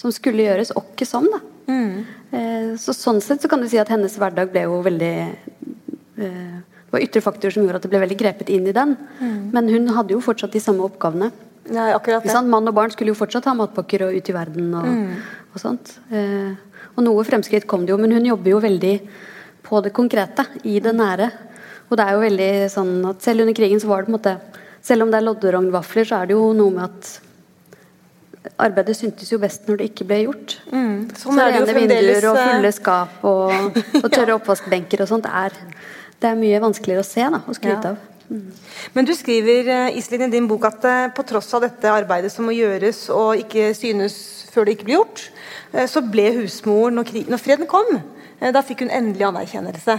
som 0.01 0.13
skulle 0.15 0.43
gjøres 0.47 0.75
åkke 0.75 1.07
som, 1.07 1.29
da. 1.31 1.39
Mm. 1.71 1.95
Eh, 2.31 2.67
så 2.81 2.95
sånn 2.95 3.21
sett 3.23 3.43
så 3.43 3.51
kan 3.51 3.63
du 3.63 3.69
si 3.71 3.79
at 3.79 3.91
hennes 3.91 4.17
hverdag 4.19 4.51
ble 4.51 4.65
jo 4.65 4.81
veldig 4.83 5.15
eh, 5.21 6.59
det 6.91 6.97
var 6.97 7.03
ytre 7.05 7.21
faktorer 7.23 7.53
som 7.55 7.63
gjorde 7.63 7.79
at 7.79 7.85
det 7.85 7.89
ble 7.93 8.01
veldig 8.01 8.17
grepet 8.19 8.49
inn 8.51 8.65
i 8.67 8.73
den. 8.75 8.97
Mm. 9.21 9.35
Men 9.55 9.69
hun 9.71 9.93
hadde 9.95 10.11
jo 10.11 10.19
fortsatt 10.19 10.51
de 10.51 10.59
samme 10.59 10.83
oppgavene. 10.83 11.29
Ja. 11.71 11.95
Mann 12.43 12.67
og 12.67 12.75
barn 12.75 12.91
skulle 12.91 13.13
jo 13.13 13.15
fortsatt 13.15 13.47
ha 13.47 13.53
matpakker 13.55 14.03
og 14.09 14.17
ut 14.17 14.27
i 14.27 14.35
verden 14.35 14.73
og, 14.75 14.89
mm. 14.89 15.21
og 15.53 15.61
sånt. 15.61 15.93
Eh, 16.11 16.51
og 16.97 17.05
noe 17.05 17.23
fremskritt 17.23 17.63
kom 17.69 17.85
det 17.87 17.93
jo, 17.93 17.99
men 18.01 18.11
hun 18.17 18.27
jobber 18.27 18.51
jo 18.51 18.59
veldig 18.59 18.95
på 19.63 19.79
det 19.85 19.93
konkrete, 19.95 20.43
i 20.67 20.81
det 20.83 20.91
nære. 20.97 21.29
Og 21.87 21.95
det 21.95 22.03
er 22.03 22.17
jo 22.17 22.25
veldig 22.25 22.51
sånn 22.75 22.93
at 23.07 23.23
selv 23.23 23.45
under 23.45 23.55
krigen 23.55 23.79
så 23.79 23.87
var 23.87 24.03
det 24.03 24.09
på 24.09 24.15
en 24.15 24.19
måte 24.19 24.39
Selv 24.81 25.05
om 25.05 25.11
det 25.13 25.19
er 25.19 25.25
lodderognvafler, 25.27 26.07
så 26.09 26.17
er 26.17 26.31
det 26.31 26.33
jo 26.33 26.47
noe 26.57 26.73
med 26.73 26.87
at 26.87 27.09
arbeidet 28.65 28.95
syntes 28.97 29.29
jo 29.29 29.37
best 29.37 29.67
når 29.69 29.77
det 29.77 29.89
ikke 29.91 30.07
ble 30.09 30.17
gjort. 30.23 30.55
Mm. 30.71 30.95
Sånn 31.13 31.37
så 31.37 31.45
rene 31.45 31.75
vinduer 31.77 32.25
og 32.31 32.39
fulle 32.39 32.71
eh, 32.71 32.73
skap 32.73 33.27
og, 33.29 33.77
og 34.01 34.07
tørre 34.09 34.39
oppvaskbenker 34.39 35.03
og 35.05 35.11
sånt 35.11 35.29
er 35.29 35.53
det 36.21 36.29
er 36.29 36.39
mye 36.39 36.61
vanskeligere 36.61 37.03
å 37.03 37.07
se 37.07 37.25
da, 37.33 37.41
og 37.41 37.57
skryte 37.57 37.91
ja. 37.91 37.93
av. 37.95 38.07
Mm. 38.31 38.45
Men 38.95 39.07
du 39.07 39.11
skriver 39.17 39.65
Islind, 39.65 39.97
Iselin, 39.99 40.29
i 40.29 40.35
din 40.37 40.47
bok 40.47 40.67
at 40.69 40.85
eh, 40.87 41.09
på 41.15 41.25
tross 41.27 41.49
av 41.57 41.65
dette 41.65 41.91
arbeidet 41.91 42.31
som 42.31 42.47
må 42.47 42.55
gjøres 42.55 43.03
og 43.11 43.41
ikke 43.41 43.73
synes 43.75 44.15
før 44.53 44.67
det 44.67 44.77
ikke 44.77 44.87
blir 44.87 44.99
gjort, 45.01 45.25
eh, 45.73 45.87
så 45.91 46.03
ble 46.05 46.29
husmoren 46.39 46.99
når, 46.99 47.09
krig, 47.09 47.29
når 47.31 47.43
freden 47.43 47.69
kom, 47.71 47.97
da 48.41 48.63
fikk 48.65 48.79
hun 48.81 48.89
endelig 48.89 49.27
anerkjennelse. 49.27 49.95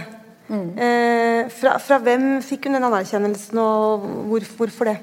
Mm. 0.51 0.65
Fra, 1.55 1.77
fra, 1.79 1.99
hvem 2.03 2.25
fikk 2.43 2.65
hun 2.67 2.75
den 2.75 2.83
anerkjennelsen, 2.83 3.61
og 3.63 4.03
hvor, 4.27 4.43
hvorfor 4.57 4.89
det? 4.89 4.97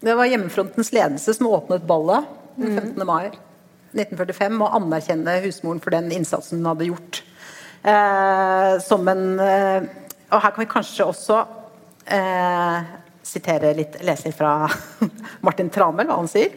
Det 0.00 0.14
var 0.16 0.30
Hjemmefrontens 0.30 0.94
ledelse 0.96 1.34
som 1.36 1.50
åpnet 1.52 1.84
ballet 1.84 2.24
den 2.56 2.72
15. 2.72 2.94
Mm. 2.96 3.04
mai 3.06 3.26
1945 3.92 4.64
og 4.64 4.78
anerkjenne 4.78 5.36
husmoren 5.44 5.82
for 5.84 5.94
den 5.94 6.08
innsatsen 6.16 6.62
hun 6.62 6.70
hadde 6.72 6.88
gjort. 6.88 7.20
Eh, 7.82 8.78
som 8.80 9.08
en 9.10 9.40
eh, 9.42 9.88
og 10.32 10.40
her 10.40 10.54
kan 10.54 10.64
vi 10.64 10.70
kanskje 10.70 11.06
også 11.06 11.40
eh, 12.08 12.92
litt, 13.76 13.98
lese 14.04 14.32
fra 14.34 14.66
Martin 15.46 15.70
Tramel, 15.72 16.08
hva 16.08 16.18
han 16.20 16.30
sier. 16.30 16.54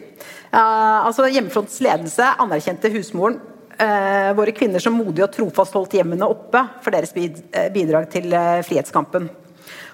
Eh, 0.50 0.56
altså 0.56 1.28
Hjemmefrontens 1.28 1.82
ledelse 1.84 2.30
anerkjente 2.42 2.90
husmoren. 2.94 3.38
Eh, 3.76 4.30
våre 4.32 4.54
kvinner 4.56 4.80
som 4.80 4.96
modig 4.96 5.20
og 5.26 5.34
trofast 5.34 5.74
holdt 5.76 5.98
hjemmene 5.98 6.24
oppe 6.24 6.62
for 6.80 6.94
deres 6.94 7.12
eh, 7.20 7.68
bidrag 7.74 8.08
til 8.12 8.32
eh, 8.32 8.62
frihetskampen. 8.64 9.28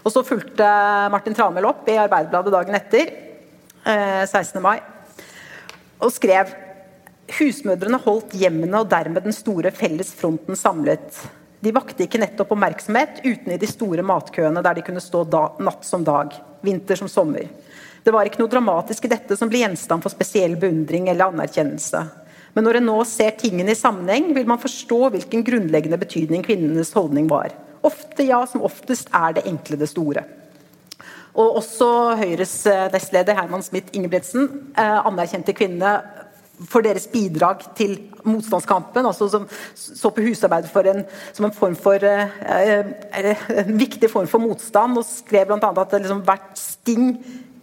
Og 0.02 0.14
Så 0.14 0.22
fulgte 0.26 0.66
Martin 1.10 1.34
Tramel 1.34 1.66
opp 1.66 1.88
i 1.90 1.98
Arbeiderbladet 1.98 2.54
dagen 2.54 2.78
etter, 2.78 3.12
16. 3.82 4.60
mai, 4.62 4.78
og 5.98 6.10
skrev 6.14 6.50
Husmødrene 7.34 7.98
holdt 8.04 8.34
hjemmene 8.38 8.82
og 8.82 8.90
dermed 8.90 9.24
den 9.26 9.34
store 9.34 9.72
felles 9.74 10.12
fronten 10.14 10.58
samlet. 10.58 11.18
De 11.62 11.70
vakte 11.70 12.09
ikke 12.09 12.18
nettopp 12.18 12.57
oppmerksomhet 12.57 13.20
uten 13.22 13.53
i 13.55 13.61
de 13.61 13.68
store 13.70 14.03
matkøene 14.03 14.64
der 14.64 14.79
de 14.79 14.83
kunne 14.83 15.03
stå 15.03 15.22
da, 15.31 15.44
natt 15.62 15.87
som 15.87 16.03
dag, 16.03 16.35
vinter 16.66 16.98
som 16.98 17.11
sommer. 17.11 17.46
Det 18.03 18.11
var 18.11 18.27
ikke 18.27 18.42
noe 18.42 18.51
dramatisk 18.51 19.07
i 19.07 19.12
dette 19.12 19.37
som 19.38 19.51
ble 19.51 19.61
gjenstand 19.62 20.03
for 20.03 20.11
spesiell 20.11 20.57
beundring 20.59 21.07
eller 21.12 21.31
anerkjennelse. 21.31 22.03
Men 22.53 22.66
når 22.66 22.81
en 22.81 22.88
nå 22.90 22.96
ser 23.09 23.37
tingene 23.38 23.72
i 23.72 23.79
sammenheng, 23.79 24.33
vil 24.35 24.48
man 24.48 24.61
forstå 24.61 24.98
hvilken 25.14 25.44
grunnleggende 25.46 26.01
betydning 26.03 26.42
kvinnenes 26.44 26.90
holdning 26.98 27.31
var. 27.31 27.55
Ofte, 27.87 28.27
ja, 28.27 28.42
som 28.46 28.66
oftest 28.66 29.09
er 29.14 29.38
det 29.38 29.46
enkle 29.48 29.79
det 29.79 29.88
store. 29.90 30.27
Og 31.33 31.62
også 31.62 31.88
Høyres 32.20 32.57
eh, 32.68 32.88
nestleder 32.92 33.38
Herman 33.38 33.64
Smith 33.64 33.94
Ingebrigtsen 33.96 34.51
eh, 34.77 34.98
anerkjente 35.07 35.55
kvinnene 35.57 35.94
for 36.68 36.85
deres 36.85 37.07
bidrag 37.12 37.64
til 37.77 37.96
motstandskampen. 38.25 39.07
altså 39.07 39.29
som 39.29 39.48
Så 39.75 40.11
på 40.11 40.22
husarbeid 40.22 40.68
en, 40.87 41.05
som 41.33 41.44
en 41.44 41.53
form 41.53 41.77
for 41.77 41.98
eh, 42.03 42.85
en 43.66 43.79
viktig 43.79 44.11
form 44.11 44.27
for 44.27 44.38
motstand, 44.38 44.98
og 44.98 45.05
skrev 45.05 45.46
bl.a. 45.46 45.72
at 45.81 45.92
liksom, 45.92 46.22
hvert 46.27 46.59
sting 46.59 47.18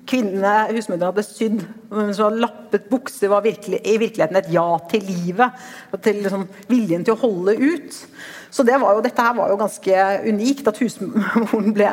kvinnene, 0.10 0.74
husmødrene 0.74 1.12
hadde 1.12 1.26
sydd, 1.26 1.64
som 1.90 2.26
hadde 2.26 2.42
lappet 2.42 2.88
bukser, 2.90 3.30
var 3.30 3.44
virkelig, 3.46 3.82
i 3.86 3.98
virkeligheten 4.02 4.40
et 4.40 4.54
ja 4.54 4.68
til 4.90 5.04
livet. 5.06 5.66
og 5.92 6.02
Til 6.02 6.24
liksom, 6.24 6.48
viljen 6.70 7.06
til 7.06 7.16
å 7.16 7.22
holde 7.22 7.58
ut. 7.58 8.00
Så 8.50 8.66
det 8.66 8.78
jo, 8.80 9.02
dette 9.06 9.26
her 9.26 9.36
var 9.38 9.52
jo 9.52 9.60
ganske 9.60 10.08
unikt, 10.26 10.68
at 10.68 10.80
husmoren 10.82 11.76
ble, 11.76 11.92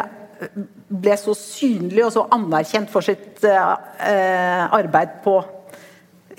ble 0.88 1.18
så 1.20 1.36
synlig 1.36 2.06
og 2.06 2.14
så 2.14 2.24
anerkjent 2.32 2.92
for 2.92 3.04
sitt 3.04 3.44
eh, 3.44 4.64
arbeid 4.64 5.20
på 5.24 5.40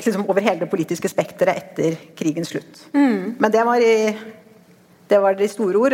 liksom 0.06 0.28
over 0.30 0.46
hele 0.46 0.66
det 0.66 0.72
politiske 0.72 1.10
spekteret 1.10 1.64
etter 1.64 1.96
krigens 2.18 2.54
slutt. 2.54 2.84
Mm. 2.94 3.38
Men 3.40 3.54
det 3.54 3.64
var 3.66 3.82
i 3.84 3.96
det 5.08 5.20
var 5.24 5.38
de 5.40 5.48
store 5.48 5.80
ord. 5.80 5.94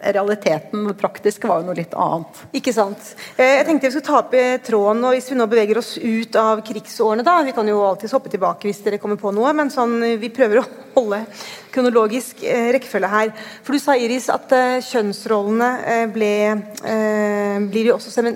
Realiteten, 0.00 0.86
det 0.88 0.94
praktiske, 0.96 1.48
var 1.48 1.60
jo 1.60 1.66
noe 1.68 1.76
litt 1.76 1.92
annet. 1.92 2.38
Ikke 2.56 2.72
sant. 2.72 3.12
Eh, 3.36 3.58
jeg 3.58 3.66
tenkte 3.68 3.90
vi 3.90 3.92
skulle 3.92 4.06
ta 4.06 4.20
opp 4.22 4.36
tråden, 4.64 5.02
og 5.04 5.16
hvis 5.16 5.28
vi 5.28 5.36
nå 5.36 5.46
beveger 5.50 5.80
oss 5.82 5.90
ut 6.00 6.38
av 6.40 6.62
krigsårene, 6.64 7.26
da 7.26 7.42
Vi 7.42 7.52
kan 7.52 7.68
jo 7.68 7.82
alltids 7.84 8.14
hoppe 8.16 8.32
tilbake 8.32 8.68
hvis 8.68 8.80
dere 8.86 9.00
kommer 9.02 9.20
på 9.20 9.34
noe, 9.36 9.52
men 9.52 9.70
sånn, 9.70 9.98
vi 10.20 10.32
prøver 10.32 10.62
å 10.62 10.66
holde 10.94 11.24
kronologisk 11.72 12.42
eh, 12.44 12.70
rekkefølge 12.74 13.08
her. 13.08 13.32
For 13.64 13.74
du 13.74 13.80
sa, 13.80 13.96
Iris, 13.96 14.28
at 14.32 14.52
eh, 14.56 14.82
kjønnsrollene 14.84 15.70
eh, 15.88 16.04
ble, 16.12 16.32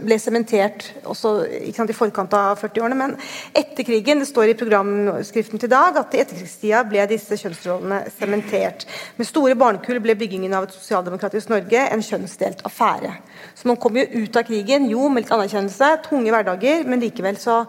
ble 0.06 0.18
sementert 0.22 0.88
også 1.04 1.34
sant, 1.76 1.92
i 1.92 1.96
forkant 1.96 2.36
av 2.36 2.60
40-årene. 2.62 2.98
Men 2.98 3.16
etter 3.56 3.86
krigen, 3.86 4.22
det 4.22 4.30
står 4.30 4.52
i 4.52 4.58
programskriften 4.58 5.62
til 5.62 5.72
dag, 5.72 5.98
at 6.00 6.16
i 6.16 6.22
etterkrigstida 6.24 6.84
ble 6.88 7.04
disse 7.10 7.38
kjønnsrollene 7.40 8.04
sementert. 8.16 8.86
Med 9.20 9.28
store 9.28 9.58
barnekull 9.58 10.00
ble 10.04 10.16
byggingen 10.18 10.56
av 10.56 10.68
et 10.68 10.76
sosialdemokratisk 10.76 11.52
Norge 11.52 11.88
en 11.90 12.04
kjønnsdelt 12.04 12.64
affære. 12.68 13.12
Så 13.56 13.68
man 13.68 13.80
kom 13.80 13.98
jo 13.98 14.06
ut 14.16 14.38
av 14.38 14.46
krigen 14.48 14.88
jo 14.90 15.10
med 15.10 15.26
litt 15.26 15.34
anerkjennelse, 15.34 15.92
tunge 16.08 16.32
hverdager, 16.32 16.86
men 16.88 17.04
likevel 17.04 17.38
så 17.40 17.64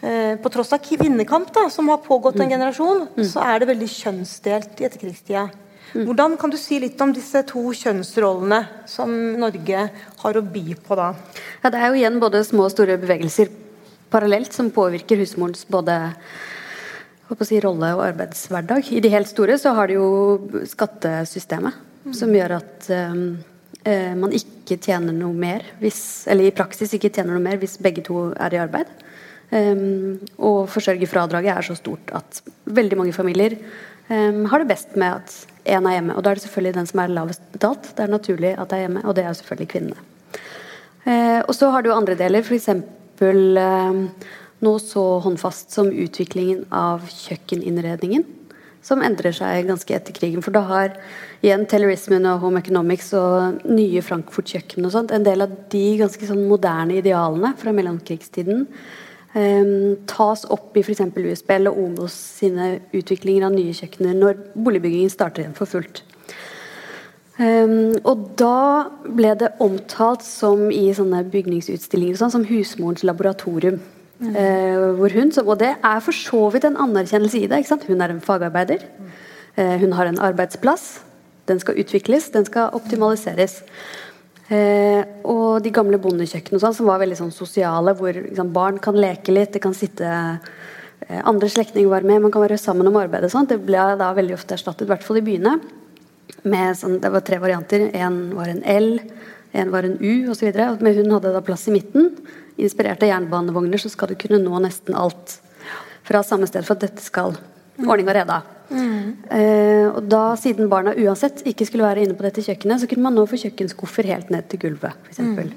på 0.00 0.50
tross 0.52 0.74
av 0.76 0.82
kvinnekamp, 0.84 1.48
da, 1.54 1.68
som 1.72 1.88
har 1.88 2.02
pågått 2.04 2.36
en 2.36 2.44
mm. 2.46 2.50
generasjon, 2.52 3.06
mm. 3.16 3.24
så 3.26 3.42
er 3.42 3.62
det 3.62 3.70
veldig 3.70 3.88
kjønnsdelt 3.90 4.82
i 4.82 4.86
etterkrigstida. 4.86 5.46
Mm. 5.94 6.02
Hvordan 6.04 6.34
kan 6.36 6.52
du 6.52 6.58
si 6.60 6.76
litt 6.82 7.00
om 7.00 7.14
disse 7.16 7.40
to 7.48 7.62
kjønnsrollene 7.72 8.58
som 8.90 9.12
Norge 9.40 9.86
har 10.20 10.38
å 10.38 10.42
by 10.44 10.76
på 10.84 10.98
da? 10.98 11.12
Ja, 11.62 11.70
det 11.72 11.80
er 11.80 11.88
jo 11.88 12.00
igjen 12.02 12.20
både 12.20 12.42
små 12.44 12.66
og 12.68 12.74
store 12.74 12.98
bevegelser 13.00 13.48
parallelt 14.12 14.52
som 14.54 14.70
påvirker 14.74 15.18
husmorens 15.20 15.66
både 15.70 15.96
si, 17.46 17.58
rolle 17.62 17.92
og 17.96 18.04
arbeidshverdag. 18.06 18.92
I 18.92 19.02
de 19.02 19.12
helt 19.12 19.30
store 19.30 19.58
så 19.58 19.74
har 19.76 19.90
de 19.90 19.98
jo 19.98 20.08
skattesystemet, 20.68 21.84
som 22.14 22.34
gjør 22.34 22.58
at 22.60 22.90
um, 23.10 23.24
man 24.20 24.34
ikke 24.34 24.78
tjener 24.82 25.14
noe 25.14 25.34
mer 25.34 25.62
hvis 25.78 26.26
Eller 26.30 26.48
i 26.48 26.54
praksis 26.54 26.90
ikke 26.94 27.10
tjener 27.14 27.36
noe 27.36 27.42
mer 27.42 27.58
hvis 27.60 27.76
begge 27.82 28.02
to 28.06 28.30
er 28.34 28.54
i 28.54 28.62
arbeid. 28.62 28.90
Um, 29.46 30.18
og 30.42 30.64
forsørgerfradraget 30.74 31.52
er 31.52 31.62
så 31.62 31.76
stort 31.78 32.10
at 32.18 32.40
veldig 32.66 32.96
mange 32.98 33.12
familier 33.14 33.54
um, 34.10 34.44
har 34.50 34.58
det 34.58 34.72
best 34.72 34.96
med 34.98 35.20
at 35.20 35.36
én 35.66 35.86
er 35.86 35.98
hjemme. 35.98 36.16
Og 36.16 36.24
da 36.24 36.30
er 36.30 36.38
det 36.38 36.42
selvfølgelig 36.42 36.74
den 36.74 36.88
som 36.90 37.02
er 37.02 37.14
lavest 37.14 37.44
betalt. 37.52 37.92
Det 37.94 38.02
er 38.04 38.10
naturlig 38.10 38.54
at 38.56 38.70
det 38.70 38.78
er 38.78 38.86
hjemme, 38.86 39.04
og 39.04 39.14
det 39.16 39.24
er 39.24 39.38
selvfølgelig 39.38 39.68
kvinnene. 39.68 40.00
Uh, 41.06 41.42
og 41.46 41.54
så 41.54 41.70
har 41.70 41.86
du 41.86 41.92
andre 41.94 42.18
deler, 42.18 42.42
f.eks. 42.42 42.68
Uh, 43.22 44.02
noe 44.66 44.82
så 44.82 45.04
håndfast 45.22 45.70
som 45.76 45.92
utviklingen 45.92 46.66
av 46.74 47.06
kjøkkeninnredningen. 47.06 48.26
Som 48.82 49.02
endrer 49.02 49.34
seg 49.34 49.66
ganske 49.66 49.94
etter 49.94 50.14
krigen. 50.14 50.42
For 50.42 50.54
da 50.54 50.62
har 50.66 50.98
igjen 51.42 51.66
terrorismen 51.70 52.26
og 52.30 52.42
Home 52.42 52.62
Economics 52.62 53.12
og 53.18 53.64
nye 53.66 54.02
Frankfurt-kjøkken 54.02 54.86
og 54.86 54.94
sånt, 54.94 55.14
en 55.14 55.26
del 55.26 55.42
av 55.46 55.54
de 55.70 55.86
ganske 56.02 56.26
sånn 56.26 56.46
moderne 56.50 56.98
idealene 56.98 57.54
fra 57.58 57.74
mellomkrigstiden 57.74 58.66
tas 60.08 60.46
opp 60.48 60.76
i 60.78 60.80
f.eks. 60.80 61.02
USB 61.12 61.50
eller 61.52 61.76
Omos 61.76 62.14
sine 62.38 62.78
utviklinger 62.96 63.44
av 63.44 63.52
nye 63.52 63.74
kjøkkener 63.76 64.16
når 64.16 64.38
boligbyggingen 64.54 65.12
starter 65.12 65.44
igjen 65.44 65.58
for 65.58 65.68
fullt. 65.68 66.00
Um, 67.36 67.92
og 68.08 68.30
da 68.40 68.88
ble 69.04 69.34
det 69.36 69.50
omtalt 69.60 70.24
som 70.24 70.70
i 70.72 70.88
sånne 70.96 71.20
bygningsutstillinger 71.28 72.16
sånn, 72.16 72.32
som 72.32 72.46
husmorens 72.48 73.04
laboratorium. 73.04 73.76
Mm. 74.16 74.30
Uh, 74.32 74.84
hvor 74.96 75.12
hun, 75.12 75.32
og 75.44 75.58
det 75.60 75.74
er 75.74 76.00
for 76.00 76.16
så 76.16 76.46
vidt 76.54 76.64
en 76.64 76.78
anerkjennelse 76.80 77.42
i 77.42 77.50
det. 77.52 77.60
Hun 77.84 78.00
er 78.00 78.14
en 78.14 78.24
fagarbeider. 78.24 78.86
Uh, 79.58 79.76
hun 79.82 79.92
har 79.98 80.08
en 80.08 80.22
arbeidsplass. 80.30 81.02
Den 81.46 81.60
skal 81.60 81.76
utvikles, 81.78 82.30
den 82.32 82.48
skal 82.48 82.72
optimaliseres. 82.74 83.60
Eh, 84.46 85.02
og 85.26 85.58
de 85.64 85.72
gamle 85.74 85.98
bondekjøkkenene 85.98 86.62
sånn, 86.62 86.76
som 86.76 86.86
var 86.86 87.00
veldig 87.02 87.18
sånn 87.18 87.34
sosiale, 87.34 87.96
hvor 87.98 88.14
liksom, 88.14 88.52
barn 88.54 88.78
kan 88.82 88.98
leke 88.98 89.34
litt, 89.34 89.56
det 89.56 89.62
kan 89.64 89.74
sitte 89.74 90.06
eh, 90.06 91.18
andre 91.26 91.50
slektninger 91.50 91.90
var 91.90 92.06
med, 92.06 92.22
man 92.22 92.34
kan 92.34 92.44
være 92.44 92.60
sammen 92.60 92.86
om 92.86 92.98
arbeidet. 93.00 93.32
Sånn. 93.32 93.48
Det 93.50 93.58
ble 93.64 93.82
da 93.98 94.12
veldig 94.14 94.36
ofte 94.38 94.54
erstattet, 94.54 94.86
i 94.86 94.92
hvert 94.92 95.06
fall 95.06 95.18
i 95.18 95.24
byene. 95.26 95.56
Med, 96.46 96.76
sånn, 96.78 97.00
det 97.02 97.10
var 97.10 97.24
tre 97.26 97.40
varianter. 97.42 97.88
En 97.98 98.20
var 98.38 98.52
en 98.52 98.62
L, 98.70 98.92
en 99.56 99.74
var 99.74 99.88
en 99.88 99.98
U 99.98 100.30
osv. 100.30 100.52
Men 100.78 101.00
hun 101.00 101.16
hadde 101.16 101.34
da 101.34 101.42
plass 101.42 101.66
i 101.66 101.74
midten. 101.74 102.12
Inspirert 102.56 103.02
av 103.02 103.10
jernbanevogner 103.10 103.82
så 103.82 103.90
skal 103.90 104.12
du 104.12 104.18
kunne 104.20 104.38
nå 104.42 104.62
nesten 104.62 104.94
alt 104.98 105.40
fra 106.06 106.22
samme 106.22 106.46
sted 106.46 106.62
for 106.62 106.78
at 106.78 106.86
dette 106.86 107.02
skal 107.02 107.34
ordning 107.84 108.08
og 108.08 108.16
reda. 108.16 108.42
Mm. 108.66 109.16
Eh, 109.30 109.86
og 109.92 110.06
da, 110.10 110.22
siden 110.40 110.70
barna 110.70 110.94
uansett 110.96 111.44
ikke 111.46 111.66
skulle 111.68 111.86
være 111.86 112.06
inne 112.06 112.16
på 112.18 112.26
dette 112.26 112.44
kjøkkenet, 112.44 112.82
så 112.82 112.88
kunne 112.90 113.06
man 113.06 113.16
nå 113.16 113.26
få 113.30 113.38
kjøkkenskuffer 113.44 114.08
helt 114.10 114.32
ned 114.34 114.48
til 114.50 114.62
gulvet, 114.64 114.96
f.eks. 115.06 115.20
Mm. 115.22 115.52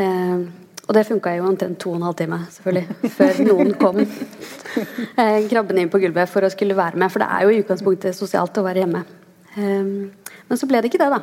Eh, 0.00 0.44
og 0.84 0.96
det 0.96 1.06
funka 1.08 1.32
jo 1.32 1.46
omtrent 1.48 1.78
to 1.80 1.94
og 1.94 2.00
en 2.00 2.06
halv 2.08 2.16
time, 2.18 2.40
selvfølgelig, 2.56 2.96
før 3.18 3.38
noen 3.48 3.72
kom 3.80 4.00
eh, 4.04 5.46
krabbende 5.50 5.84
inn 5.84 5.92
på 5.92 6.00
gulvet 6.02 6.32
for 6.32 6.44
å 6.44 6.52
skulle 6.52 6.76
være 6.76 7.00
med. 7.00 7.12
For 7.12 7.24
det 7.24 7.30
er 7.30 7.46
jo 7.46 7.54
i 7.54 7.62
utgangspunktet 7.62 8.16
sosialt 8.16 8.60
å 8.60 8.66
være 8.66 8.84
hjemme. 8.84 9.04
Eh, 9.56 10.34
men 10.44 10.60
så 10.60 10.68
ble 10.68 10.82
det 10.84 10.92
ikke 10.92 11.00
det, 11.00 11.12
da. 11.14 11.22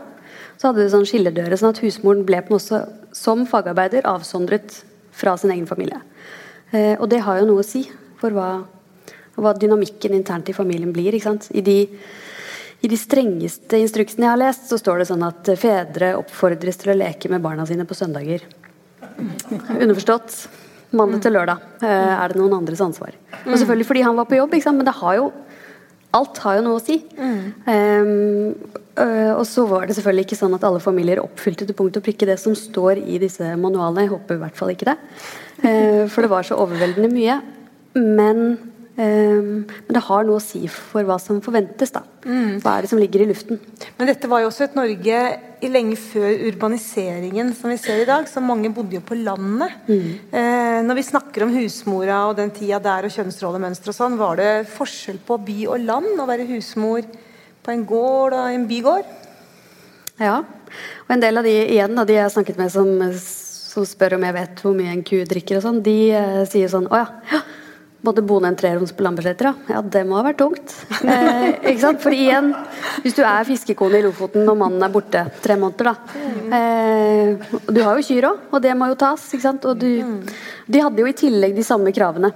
Så 0.57 0.70
hadde 0.70 0.86
du 0.86 0.93
sånn 0.93 1.07
skilledører, 1.09 1.57
sånn 1.57 1.74
at 1.74 1.82
husmoren 1.82 2.26
ble 2.26 2.41
på 2.45 2.53
en 2.53 2.57
måte 2.59 2.82
som 3.18 3.47
fagarbeider 3.49 4.05
avsondret 4.09 4.84
fra 5.18 5.34
sin 5.38 5.53
egen 5.53 5.70
familie. 5.70 6.01
Eh, 6.72 6.95
og 6.99 7.09
det 7.12 7.22
har 7.26 7.41
jo 7.41 7.47
noe 7.49 7.64
å 7.64 7.68
si 7.68 7.84
for 8.22 8.34
hva 8.34 8.49
hva 9.41 9.53
dynamikken 9.57 10.15
internt 10.15 10.49
i 10.51 10.55
familien 10.55 10.93
blir. 10.93 11.15
I 11.17 11.63
de, 11.65 11.77
I 12.81 12.91
de, 12.91 12.99
strengeste 12.99 13.79
instruksene 13.81 14.27
jeg 14.27 14.33
har 14.33 14.41
lest, 14.41 14.67
så 14.69 14.79
står 14.79 15.01
det 15.01 15.11
sånn 15.11 15.27
at 15.27 15.53
fedre 15.59 16.15
oppfordres 16.19 16.81
til 16.81 16.93
å 16.93 16.99
leke 17.01 17.31
med 17.31 17.43
barna 17.43 17.67
sine 17.69 17.87
på 17.89 17.97
søndager. 17.97 18.45
Underforstått. 19.21 20.43
Mandag 20.91 21.21
til 21.23 21.31
lørdag 21.31 21.61
eh, 21.87 22.13
er 22.17 22.33
det 22.33 22.39
noen 22.39 22.57
andres 22.57 22.81
ansvar. 22.83 23.15
Og 23.45 23.53
selvfølgelig 23.53 23.87
fordi 23.87 24.03
han 24.03 24.17
var 24.17 24.27
på 24.27 24.35
jobb, 24.35 24.57
men 24.75 24.87
det 24.87 24.97
har 24.99 25.21
jo 25.21 25.31
Alt 26.11 26.41
har 26.43 26.57
jo 26.57 26.63
noe 26.65 26.75
å 26.75 26.83
si. 26.83 26.97
Mm. 27.15 27.43
Um, 27.71 28.71
og 29.37 29.45
så 29.47 29.63
var 29.63 29.85
det 29.87 29.93
selvfølgelig 29.95 30.25
ikke 30.25 30.37
sånn 30.41 30.57
at 30.57 30.65
alle 30.67 30.81
familier 30.83 31.21
oppfylte 31.23 31.63
til 31.69 31.77
punkt 31.77 31.95
og 31.95 32.03
prikke 32.03 32.27
det 32.27 32.35
som 32.41 32.51
står 32.51 32.99
i 32.99 33.15
disse 33.21 33.53
manualene. 33.55 34.03
Jeg 34.03 34.11
håper 34.11 34.35
i 34.35 34.41
hvert 34.41 34.59
fall 34.59 34.73
ikke 34.73 34.89
det. 34.89 34.97
Uh, 35.63 36.03
for 36.11 36.25
det 36.25 36.33
var 36.33 36.43
så 36.43 36.59
overveldende 36.59 37.13
mye. 37.15 37.37
Men 37.95 38.43
Um, 39.02 39.64
men 39.88 39.95
det 39.95 40.02
har 40.06 40.26
noe 40.28 40.38
å 40.38 40.43
si 40.43 40.60
for 40.70 41.06
hva 41.08 41.16
som 41.22 41.39
forventes. 41.41 41.93
da. 41.95 42.04
Mm. 42.22 42.60
Hva 42.62 42.76
er 42.76 42.86
det 42.86 42.91
som 42.91 42.99
ligger 43.02 43.24
i 43.24 43.30
luften? 43.32 43.58
Men 43.97 44.10
dette 44.12 44.30
var 44.30 44.43
jo 44.43 44.49
også 44.52 44.68
et 44.68 44.76
Norge 44.78 45.22
i 45.62 45.70
lenge 45.72 45.95
før 45.97 46.43
urbaniseringen 46.52 47.49
som 47.58 47.72
vi 47.72 47.80
ser 47.82 48.04
i 48.04 48.10
dag. 48.10 48.28
Så 48.30 48.43
mange 48.45 48.70
bodde 48.74 48.99
jo 48.99 49.04
på 49.06 49.18
landet. 49.18 49.74
Mm. 49.88 50.12
Uh, 50.30 50.80
når 50.86 50.99
vi 50.99 51.08
snakker 51.08 51.47
om 51.47 51.56
husmora 51.56 52.20
og 52.30 52.38
den 52.38 52.54
tida 52.54 52.82
der 52.84 53.08
og 53.08 53.16
kjønnsrollemønstre 53.16 53.93
og 53.93 53.97
sånn, 53.97 54.20
var 54.22 54.38
det 54.38 54.52
forskjell 54.70 55.18
på 55.26 55.39
by 55.47 55.58
og 55.72 55.88
land 55.88 56.22
å 56.22 56.28
være 56.30 56.45
husmor 56.52 57.08
på 57.62 57.74
en 57.74 57.86
gård 57.89 58.36
og 58.38 58.52
en 58.52 58.68
bygård? 58.70 59.16
Ja. 60.22 60.43
Og 61.08 61.16
en 61.16 61.24
del 61.24 61.41
av 61.41 61.47
de 61.47 61.56
igjen 61.64 61.97
da, 61.97 62.06
de 62.06 62.20
jeg 62.20 62.28
har 62.28 62.36
snakket 62.36 62.62
med 62.62 62.70
som, 62.74 62.93
som 63.18 63.88
spør 63.88 64.20
om 64.20 64.28
jeg 64.28 64.38
vet 64.38 64.62
hvor 64.62 64.78
mye 64.78 64.93
en 64.93 65.02
ku 65.08 65.18
drikker 65.26 65.58
og 65.58 65.66
sånn, 65.66 65.82
de 65.86 65.97
uh, 66.14 66.43
sier 66.52 66.70
sånn 66.70 66.86
Å 66.91 67.02
ja. 67.02 67.10
ja 67.34 67.41
Måtte 68.02 68.24
bo 68.26 68.39
ned 68.41 68.56
en 68.56 68.58
treroms 68.58 68.91
på 68.97 69.04
Lambertseter, 69.06 69.52
ja. 69.70 69.82
Det 69.86 70.02
må 70.10 70.18
ha 70.18 70.24
vært 70.26 70.39
tungt. 70.41 70.74
Eh, 71.06 71.47
ikke 71.70 71.82
sant? 71.84 71.99
For 72.02 72.14
igjen, 72.16 72.52
hvis 73.04 73.14
du 73.18 73.22
er 73.22 73.45
fiskekone 73.45 73.99
i 73.99 74.06
Lofoten 74.06 74.47
og 74.49 74.58
mannen 74.58 74.82
er 74.86 74.93
borte 74.93 75.22
tre 75.43 75.58
måneder, 75.62 75.91
da 75.91 76.22
eh, 76.58 77.58
Du 77.70 77.82
har 77.86 77.99
jo 77.99 78.06
kyr 78.08 78.32
òg, 78.32 78.47
og 78.49 78.64
det 78.64 78.74
må 78.78 78.89
jo 78.89 78.97
tas. 79.02 79.28
ikke 79.30 79.45
sant? 79.45 79.68
Og 79.70 79.78
du, 79.82 79.91
de 80.66 80.82
hadde 80.82 81.04
jo 81.04 81.10
i 81.10 81.18
tillegg 81.18 81.54
de 81.58 81.66
samme 81.68 81.93
kravene. 81.93 82.34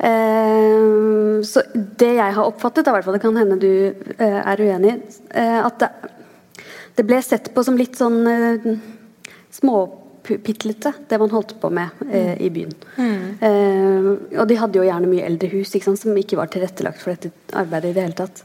Eh, 0.00 1.40
så 1.46 1.62
det 1.74 2.12
jeg 2.16 2.36
har 2.36 2.46
oppfattet, 2.46 2.88
fall 2.88 3.14
det 3.14 3.22
kan 3.22 3.36
hende 3.36 3.58
du 3.60 3.72
eh, 4.16 4.40
er 4.40 4.62
uenig, 4.64 4.96
eh, 5.30 5.58
at 5.60 5.82
det, 5.82 5.90
det, 6.96 7.04
ble 7.06 7.20
sett 7.22 7.52
på 7.54 7.64
som 7.66 7.76
litt 7.78 7.98
sånn 8.00 8.20
eh, 8.26 8.70
små 9.52 9.84
pitlete, 10.38 10.92
det 11.08 11.18
man 11.20 11.32
holdt 11.32 11.56
på 11.60 11.70
med 11.74 12.02
eh, 12.08 12.36
i 12.40 12.50
byen. 12.54 12.74
Mm. 12.96 13.22
Eh, 13.46 14.08
og 14.38 14.46
de 14.48 14.58
hadde 14.60 14.78
jo 14.80 14.86
gjerne 14.86 15.10
mye 15.10 15.26
eldre 15.26 15.50
hus 15.54 15.74
ikke 15.74 15.90
sant, 15.90 16.02
som 16.02 16.16
ikke 16.16 16.38
var 16.38 16.52
tilrettelagt 16.52 17.02
for 17.02 17.14
dette 17.14 17.56
arbeidet 17.58 17.90
i 17.90 17.96
det 17.96 18.06
hele 18.06 18.18
tatt. 18.22 18.44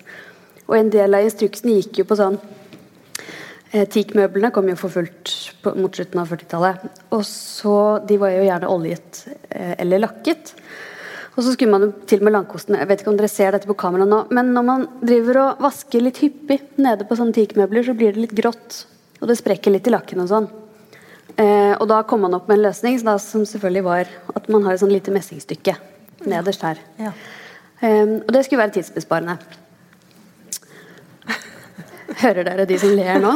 Og 0.65 0.77
en 0.79 0.89
del 0.93 1.17
av 1.17 1.25
instruksene 1.25 1.77
gikk 1.77 2.01
jo 2.01 2.07
på 2.09 2.17
sånn 2.17 2.39
eh, 2.39 3.85
Teakmøblene 3.85 4.51
kom 4.55 4.71
jo 4.71 4.77
for 4.79 4.93
fullt 4.93 5.35
på, 5.61 5.75
mot 5.77 5.93
slutten 5.93 6.23
av 6.23 6.33
40-tallet. 6.33 6.89
Og 7.13 7.23
så 7.29 7.77
De 8.07 8.17
var 8.21 8.33
jo 8.33 8.47
gjerne 8.47 8.73
oljet 8.73 9.21
eh, 9.49 9.75
eller 9.77 10.01
lakket. 10.07 10.55
Og 11.35 11.43
så 11.43 11.51
skulle 11.51 11.73
man 11.73 11.83
jo 11.83 11.91
til 12.07 12.21
med 12.23 12.31
langkosten 12.31 12.77
Jeg 12.79 12.87
vet 12.87 13.01
ikke 13.03 13.11
om 13.11 13.17
dere 13.19 13.31
ser 13.31 13.55
dette 13.55 13.67
på 13.67 13.77
kamera 13.77 14.07
nå, 14.07 14.25
men 14.35 14.53
når 14.55 14.67
man 14.67 14.85
driver 15.03 15.41
og 15.43 15.63
vasker 15.67 16.03
litt 16.03 16.21
hyppig 16.23 16.61
nede 16.81 17.07
på 17.07 17.17
sånne 17.19 17.35
teakmøbler, 17.35 17.85
så 17.85 17.97
blir 17.97 18.15
det 18.15 18.23
litt 18.23 18.37
grått. 18.37 18.85
Og 19.21 19.29
det 19.29 19.37
sprekker 19.39 19.73
litt 19.73 19.87
i 19.89 19.93
lakken 19.93 20.23
og 20.23 20.31
sånn. 20.31 20.47
Eh, 21.35 21.73
og 21.75 21.87
da 21.91 21.99
kom 22.07 22.23
man 22.23 22.35
opp 22.37 22.47
med 22.47 22.59
en 22.59 22.67
løsning 22.69 22.97
da, 23.03 23.17
som 23.19 23.43
selvfølgelig 23.47 23.83
var 23.83 24.11
at 24.35 24.47
man 24.51 24.63
har 24.63 24.75
et 24.75 24.83
sånn 24.83 24.93
lite 24.93 25.11
messingstykke 25.11 25.75
nederst 26.31 26.63
her. 26.63 26.79
Ja. 27.01 27.11
Eh, 27.81 28.21
og 28.21 28.31
det 28.31 28.45
skulle 28.45 28.63
være 28.63 28.77
tidsbesparende. 28.77 29.37
Hører 32.21 32.47
dere 32.47 32.67
de 32.69 32.77
som 32.79 32.93
ler 32.95 33.19
nå? 33.19 33.33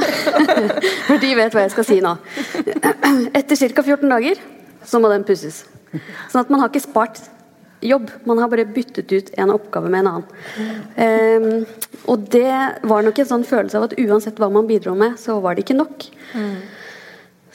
For 1.09 1.19
de 1.19 1.33
vet 1.35 1.55
hva 1.55 1.65
jeg 1.65 1.73
skal 1.73 1.87
si 1.87 1.99
nå. 2.03 2.13
Etter 3.35 3.59
ca. 3.59 3.83
14 3.83 4.07
dager 4.07 4.39
så 4.87 5.01
må 5.03 5.11
den 5.11 5.25
pusses. 5.27 5.65
Sånn 6.31 6.45
at 6.45 6.53
man 6.53 6.63
har 6.63 6.71
ikke 6.71 6.85
spart 6.85 7.19
jobb. 7.83 8.09
Man 8.23 8.39
har 8.39 8.49
bare 8.51 8.67
byttet 8.69 9.11
ut 9.11 9.31
en 9.39 9.51
oppgave 9.51 9.91
med 9.91 10.05
en 10.05 10.11
annen. 10.13 10.25
Um, 10.95 11.65
og 12.11 12.27
det 12.31 12.55
var 12.87 13.03
nok 13.05 13.19
en 13.19 13.29
sånn 13.33 13.45
følelse 13.47 13.79
av 13.79 13.89
at 13.89 13.97
uansett 13.99 14.39
hva 14.39 14.51
man 14.53 14.67
bidro 14.69 14.95
med, 14.99 15.17
så 15.19 15.39
var 15.43 15.55
det 15.55 15.65
ikke 15.65 15.79
nok. 15.79 16.07
Mm. 16.35 16.55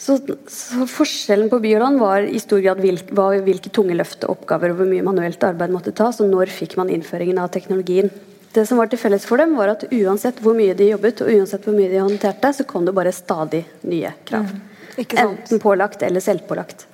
Så, 0.04 0.18
så, 0.52 0.84
forskjellen 0.90 1.48
på 1.48 1.58
by 1.64 1.70
og 1.78 1.80
land 1.80 2.00
var 2.02 2.26
i 2.28 2.40
stor 2.42 2.60
grad 2.60 2.80
hvil, 2.82 2.98
var 3.16 3.38
hvilke 3.46 3.70
tunge 3.72 3.94
løfteoppgaver 3.96 4.74
og 4.74 4.82
hvor 4.82 4.90
mye 4.90 5.04
manuelt 5.06 5.46
arbeid 5.48 5.72
måtte 5.72 5.94
tas, 5.96 6.18
og 6.20 6.28
når 6.28 6.52
fikk 6.52 6.76
man 6.76 6.92
innføringen 6.92 7.40
av 7.40 7.48
teknologien. 7.54 8.10
Det 8.52 8.66
som 8.68 8.78
var 8.78 8.90
til 8.92 9.00
felles 9.00 9.24
for 9.24 9.40
dem, 9.40 9.54
var 9.56 9.72
at 9.72 9.86
uansett 9.88 10.42
hvor 10.44 10.56
mye 10.58 10.76
de 10.76 10.90
jobbet, 10.90 11.24
og 11.24 11.32
uansett 11.32 11.64
hvor 11.64 11.76
mye 11.78 11.88
de 11.88 12.02
håndterte, 12.04 12.52
så 12.52 12.68
kom 12.68 12.84
det 12.84 12.94
bare 12.94 13.14
stadig 13.16 13.64
nye 13.88 14.12
krav. 14.28 14.52
Mm. 14.52 15.08
Enten 15.24 15.62
pålagt 15.62 16.04
eller 16.06 16.22
selvpålagt. 16.22 16.86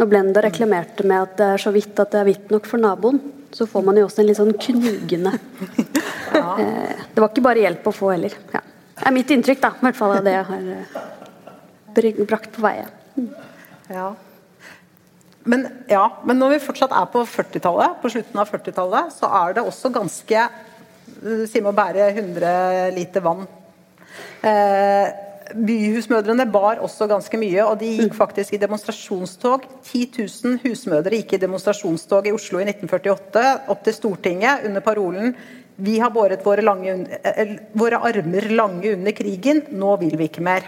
Når 0.00 0.08
Blenda 0.08 0.40
reklamerte 0.42 1.04
med 1.06 1.28
at 1.28 1.36
det 1.38 1.52
er 1.52 1.62
så 1.62 1.70
vidt 1.74 2.00
at 2.00 2.14
det 2.14 2.22
er 2.22 2.30
hvitt 2.30 2.50
nok 2.54 2.66
for 2.66 2.80
naboen, 2.80 3.20
så 3.52 3.68
får 3.68 3.84
man 3.84 4.00
jo 4.00 4.08
også 4.08 4.22
en 4.22 4.30
litt 4.30 4.40
sånn 4.40 4.54
knugende 4.56 5.34
ja. 6.38 6.54
eh, 6.56 7.02
Det 7.12 7.20
var 7.20 7.28
ikke 7.28 7.44
bare 7.44 7.66
hjelp 7.66 7.92
å 7.92 7.92
få 7.92 8.14
heller. 8.14 8.40
Ja. 8.56 8.64
Det 8.96 9.10
er 9.10 9.20
mitt 9.20 9.36
inntrykk, 9.36 9.60
da. 9.60 9.76
I 9.76 9.90
hvert 9.90 10.00
fall 10.00 10.16
av 10.16 10.24
det 10.24 10.38
jeg 10.38 10.48
har 10.48 10.70
eh, 10.78 11.02
brakt 12.26 12.52
på 12.54 12.64
veie. 12.64 12.86
Ja. 13.92 14.12
Men, 15.44 15.66
ja, 15.90 16.04
men 16.24 16.38
når 16.38 16.54
vi 16.54 16.62
fortsatt 16.68 16.94
er 16.94 17.08
på 17.10 17.24
40-tallet, 17.26 17.98
på 18.02 18.12
slutten 18.14 18.38
av 18.38 18.50
40-tallet, 18.52 19.16
så 19.16 19.30
er 19.42 19.58
det 19.58 19.66
også 19.66 19.92
ganske 19.94 20.50
Sier 21.22 21.62
med 21.62 21.70
å 21.70 21.76
bære 21.76 22.06
100 22.16 22.94
liter 22.96 23.22
vann. 23.22 23.44
Eh, 24.42 25.10
byhusmødrene 25.54 26.48
bar 26.50 26.80
også 26.82 27.06
ganske 27.10 27.38
mye, 27.38 27.62
og 27.62 27.76
de 27.78 27.92
gikk 28.00 28.16
faktisk 28.18 28.56
i 28.56 28.60
demonstrasjonstog. 28.62 29.68
10 29.86 30.18
000 30.18 30.58
husmødre 30.64 31.20
gikk 31.20 31.36
i 31.36 31.42
demonstrasjonstog 31.44 32.26
i 32.26 32.34
Oslo 32.34 32.58
i 32.58 32.66
1948 32.66 33.44
opp 33.70 33.84
til 33.86 33.94
Stortinget 33.94 34.66
under 34.66 34.82
parolen 34.82 35.36
vi 35.82 35.98
har 35.98 36.10
båret 36.12 36.44
våre, 36.44 36.62
lange, 36.62 36.94
eh, 37.24 37.56
våre 37.72 37.98
armer 38.04 38.48
lange 38.50 38.92
under 38.92 39.12
krigen, 39.12 39.62
nå 39.70 39.96
vil 40.00 40.16
vi 40.16 40.28
ikke 40.28 40.44
mer. 40.44 40.66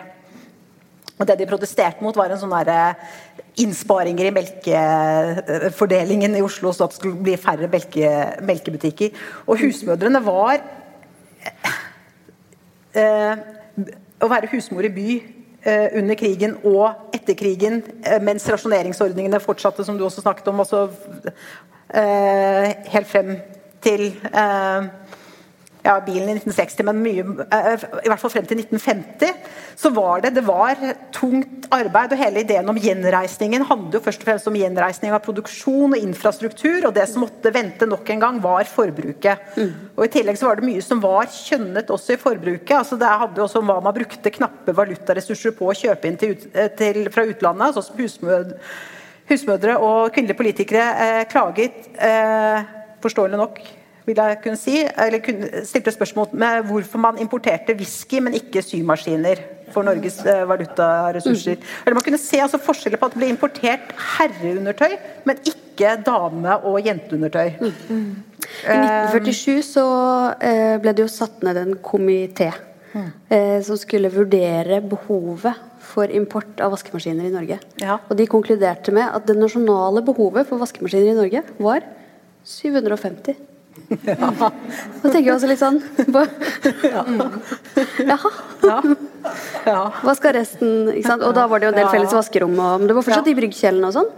Og 1.19 1.27
Det 1.27 1.39
de 1.39 1.47
protesterte 1.47 2.03
mot, 2.03 2.17
var 2.17 2.33
en 2.33 2.41
sånn 2.41 2.55
der, 2.67 2.97
innsparinger 3.62 4.27
i 4.27 4.35
melkefordelingen 4.35 6.35
i 6.35 6.43
Oslo, 6.43 6.73
så 6.75 6.89
det 6.91 6.99
skulle 6.99 7.23
bli 7.23 7.37
færre 7.39 7.69
melke, 7.71 8.09
melkebutikker. 8.43 9.15
Og 9.47 9.61
husmødrene 9.62 10.23
var 10.25 10.59
eh, 12.99 13.45
Å 14.25 14.31
være 14.31 14.51
husmor 14.55 14.87
i 14.87 14.93
by 14.95 15.09
eh, 15.15 15.89
under 16.01 16.19
krigen 16.19 16.57
og 16.67 17.15
etter 17.15 17.39
krigen, 17.39 17.83
eh, 18.03 18.19
mens 18.23 18.47
rasjoneringsordningene 18.51 19.43
fortsatte, 19.43 19.87
som 19.87 19.99
du 19.99 20.05
også 20.07 20.25
snakket 20.25 20.51
om, 20.51 20.62
altså, 20.65 20.89
eh, 21.95 22.75
helt 22.95 23.11
frem 23.11 23.37
til 23.85 24.09
eh, 24.33 24.91
ja, 25.85 25.99
bilen 26.01 26.30
i 26.30 26.37
1960, 26.39 26.87
men 26.89 27.01
mye, 27.05 27.24
eh, 27.53 27.85
i 28.05 28.09
hvert 28.09 28.22
fall 28.22 28.32
frem 28.32 28.47
til 28.49 28.62
1950, 28.62 29.35
så 29.76 29.91
var 29.93 30.22
det, 30.24 30.30
det 30.39 30.45
var 30.47 30.80
tungt 31.12 31.68
arbeid. 31.74 32.14
og 32.14 32.22
Hele 32.22 32.41
ideen 32.41 32.70
om 32.72 32.78
gjenreisningen 32.80 33.66
handler 33.68 33.99
jo 33.99 34.05
først 34.07 34.24
og 34.24 34.30
fremst 34.30 34.49
om 34.49 34.57
gjenreisning 34.57 35.12
av 35.12 35.20
produksjon 35.26 35.93
og 35.93 36.01
infrastruktur. 36.01 36.87
og 36.89 36.95
Det 36.97 37.05
som 37.11 37.26
måtte 37.26 37.53
vente 37.53 37.87
nok 37.91 38.11
en 38.11 38.24
gang, 38.24 38.41
var 38.41 38.64
forbruket. 38.64 39.45
Mm. 39.59 39.74
Og 39.97 40.07
I 40.07 40.12
tillegg 40.16 40.41
så 40.41 40.49
var 40.49 40.57
det 40.57 40.68
mye 40.70 40.82
som 40.82 41.05
var 41.05 41.28
kjønnet 41.28 41.93
også 41.93 42.16
i 42.16 42.22
forbruket. 42.22 42.76
altså 42.78 42.97
Det 42.97 43.07
handler 43.07 43.45
også 43.45 43.61
om 43.61 43.68
hva 43.68 43.80
man 43.85 43.95
brukte 43.95 44.32
knappe 44.32 44.72
valutaressurser 44.72 45.53
på 45.53 45.68
å 45.68 45.76
kjøpe 45.76 46.09
inn 46.09 46.16
til, 46.16 46.37
eh, 46.55 46.68
til, 46.68 47.11
fra 47.11 47.28
utlandet. 47.28 47.76
altså 47.76 47.93
husmød, 47.99 48.59
Husmødre 49.24 49.78
og 49.80 50.12
kvinnelige 50.12 50.37
politikere 50.37 50.85
eh, 51.01 51.24
klaget, 51.24 51.89
eh, 51.97 52.64
forståelig 53.01 53.39
nok, 53.41 53.61
vil 54.05 54.20
jeg 54.20 54.38
kunne 54.44 54.61
si, 54.61 54.76
eller 54.84 55.22
kunne, 55.24 55.64
stilte 55.64 55.94
spørsmål 55.94 56.32
med 56.32 56.68
hvorfor 56.68 57.00
man 57.00 57.18
importerte 57.22 57.76
whisky, 57.78 58.20
men 58.20 58.36
ikke 58.36 58.62
symaskiner 58.62 59.40
for 59.74 59.86
Norges 59.86 60.20
eh, 60.26 60.44
valutaressurser. 60.48 61.59
Mm. 61.59 61.72
Eller 61.84 61.98
man 61.98 62.07
kunne 62.07 62.20
se 62.20 62.40
altså, 62.42 62.61
forskjeller 62.62 63.00
på 63.00 63.09
at 63.09 63.16
det 63.16 63.22
ble 63.22 63.30
importert 63.32 63.94
herreundertøy, 64.16 64.96
men 65.28 65.40
ikke 65.42 65.96
dame- 66.07 66.59
og 66.68 66.78
jenteundertøy. 66.86 67.57
Mm. 67.59 68.05
I 68.68 68.76
1947 68.76 69.64
så 69.66 69.86
eh, 70.44 70.76
ble 70.82 70.94
det 70.94 71.07
jo 71.07 71.11
satt 71.11 71.42
ned 71.46 71.59
en 71.59 71.74
komité 71.82 72.50
mm. 72.92 73.09
eh, 73.32 73.59
som 73.66 73.80
skulle 73.80 74.12
vurdere 74.12 74.82
behovet 74.84 75.72
for 75.84 76.12
import 76.12 76.61
av 76.64 76.72
vaskemaskiner 76.74 77.28
i 77.28 77.32
Norge. 77.34 77.59
Ja. 77.82 77.98
Og 78.09 78.16
de 78.18 78.28
konkluderte 78.30 78.92
med 78.94 79.09
at 79.09 79.26
det 79.28 79.36
nasjonale 79.38 80.05
behovet 80.05 80.48
for 80.48 80.62
vaskemaskiner 80.62 81.12
i 81.12 81.18
Norge 81.18 81.44
var 81.59 81.84
750. 82.44 83.53
Ja. 84.05 84.28
Da 85.03 85.11
tenker 85.11 85.26
jeg 85.28 85.35
også 85.35 85.49
litt 85.49 85.61
sånn 85.61 85.80
Jaha. 88.05 88.30
Ja. 88.64 88.78
Hva 90.05 90.14
skal 90.16 90.35
resten? 90.37 90.91
Og 91.14 91.32
da 91.37 91.47
var 91.49 91.61
det 91.61 91.68
jo 91.68 91.72
en 91.72 91.78
del 91.78 91.89
felles 91.93 92.12
vaskerom, 92.14 92.55
og 92.61 92.85
det 92.89 92.97
var 92.97 93.07
fortsatt 93.07 93.30
i 93.32 93.37
bryggkjelen 93.39 93.87
og 93.89 93.95
sånn. 93.97 94.11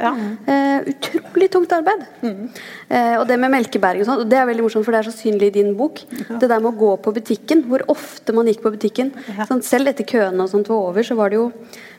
Eh, 0.50 0.88
utrolig 0.92 1.48
tungt 1.54 1.74
arbeid. 1.76 2.02
Mm. 2.24 2.40
Eh, 2.88 3.14
og 3.20 3.26
det 3.30 3.38
med 3.42 3.54
melkebæring 3.54 4.02
og 4.02 4.08
sånn, 4.10 4.24
det 4.30 4.40
er 4.40 4.48
veldig 4.50 4.66
morsomt, 4.66 4.86
for 4.86 4.96
det 4.96 5.02
er 5.02 5.10
så 5.10 5.14
synlig 5.14 5.52
i 5.52 5.56
din 5.60 5.72
bok. 5.78 6.02
Det 6.10 6.48
der 6.50 6.58
med 6.58 6.72
å 6.72 6.78
gå 6.80 6.92
på 7.04 7.14
butikken, 7.20 7.64
hvor 7.70 7.84
ofte 7.92 8.34
man 8.36 8.50
gikk 8.50 8.64
på 8.64 8.74
butikken. 8.74 9.12
Sånn, 9.46 9.62
selv 9.66 9.92
etter 9.92 10.08
køene 10.08 10.46
og 10.46 10.52
sånt 10.52 10.70
var 10.72 10.90
over, 10.90 11.06
så 11.06 11.18
var 11.18 11.32
det 11.32 11.40
jo 11.40 11.50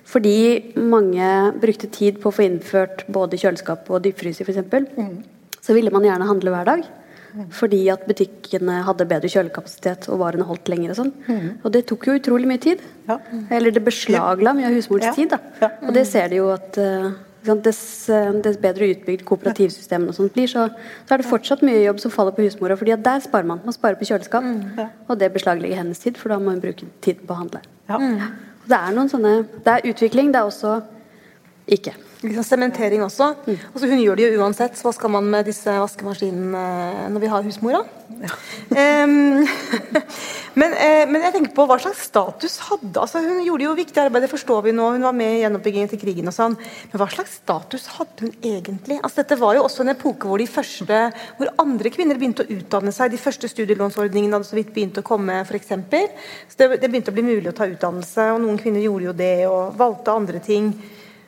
fordi 0.08 0.38
mange 0.80 1.32
brukte 1.60 1.90
tid 1.92 2.22
på 2.24 2.30
å 2.32 2.36
få 2.36 2.46
innført 2.46 3.04
både 3.12 3.40
kjøleskap 3.40 3.90
og 3.92 4.06
dypfryser, 4.06 4.48
f.eks. 4.48 4.96
Mm. 4.96 5.18
Så 5.64 5.76
ville 5.76 5.92
man 5.92 6.06
gjerne 6.08 6.28
handle 6.30 6.54
hver 6.54 6.70
dag. 6.70 6.86
Fordi 7.54 7.80
at 7.94 8.06
butikkene 8.08 8.80
hadde 8.88 9.08
bedre 9.10 9.30
kjølekapasitet 9.32 10.08
og 10.12 10.22
varene 10.24 10.48
holdt 10.48 10.72
lenger. 10.72 10.94
Og 10.94 11.00
sånn. 11.02 11.14
Mm. 11.28 11.48
Og 11.62 11.74
det 11.76 11.84
tok 11.90 12.08
jo 12.10 12.18
utrolig 12.18 12.50
mye 12.50 12.62
tid. 12.64 12.82
Ja. 13.08 13.20
Eller 13.54 13.76
det 13.76 13.84
beslagla 13.86 14.56
mye 14.58 14.70
av 14.70 14.78
husmors 14.78 15.06
ja. 15.06 15.14
tid. 15.16 15.34
Da. 15.34 15.40
Ja. 15.62 15.72
Og 15.86 15.94
det 15.98 16.06
ser 16.10 16.32
de 16.32 16.40
jo 16.40 16.50
at 16.54 16.80
uh, 16.82 17.12
dess, 17.66 17.82
uh, 18.12 18.32
dess, 18.44 18.58
bedre 18.64 18.90
utbygd 18.96 19.26
kooperativsystemene 19.28 20.14
og 20.14 20.18
sånt 20.18 20.36
blir, 20.36 20.50
så, 20.52 20.68
så, 21.04 21.14
er 21.14 21.24
det 21.24 21.30
fortsatt 21.30 21.64
mye 21.68 21.84
jobb 21.86 22.02
som 22.04 22.14
faller 22.14 22.36
på 22.36 22.48
husmora. 22.48 22.80
fordi 22.80 22.96
at 22.98 23.06
der 23.06 23.24
sparer 23.28 23.52
man. 23.54 23.64
Man 23.68 23.76
sparer 23.76 24.00
på 24.00 24.10
kjøleskap. 24.10 24.46
Mm. 24.46 24.84
Og 25.08 25.16
det 25.22 25.32
beslaglegger 25.36 25.84
hennes 25.84 26.04
tid, 26.04 26.20
for 26.20 26.34
da 26.34 26.42
må 26.42 26.56
hun 26.56 26.64
bruke 26.64 26.90
tiden 27.06 27.28
på 27.28 27.38
å 27.38 27.42
handle. 27.44 27.64
Det 28.68 28.76
er 28.76 28.96
noen 28.96 29.08
sånne 29.08 29.34
Det 29.64 29.78
er 29.78 29.90
utvikling. 29.94 30.34
Det 30.34 30.42
er 30.42 30.50
også 30.50 30.80
ikke. 31.78 31.94
Liksom 32.24 32.44
sementering 32.44 33.04
også. 33.06 33.34
Mm. 33.46 33.58
Altså, 33.74 33.88
hun 33.92 34.00
gjør 34.02 34.18
det 34.18 34.26
jo 34.26 34.42
uansett. 34.42 34.78
så 34.78 34.88
Hva 34.88 34.94
skal 34.96 35.12
man 35.14 35.28
med 35.30 35.46
disse 35.46 35.70
vaskemaskinene 35.70 37.12
når 37.14 37.22
vi 37.22 37.30
har 37.30 37.46
husmora? 37.46 37.84
Ja. 38.18 38.32
um, 39.04 39.44
men, 40.60 40.74
eh, 40.74 41.04
men, 41.06 41.22
jeg 41.22 41.34
tenker 41.36 41.52
på 41.54 41.66
hva 41.68 41.76
slags 41.78 42.06
status 42.08 42.56
hadde 42.70 43.02
altså 43.04 43.20
Hun 43.22 43.42
gjorde 43.44 43.66
jo 43.66 43.74
viktig 43.78 44.00
arbeid, 44.02 44.24
det 44.24 44.32
forstår 44.32 44.64
vi 44.66 44.74
nå. 44.74 44.88
Hun 44.96 45.06
var 45.06 45.14
med 45.14 45.36
i 45.36 45.44
gjenoppbyggingen 45.44 45.92
til 45.92 46.02
krigen 46.02 46.32
og 46.32 46.34
sånn. 46.34 46.58
Men 46.58 47.04
hva 47.04 47.10
slags 47.14 47.38
status 47.44 47.86
hadde 48.00 48.26
hun 48.26 48.34
egentlig? 48.42 48.98
Altså, 49.04 49.22
dette 49.22 49.38
var 49.38 49.60
jo 49.60 49.68
også 49.68 49.86
en 49.86 49.94
epoke 49.94 50.30
hvor 50.30 50.42
de 50.42 50.50
første, 50.50 51.02
hvor 51.38 51.54
andre 51.62 51.94
kvinner 51.94 52.18
begynte 52.18 52.48
å 52.48 52.58
utdanne 52.58 52.96
seg. 52.96 53.14
De 53.14 53.22
første 53.22 53.52
studielånsordningene 53.54 54.40
hadde 54.40 54.50
så 54.50 54.58
vidt 54.58 54.74
begynt 54.74 54.98
å 54.98 55.06
komme, 55.06 55.44
f.eks. 55.46 55.76
Så 56.50 56.64
det, 56.64 56.82
det 56.82 56.90
begynte 56.90 57.14
å 57.14 57.18
bli 57.20 57.28
mulig 57.30 57.52
å 57.52 57.58
ta 57.60 57.70
utdannelse, 57.70 58.32
og 58.34 58.42
noen 58.42 58.58
kvinner 58.62 58.82
gjorde 58.82 59.12
jo 59.12 59.18
det 59.22 59.36
og 59.52 59.78
valgte 59.78 60.18
andre 60.18 60.42
ting. 60.42 60.72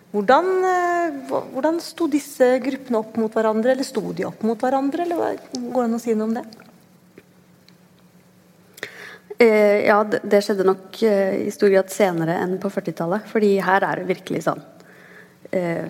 Hvordan, 0.10 0.48
eh, 0.66 1.20
hvordan 1.54 1.78
sto 1.84 2.08
disse 2.10 2.56
gruppene 2.64 2.98
opp 2.98 3.20
mot 3.22 3.34
hverandre, 3.34 3.76
eller 3.76 3.86
sto 3.86 4.02
de 4.16 4.26
opp 4.26 4.42
mot 4.48 4.58
hverandre? 4.58 5.06
eller 5.06 5.38
Går 5.54 5.84
det 5.84 5.86
an 5.86 5.98
å 6.00 6.02
si 6.02 6.16
noe 6.18 6.30
om 6.32 6.38
det? 6.40 6.46
Eh, 9.40 9.86
ja, 9.88 10.02
det, 10.04 10.20
det, 10.28 10.42
skjedde 10.44 10.66
nok 10.68 10.98
eh, 11.08 11.46
i 11.46 11.52
stor 11.54 11.72
grad 11.72 11.92
senere 11.94 12.40
enn 12.42 12.58
på 12.60 12.72
40-tallet. 12.74 13.28
fordi 13.32 13.54
her 13.64 13.86
er 13.88 14.02
det 14.02 14.10
virkelig 14.10 14.42
sånn 14.50 14.60
eh, 15.56 15.88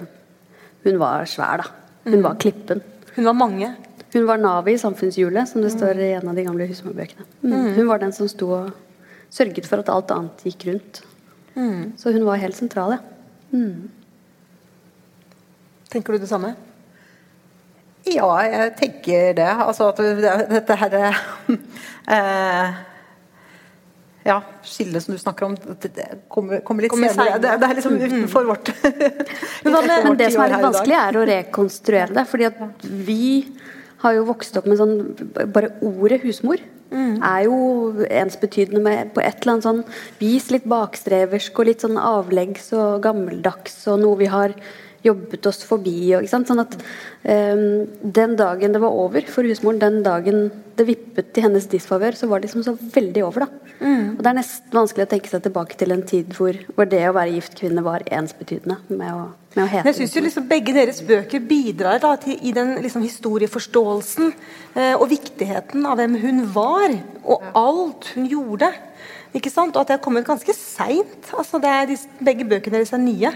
Hun 0.83 0.99
var 1.01 1.25
svær, 1.25 1.63
da. 1.63 1.71
Hun 2.05 2.19
mm. 2.19 2.25
var 2.27 2.37
klippen. 2.43 2.83
Hun 3.15 3.25
var 3.25 3.37
mange. 3.39 3.71
Hun 4.13 4.27
var 4.27 4.37
navet 4.41 4.75
i 4.75 4.81
samfunnshjulet, 4.81 5.49
som 5.49 5.63
det 5.63 5.71
mm. 5.73 5.77
står 5.79 6.01
i 6.05 6.11
en 6.19 6.29
av 6.29 6.37
de 6.37 6.45
gamle 6.45 6.67
husmorbøkene. 6.69 7.25
Mm. 7.41 7.53
mm. 7.55 7.71
Hun 7.79 7.89
var 7.89 8.03
den 8.03 8.13
som 8.13 8.29
sto 8.29 8.51
og 8.57 8.69
sørget 9.33 9.65
for 9.69 9.81
at 9.81 9.89
alt 9.93 10.13
annet 10.13 10.45
gikk 10.45 10.67
rundt. 10.69 11.01
Mm. 11.55 11.97
Så 11.97 12.13
hun 12.13 12.27
var 12.29 12.41
helt 12.41 12.57
sentral, 12.57 12.99
ja. 12.99 13.01
Mm. 13.49 13.89
Tenker 15.89 16.13
du 16.13 16.21
det 16.21 16.29
samme? 16.29 16.53
Ja, 18.07 18.29
jeg 18.45 18.75
tenker 18.79 19.33
det. 19.37 19.49
Altså 19.49 19.89
at 19.91 19.99
dette 20.51 20.77
her 20.79 20.95
eh, 20.99 22.77
ja, 24.29 24.37
skillet 24.63 25.03
som 25.03 25.15
du 25.15 25.19
snakker 25.21 25.49
om, 25.49 25.57
det 25.81 26.07
kommer, 26.31 26.61
kommer 26.65 26.85
litt 26.85 26.93
kommer 26.93 27.13
senere. 27.13 27.41
Det, 27.41 27.55
det, 27.61 27.69
er 27.69 27.79
liksom 27.79 27.97
mm. 27.97 28.05
utenfor 28.05 28.45
mm. 28.45 28.49
vårt 28.51 28.71
men, 29.65 29.77
men, 29.89 30.17
det 30.21 30.31
som 30.33 30.45
er 30.45 30.53
litt 30.53 30.65
vanskelig, 30.67 30.97
er 31.01 31.19
å 31.19 31.27
rekonstruere 31.33 32.17
det. 32.17 32.25
fordi 32.29 32.49
at 32.49 32.89
vi 33.09 33.29
har 34.03 34.15
jo 34.15 34.27
vokst 34.29 34.55
opp 34.55 34.67
med 34.69 34.79
sånn 34.79 34.93
Bare 35.51 35.73
ordet 35.83 36.21
husmor 36.23 36.61
er 36.89 37.41
jo 37.45 37.57
ensbetydende 38.09 38.81
med 38.81 39.11
på 39.13 39.21
et 39.21 39.43
eller 39.43 39.57
annet 39.57 39.65
sånn 39.67 39.81
vis 40.17 40.47
litt 40.53 40.65
bakstreversk 40.69 41.59
og 41.61 41.67
litt 41.69 41.83
sånn 41.85 41.99
avleggs 42.01 42.71
og 42.73 43.03
gammeldags 43.03 43.75
og 43.91 43.99
noe 44.01 44.17
vi 44.17 44.29
har 44.31 44.55
jobbet 45.05 45.47
oss 45.49 45.63
forbi. 45.67 45.97
Og? 46.17 46.27
Sånn 46.29 46.63
at 46.63 46.75
um, 46.79 47.85
Den 48.01 48.35
dagen 48.39 48.75
det 48.75 48.81
var 48.83 48.95
over 48.95 49.25
for 49.31 49.47
husmoren, 49.47 49.81
den 49.81 50.01
dagen 50.05 50.49
det 50.79 50.85
vippet 50.87 51.33
til 51.35 51.43
hennes 51.43 51.67
disfavør, 51.67 52.15
så 52.15 52.29
var 52.29 52.39
det 52.39 52.49
liksom 52.49 52.63
så 52.63 52.75
veldig 52.95 53.23
over. 53.27 53.45
da. 53.45 53.75
Mm. 53.79 54.05
Og 54.15 54.23
Det 54.23 54.31
er 54.31 54.37
nesten 54.37 54.75
vanskelig 54.75 55.07
å 55.07 55.11
tenke 55.13 55.31
seg 55.31 55.43
tilbake 55.43 55.77
til 55.79 55.95
en 55.95 56.05
tid 56.07 56.33
hvor, 56.35 56.57
hvor 56.75 56.87
det 56.89 57.01
å 57.07 57.15
være 57.15 57.35
gift 57.35 57.57
kvinne 57.59 57.83
var 57.83 58.03
ensbetydende 58.15 58.79
med 58.89 59.11
å, 59.11 59.25
med 59.55 59.63
å 59.63 59.69
hete 59.71 59.91
Jeg 59.91 59.99
syns 60.01 60.17
liksom 60.27 60.49
begge 60.51 60.75
deres 60.75 61.01
bøker 61.07 61.43
bidrar 61.47 62.01
da, 62.03 62.13
til, 62.19 62.39
i 62.39 62.53
den 62.55 62.77
liksom, 62.83 63.03
historieforståelsen 63.07 64.31
eh, 64.31 64.95
og 64.95 65.09
viktigheten 65.11 65.87
av 65.87 65.99
hvem 65.99 66.19
hun 66.23 66.43
var, 66.55 66.95
og 67.23 67.49
alt 67.59 68.11
hun 68.15 68.27
gjorde. 68.31 68.71
Ikke 69.35 69.51
sant? 69.53 69.75
Og 69.75 69.83
at 69.83 69.91
det 69.91 69.99
har 69.99 70.03
kommet 70.03 70.27
ganske 70.27 70.55
seint. 70.57 71.31
Altså, 71.37 71.61
begge 71.61 72.47
bøkene 72.49 72.79
deres 72.79 72.95
er 72.95 73.03
nye. 73.03 73.33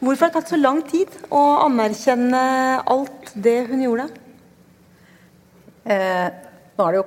Hvorfor 0.00 0.26
har 0.26 0.30
det 0.30 0.38
tatt 0.38 0.52
så 0.54 0.60
lang 0.60 0.80
tid 0.88 1.12
å 1.28 1.40
anerkjenne 1.66 2.44
alt 2.88 3.34
det 3.36 3.58
hun 3.68 3.82
gjorde? 3.84 4.06
Eh, 5.84 6.28
nå 6.80 6.86
er 6.86 6.94
det 6.94 7.00
jo 7.00 7.04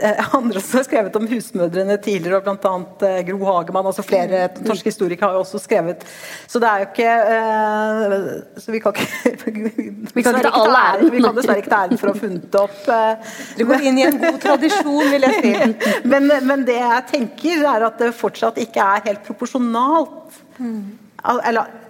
eh, 0.00 0.30
andre 0.38 0.62
som 0.64 0.78
har 0.80 0.86
skrevet 0.86 1.16
om 1.18 1.26
husmødrene 1.28 1.98
tidligere, 2.00 2.40
og 2.40 2.46
bl.a. 2.46 2.72
Eh, 3.08 3.20
Gro 3.28 3.44
Hagemann. 3.44 3.88
altså 3.90 4.04
Flere 4.06 4.46
mm. 4.48 4.62
norske 4.70 4.88
historikere 4.88 5.28
har 5.28 5.36
jo 5.36 5.44
også 5.44 5.60
skrevet. 5.60 6.04
Så 6.48 6.62
det 6.62 6.70
er 6.70 6.82
jo 6.82 6.88
ikke 6.88 7.14
eh, 7.36 8.16
Så 8.64 8.72
vi 8.72 8.80
kan 8.84 8.96
ikke 8.96 9.46
Vi 10.16 10.24
kan 10.24 10.38
ikke 10.40 10.48
ta 10.48 10.62
all 10.62 10.80
æren. 10.80 11.12
Vi 11.12 11.24
kan 11.24 11.36
dessverre 11.36 11.60
ikke 11.60 11.74
ta 11.74 11.84
æren 11.84 12.00
for 12.00 12.10
å 12.10 12.16
ha 12.16 12.22
funnet 12.24 12.50
det 12.52 12.62
opp. 12.62 12.82
Eh, 12.96 13.32
du 13.60 13.64
går 13.68 13.88
inn 13.90 14.00
i 14.00 14.06
en 14.08 14.20
god 14.22 14.40
tradisjon, 14.44 15.02
vil 15.12 15.28
jeg 15.28 15.42
si. 15.44 15.80
men, 16.12 16.30
men 16.48 16.68
det 16.68 16.80
jeg 16.80 17.08
tenker, 17.12 17.66
er 17.76 17.90
at 17.90 18.00
det 18.00 18.14
fortsatt 18.16 18.62
ikke 18.64 18.92
er 18.96 19.10
helt 19.10 19.26
proporsjonalt. 19.26 20.40
Mm. 20.56 20.86
Eller 21.26 21.84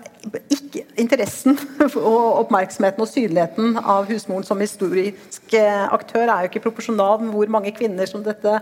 ikke, 0.52 0.84
interessen 1.00 1.56
og 1.84 2.40
oppmerksomheten 2.42 3.04
og 3.04 3.10
synligheten 3.10 3.76
av 3.80 4.08
husmoren 4.10 4.46
som 4.46 4.60
historisk 4.62 5.54
eh, 5.56 5.84
aktør 5.92 6.26
er 6.26 6.44
jo 6.44 6.50
ikke 6.50 6.64
proporsjonal 6.68 7.22
med 7.22 7.34
hvor 7.34 7.52
mange 7.52 7.74
kvinner 7.76 8.08
som 8.10 8.24
dette 8.26 8.58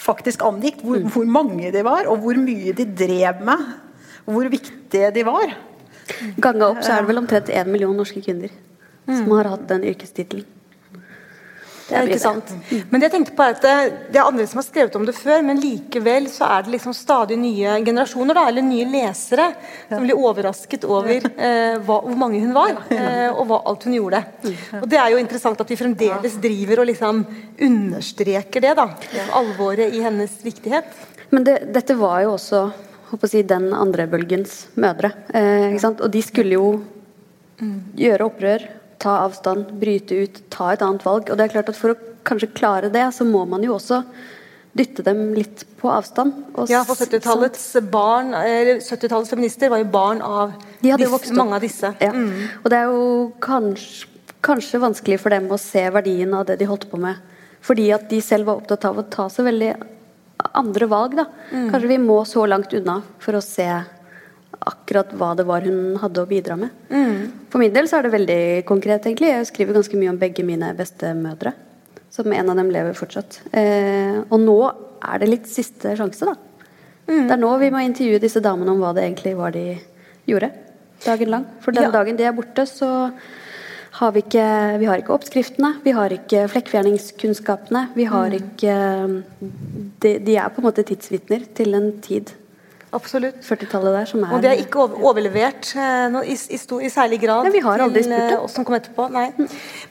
faktisk 0.00 0.44
angikk. 0.46 0.82
Hvor, 0.84 1.02
mm. 1.02 1.12
hvor, 1.14 1.28
mange 1.38 1.72
de 1.74 1.84
var, 1.86 2.08
og 2.10 2.24
hvor 2.24 2.38
mye 2.40 2.74
de 2.76 2.88
drev 2.88 3.44
med. 3.46 3.70
Og 4.24 4.38
hvor 4.38 4.50
viktige 4.52 5.12
de 5.14 5.24
var. 5.26 5.54
Ganga 6.40 6.70
opp 6.72 6.82
så 6.84 6.94
er 6.94 7.04
det 7.04 7.10
vel 7.12 7.20
omtrent 7.22 7.52
én 7.52 7.70
million 7.72 7.96
norske 7.96 8.20
kvinner 8.24 8.52
mm. 8.52 9.16
som 9.16 9.32
har 9.36 9.54
hatt 9.54 9.68
den 9.70 9.86
yrkestittelen. 9.88 10.48
Det 11.84 11.96
er 11.98 12.08
ikke 12.08 12.20
sant. 12.22 12.52
Men 12.90 13.04
jeg 13.04 13.12
tenkte 13.12 13.34
på 13.36 13.44
at 13.44 13.60
det, 13.60 13.72
det, 14.08 14.16
er 14.16 14.24
andre 14.24 14.46
som 14.48 14.60
har 14.60 14.66
skrevet 14.66 14.94
om 14.96 15.04
det 15.04 15.14
før, 15.16 15.42
men 15.44 15.60
likevel 15.60 16.28
så 16.32 16.48
er 16.54 16.64
det 16.64 16.72
liksom 16.74 16.94
stadig 16.96 17.36
nye 17.40 17.74
generasjoner, 17.84 18.38
da, 18.38 18.46
eller 18.48 18.64
nye 18.64 18.86
lesere, 18.88 19.50
som 19.90 20.06
blir 20.06 20.16
overrasket 20.16 20.86
over 20.88 21.12
eh, 21.12 21.76
hva, 21.84 21.98
hvor 22.06 22.16
mange 22.20 22.40
hun 22.40 22.54
var, 22.56 22.78
eh, 22.94 23.28
og 23.28 23.44
hva 23.50 23.60
alt 23.68 23.84
hun 23.88 23.98
gjorde. 23.98 24.22
Og 24.80 24.88
Det 24.88 25.00
er 25.00 25.12
jo 25.12 25.20
interessant 25.20 25.60
at 25.60 25.74
vi 25.74 25.80
fremdeles 25.80 26.38
driver 26.44 26.82
og 26.84 26.88
liksom 26.88 27.20
understreker 27.68 28.64
det, 28.64 28.72
da. 28.80 28.88
Alvoret 29.36 29.92
i 29.92 30.00
hennes 30.04 30.38
viktighet. 30.44 30.88
Men 31.34 31.44
det, 31.44 31.58
dette 31.74 31.96
var 31.98 32.22
jo 32.24 32.34
også 32.38 32.64
si, 33.28 33.42
den 33.44 33.72
andre 33.76 34.08
bølgens 34.08 34.70
mødre. 34.80 35.12
Eh, 35.36 35.76
og 35.92 36.08
de 36.12 36.24
skulle 36.24 36.56
jo 36.56 36.68
gjøre 37.94 38.26
opprør 38.26 38.64
ta 39.02 39.18
avstand, 39.24 39.74
bryte 39.80 40.16
ut, 40.24 40.40
ta 40.52 40.72
et 40.72 40.84
annet 40.84 41.04
valg. 41.06 41.30
Og 41.30 41.38
det 41.38 41.46
er 41.46 41.54
klart 41.56 41.72
at 41.72 41.78
For 41.78 41.94
å 41.94 41.98
kanskje 42.24 42.52
klare 42.56 42.90
det, 42.92 43.04
så 43.12 43.26
må 43.28 43.44
man 43.48 43.64
jo 43.64 43.76
også 43.76 44.02
dytte 44.74 45.04
dem 45.06 45.28
litt 45.36 45.62
på 45.78 45.90
avstand. 45.92 46.32
ja, 46.68 46.82
for 46.86 46.98
70-tallets 46.98 47.66
barn, 47.92 48.32
70-tallets 48.34 49.30
feminister 49.30 49.70
var 49.70 49.82
jo 49.82 49.90
barn 49.92 50.22
av 50.24 50.56
disse, 50.82 51.34
mange 51.36 51.60
av 51.60 51.62
disse. 51.62 51.92
Ja. 52.02 52.10
Mm. 52.10 52.58
Og 52.62 52.70
det 52.72 52.80
er 52.80 52.90
jo 52.90 53.04
kanskje, 53.44 54.10
kanskje, 54.44 54.82
vanskelig 54.82 55.20
for 55.22 55.34
dem 55.34 55.46
å 55.52 55.60
se 55.60 55.84
verdien 55.94 56.34
av 56.34 56.48
det 56.48 56.58
de 56.60 56.68
holdt 56.68 56.88
på 56.90 56.98
med. 57.00 57.20
Fordi 57.64 57.86
at 57.96 58.08
de 58.10 58.18
selv 58.20 58.50
var 58.50 58.60
opptatt 58.60 58.84
av 58.88 58.98
å 58.98 59.06
ta 59.08 59.28
så 59.32 59.46
veldig 59.46 59.70
andre 60.52 60.88
valg. 60.90 61.16
da. 61.16 61.28
Mm. 61.52 61.70
Kanskje 61.70 61.92
vi 61.94 62.00
må 62.02 62.18
så 62.28 62.44
langt 62.50 62.74
unna 62.74 62.98
for 63.22 63.38
å 63.38 63.44
se 63.44 63.68
akkurat 64.60 65.12
hva 65.18 65.32
det 65.38 65.46
var 65.48 65.64
hun 65.66 65.96
hadde 66.00 66.22
å 66.22 66.28
bidra 66.28 66.56
med. 66.60 66.72
Mm. 66.90 67.46
For 67.52 67.62
min 67.62 67.74
del 67.74 67.88
så 67.90 67.98
er 67.98 68.06
det 68.06 68.14
veldig 68.14 68.40
konkret, 68.68 69.06
egentlig. 69.06 69.32
Jeg 69.32 69.50
skriver 69.50 69.78
ganske 69.78 70.00
mye 70.00 70.12
om 70.12 70.18
begge 70.20 70.46
mine 70.46 70.72
bestemødre. 70.78 71.54
Som 72.14 72.32
en 72.32 72.50
av 72.50 72.58
dem 72.58 72.70
lever 72.70 72.96
fortsatt. 72.96 73.40
Eh, 73.50 74.20
og 74.28 74.36
nå 74.42 74.58
er 75.04 75.22
det 75.22 75.30
litt 75.30 75.48
siste 75.50 75.96
sjanse, 75.98 76.30
da. 76.30 76.36
Mm. 77.08 77.26
Det 77.26 77.34
er 77.34 77.40
nå 77.40 77.54
vi 77.60 77.72
må 77.74 77.82
intervjue 77.84 78.22
disse 78.22 78.40
damene 78.44 78.72
om 78.72 78.80
hva 78.80 78.94
det 78.96 79.04
egentlig 79.04 79.34
var 79.36 79.54
de 79.56 79.66
gjorde. 80.30 80.52
Dagen 81.04 81.32
lang. 81.32 81.48
For 81.60 81.76
den 81.76 81.88
ja. 81.90 81.94
dagen 81.94 82.16
de 82.16 82.28
er 82.28 82.36
borte, 82.36 82.64
så 82.70 83.10
har 83.94 84.14
vi 84.14 84.24
ikke 84.24 84.46
Vi 84.80 84.86
har 84.88 85.02
ikke 85.02 85.14
oppskriftene. 85.14 85.74
Vi 85.84 85.92
har 85.94 86.14
ikke 86.14 86.46
flekkfjerningskunnskapene. 86.50 87.88
Vi 87.98 88.06
har 88.10 88.32
mm. 88.32 88.38
ikke 88.40 88.78
de, 90.02 90.16
de 90.24 90.38
er 90.38 90.48
på 90.54 90.62
en 90.62 90.68
måte 90.70 90.86
tidsvitner 90.86 91.44
til 91.54 91.76
en 91.76 91.92
tid 92.02 92.32
Absolutt. 92.94 93.40
40-tallet 93.42 93.96
der 93.96 94.08
som 94.08 94.22
er 94.22 94.34
Og 94.36 94.42
det 94.42 94.50
er 94.52 94.60
ikke 94.62 94.84
overlevert 95.02 95.70
eh, 95.74 96.06
no, 96.12 96.22
i, 96.22 96.36
i, 96.36 96.58
i, 96.58 96.90
særlig 96.92 97.18
grad 97.24 97.48
Nei, 97.48 97.54
vi 97.56 97.62
har 97.64 97.82
aldri 97.82 98.04
til 98.06 98.14
eh, 98.14 98.34
oss 98.38 98.54
som 98.54 98.66
kom 98.66 98.76
etterpå. 98.78 99.08
Nei. 99.14 99.26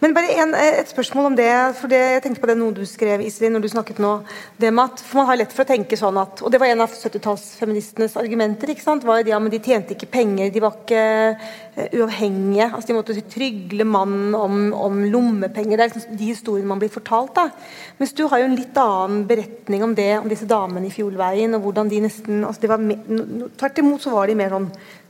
Men 0.04 0.16
bare 0.16 0.32
en, 0.44 0.54
eh, 0.58 0.80
et 0.82 0.92
spørsmål 0.92 1.32
om 1.32 1.36
det. 1.38 1.50
for 1.80 1.92
det, 1.92 2.00
Jeg 2.16 2.24
tenkte 2.24 2.44
på 2.44 2.52
det 2.52 2.58
noe 2.60 2.76
du 2.76 2.84
skrev 2.88 3.22
Iselin, 3.26 3.58
når 3.58 3.66
du 3.66 3.70
snakket 3.74 4.00
nå. 4.04 4.14
det 4.62 4.72
med 4.72 4.86
at, 4.86 5.04
for 5.04 5.22
Man 5.22 5.30
har 5.32 5.42
lett 5.42 5.56
for 5.56 5.66
å 5.66 5.72
tenke 5.74 6.00
sånn 6.00 6.20
at 6.22 6.42
Og 6.46 6.54
det 6.54 6.62
var 6.64 6.72
en 6.72 6.86
av 6.86 6.96
70-tallsfeministenes 6.96 8.16
argumenter. 8.22 8.72
ikke 8.72 8.86
sant, 8.86 9.04
var 9.04 9.20
jo 9.20 9.28
de, 9.28 9.36
ja, 9.36 9.42
men 9.44 9.52
de 9.52 9.60
tjente 9.64 9.98
ikke 9.98 10.12
penger, 10.14 10.54
de 10.54 10.64
var 10.64 10.80
ikke 10.80 11.04
uavhengige. 11.98 12.70
altså 12.70 12.88
De 12.88 12.98
måtte 12.98 13.22
trygle 13.34 13.86
mannen 13.88 14.36
om, 14.38 14.58
om 14.74 15.04
lommepenger. 15.10 15.78
Det 15.78 15.86
er 15.86 15.92
liksom 15.92 16.18
de 16.20 16.30
historiene 16.30 16.70
man 16.70 16.82
blir 16.82 16.92
fortalt. 16.94 17.36
da. 17.36 17.50
Mens 18.00 18.14
du 18.14 18.26
har 18.30 18.42
jo 18.42 18.50
en 18.50 18.58
litt 18.58 18.78
annen 18.78 19.24
beretning 19.28 19.84
om 19.84 19.96
det, 19.98 20.12
om 20.20 20.30
disse 20.30 20.48
damene 20.50 20.88
i 20.88 20.94
Fjordveien, 20.94 21.56
og 21.58 21.66
hvordan 21.66 21.90
de 21.90 22.04
nesten 22.06 22.44
altså 22.46 22.64
de 22.64 22.72
var 22.72 22.84
Tvert 23.58 23.82
imot 23.82 24.04
så 24.04 24.14
var 24.14 24.30
de 24.30 24.38
mer 24.38 24.54
sånn 24.54 24.70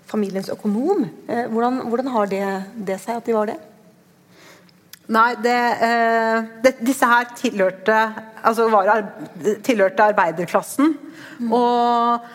familiens 0.09 0.51
økonom. 0.53 1.05
Eh, 1.27 1.45
hvordan, 1.51 1.79
hvordan 1.89 2.11
har 2.13 2.31
det, 2.31 2.43
det, 2.89 2.99
seg 3.01 3.19
at 3.19 3.29
de 3.29 3.36
var 3.36 3.49
det? 3.51 3.59
Nei, 5.13 5.29
det, 5.43 5.57
eh, 5.84 6.45
det, 6.63 6.75
disse 6.86 7.07
her 7.09 7.27
tilhørte, 7.38 7.97
altså 8.43 8.69
var, 8.71 8.91
tilhørte 9.65 10.09
arbeiderklassen. 10.13 10.93
Mm. 11.39 11.51
Og 11.51 12.27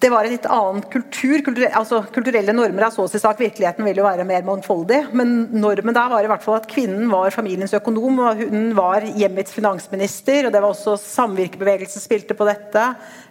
det 0.00 0.08
var 0.08 0.24
en 0.24 0.32
litt 0.32 0.46
annen 0.48 0.80
kultur. 0.88 1.42
Kulturelle, 1.44 1.76
altså, 1.76 1.98
kulturelle 2.14 2.54
normer 2.56 2.86
er 2.86 2.92
så 2.94 3.04
å 3.04 3.10
si 3.10 3.18
sak. 3.20 3.36
Virkeligheten 3.42 3.84
vil 3.84 3.98
jo 4.00 4.06
være 4.06 4.24
mer 4.24 4.46
mangfoldig. 4.46 5.02
Men 5.12 5.34
normen 5.52 5.96
der 5.96 6.08
var 6.08 6.24
i 6.24 6.30
hvert 6.30 6.44
fall 6.44 6.56
at 6.56 6.68
kvinnen 6.70 7.10
var 7.12 7.34
familiens 7.34 7.74
økonom. 7.76 8.22
og 8.24 8.40
Hun 8.40 8.70
var 8.78 9.04
hjemmets 9.04 9.52
finansminister, 9.52 10.48
og 10.48 10.54
det 10.54 10.62
var 10.64 10.72
også 10.72 10.96
samvirkebevegelsen 11.04 12.00
spilte 12.00 12.36
på 12.38 12.48
dette. 12.48 12.86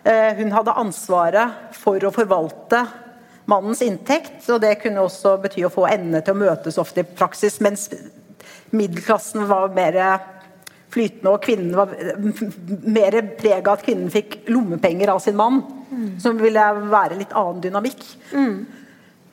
Eh, 0.06 0.38
hun 0.38 0.54
hadde 0.54 0.78
ansvaret 0.78 1.74
for 1.74 2.06
å 2.06 2.14
forvalte 2.14 2.86
mannens 3.50 3.82
inntekt, 3.82 4.44
og 4.54 4.62
det 4.62 4.78
kunne 4.84 5.08
også 5.08 5.40
bety 5.42 5.66
å 5.66 5.74
få 5.74 5.88
endene 5.90 6.22
til 6.22 6.38
å 6.38 6.44
møtes 6.44 6.78
ofte 6.78 7.02
i 7.02 7.08
praksis, 7.18 7.58
mens 7.66 7.88
middelklassen 8.70 9.50
var 9.50 9.74
mer 9.74 9.98
flytende, 10.90 11.34
og 11.34 11.44
kvinnen 11.44 11.76
var 11.78 11.92
mer 12.90 13.20
preg 13.38 13.62
av 13.68 13.78
at 13.78 13.86
kvinnen 13.86 14.10
fikk 14.14 14.42
lommepenger 14.50 15.12
av 15.14 15.22
sin 15.24 15.38
mann. 15.40 15.62
Mm. 15.90 16.12
Som 16.22 16.42
ville 16.42 16.66
være 16.90 17.18
litt 17.20 17.34
annen 17.38 17.62
dynamikk. 17.64 18.04
Mm. 18.34 18.58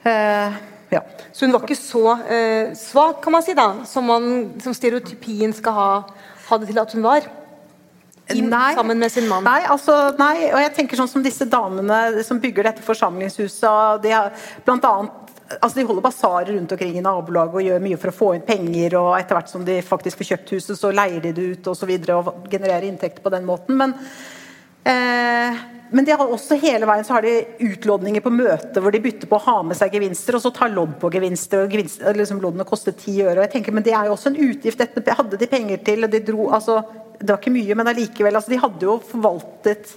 Uh, 0.06 0.60
ja. 0.92 1.02
Så 1.32 1.46
hun 1.46 1.54
var 1.54 1.64
ikke 1.66 1.78
så 1.78 2.04
uh, 2.20 2.76
svak, 2.78 3.20
kan 3.24 3.34
man 3.34 3.44
si, 3.44 3.56
da, 3.56 3.70
som, 3.88 4.06
man, 4.08 4.30
som 4.62 4.76
stereotypien 4.76 5.54
skal 5.56 5.76
ha, 5.76 5.90
ha 6.50 6.60
det 6.60 6.70
til 6.70 6.80
at 6.82 6.94
hun 6.96 7.04
var? 7.06 7.26
Inn, 8.34 8.48
nei, 8.50 8.72
sammen 8.74 8.98
med 8.98 9.12
sin 9.12 9.28
mann? 9.30 9.44
Nei, 9.46 9.60
altså, 9.70 9.94
nei, 10.18 10.48
og 10.48 10.58
jeg 10.58 10.72
tenker 10.74 10.98
sånn 10.98 11.10
som 11.10 11.22
disse 11.22 11.46
damene 11.46 12.24
som 12.26 12.40
bygger 12.42 12.66
dette 12.66 12.82
forsamlingshuset. 12.82 14.02
De 14.02 14.10
har 14.10 14.32
blant 14.66 14.88
annet 14.88 15.25
altså 15.60 15.78
De 15.78 15.86
holder 15.86 16.02
basarer 16.02 16.52
rundt 16.52 16.72
omkring 16.72 16.96
i 16.98 17.04
nabolaget 17.04 17.54
og 17.54 17.66
gjør 17.68 17.84
mye 17.84 17.98
for 18.00 18.10
å 18.10 18.16
få 18.16 18.32
inn 18.36 18.46
penger. 18.46 18.96
og 18.98 19.12
Etter 19.18 19.38
hvert 19.38 19.52
som 19.52 19.64
de 19.66 19.78
faktisk 19.84 20.20
får 20.20 20.30
kjøpt 20.32 20.52
huset, 20.56 20.78
så 20.80 20.92
leier 20.94 21.22
de 21.22 21.32
det 21.36 21.46
ut 21.52 21.70
og, 21.70 21.78
så 21.78 21.88
videre, 21.88 22.18
og 22.18 22.50
genererer 22.50 22.88
inntekter 22.88 23.22
på 23.22 23.32
den 23.34 23.46
måten. 23.46 23.78
Men, 23.78 23.94
eh, 24.82 25.64
men 25.90 26.06
de 26.06 26.16
har 26.18 26.26
også 26.26 26.58
hele 26.58 26.88
veien 26.90 27.06
så 27.06 27.14
har 27.14 27.22
de 27.22 27.36
utlådninger 27.62 28.24
på 28.24 28.32
møter 28.34 28.82
hvor 28.82 28.94
de 28.94 29.02
bytter 29.04 29.30
på 29.30 29.38
å 29.38 29.44
ha 29.44 29.56
med 29.68 29.78
seg 29.78 29.94
gevinster, 29.94 30.34
og 30.34 30.42
så 30.42 30.54
tar 30.54 30.74
lodd 30.74 30.96
på 31.02 31.12
gevinster. 31.14 31.62
og 31.62 31.76
gevinster, 31.76 32.18
liksom 32.18 32.42
Loddene 32.42 32.66
koster 32.66 32.96
ti 32.96 33.20
øre. 33.22 33.38
og 33.38 33.46
jeg 33.46 33.52
tenker, 33.58 33.72
Men 33.72 33.86
det 33.86 33.94
er 33.94 34.06
jo 34.06 34.16
også 34.16 34.32
en 34.32 34.42
utgift. 34.50 34.82
Dette 34.82 35.18
hadde 35.20 35.38
de 35.38 35.46
penger 35.46 35.78
til. 35.78 36.04
og 36.04 36.10
de 36.10 36.20
dro, 36.20 36.50
altså, 36.50 36.82
Det 37.20 37.30
var 37.30 37.38
ikke 37.38 37.54
mye, 37.54 37.74
men 37.74 37.86
allikevel. 37.86 38.34
Altså, 38.34 38.50
de 38.50 38.58
hadde 38.60 38.82
jo 38.82 38.98
forvaltet 38.98 39.94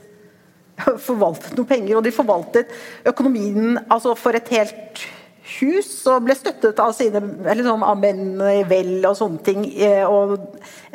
forvaltet 1.10 1.58
noen 1.58 1.68
penger, 1.68 1.98
og 1.98 2.04
de 2.06 2.12
forvaltet 2.16 2.70
økonomien 3.10 3.80
altså 3.92 4.14
for 4.16 4.38
et 4.38 4.48
helt 4.56 5.02
hus 5.58 5.90
og 6.12 6.26
ble 6.28 6.36
støttet 6.38 6.80
av 6.84 6.94
sine 6.96 7.20
eller 7.20 7.66
sånn, 7.66 7.84
av 7.86 7.98
menn 8.00 8.38
i 8.44 8.62
vel 8.70 9.06
og 9.10 9.18
sånne 9.18 9.44
ting. 9.46 9.66
eh, 9.76 10.04
Og 10.06 10.38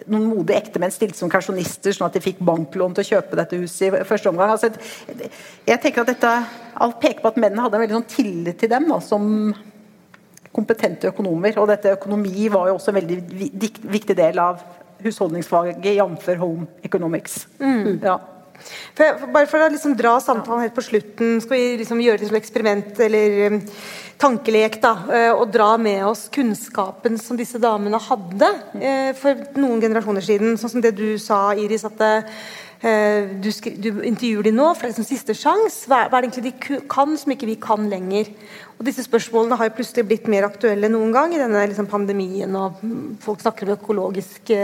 noen 0.06 0.26
modige 0.28 0.60
ektemenn 0.60 0.92
stilte 0.94 1.18
som 1.18 1.30
kausjonister, 1.32 1.94
sånn 1.94 2.06
at 2.06 2.16
de 2.16 2.22
fikk 2.24 2.42
banklån 2.44 2.94
til 2.94 3.04
å 3.04 3.10
kjøpe 3.12 3.38
dette 3.40 3.58
huset 3.60 3.88
i 3.88 4.04
første 4.04 4.30
omgang. 4.30 4.54
Altså, 4.54 4.70
jeg 5.66 5.80
tenker 5.80 6.04
at 6.04 6.12
dette, 6.12 6.34
Alt 6.74 6.98
peker 7.00 7.22
på 7.22 7.30
at 7.30 7.36
mennene 7.38 7.62
hadde 7.62 7.78
en 7.78 7.84
veldig 7.84 7.98
sånn 8.00 8.10
tillit 8.10 8.58
til 8.58 8.68
dem 8.72 8.88
da, 8.90 8.98
som 8.98 9.54
kompetente 10.54 11.10
økonomer. 11.10 11.56
Og 11.62 11.68
dette 11.70 11.94
økonomi 11.94 12.48
var 12.50 12.68
jo 12.70 12.78
også 12.78 12.90
en 12.90 13.00
veldig 13.00 13.18
viktig 13.94 14.16
del 14.18 14.38
av 14.42 14.62
husholdningsfaget, 15.04 15.82
jf. 15.84 16.30
Home 16.40 16.66
Economics. 16.82 17.44
Ja. 18.02 18.18
For, 18.94 19.18
for, 19.18 19.30
bare 19.34 19.48
for 19.50 19.60
å 19.64 19.68
liksom 19.72 19.96
dra 19.98 20.14
samtalen 20.22 20.62
helt 20.64 20.76
på 20.76 20.84
slutten, 20.86 21.40
skal 21.42 21.58
vi 21.58 21.76
liksom 21.80 22.00
gjøre 22.00 22.22
et 22.26 22.36
eksperiment 22.38 23.00
eller 23.02 23.58
tankelek, 24.20 24.80
da, 24.82 24.92
å 25.34 25.44
dra 25.48 25.74
med 25.80 26.04
oss 26.06 26.26
kunnskapen 26.32 27.18
som 27.20 27.38
disse 27.38 27.60
damene 27.62 28.00
hadde 28.00 28.50
eh, 28.80 29.10
for 29.18 29.46
noen 29.58 29.82
generasjoner 29.82 30.24
siden. 30.24 30.58
Sånn 30.60 30.76
som 30.76 30.84
det 30.84 30.94
du 30.98 31.16
sa, 31.22 31.48
Iris, 31.58 31.86
at 31.88 32.02
eh, 32.04 33.34
du, 33.40 33.50
du 33.80 33.90
intervjuer 34.06 34.48
dem 34.48 34.58
nå, 34.58 34.68
for 34.72 34.84
det 34.84 34.90
er 34.90 34.94
liksom 34.94 35.08
siste 35.08 35.36
sjanse. 35.38 35.88
Hva, 35.90 36.04
er 36.04 36.14
det 36.14 36.22
egentlig 36.28 36.52
de 36.52 36.80
kan 36.90 37.16
som 37.20 37.34
ikke 37.34 37.50
vi 37.50 37.58
kan 37.60 37.88
lenger? 37.90 38.30
Og 38.78 38.86
disse 38.88 39.04
spørsmålene 39.06 39.58
har 39.58 39.70
jo 39.70 39.76
plutselig 39.76 40.06
blitt 40.08 40.30
mer 40.30 40.48
aktuelle 40.48 40.90
noen 40.92 41.12
gang 41.14 41.34
i 41.34 41.40
denne 41.40 41.66
liksom, 41.70 41.90
pandemien, 41.90 42.56
og 42.58 42.80
folk 43.24 43.44
snakker 43.44 43.68
om 43.68 43.76
økologiske 43.78 44.58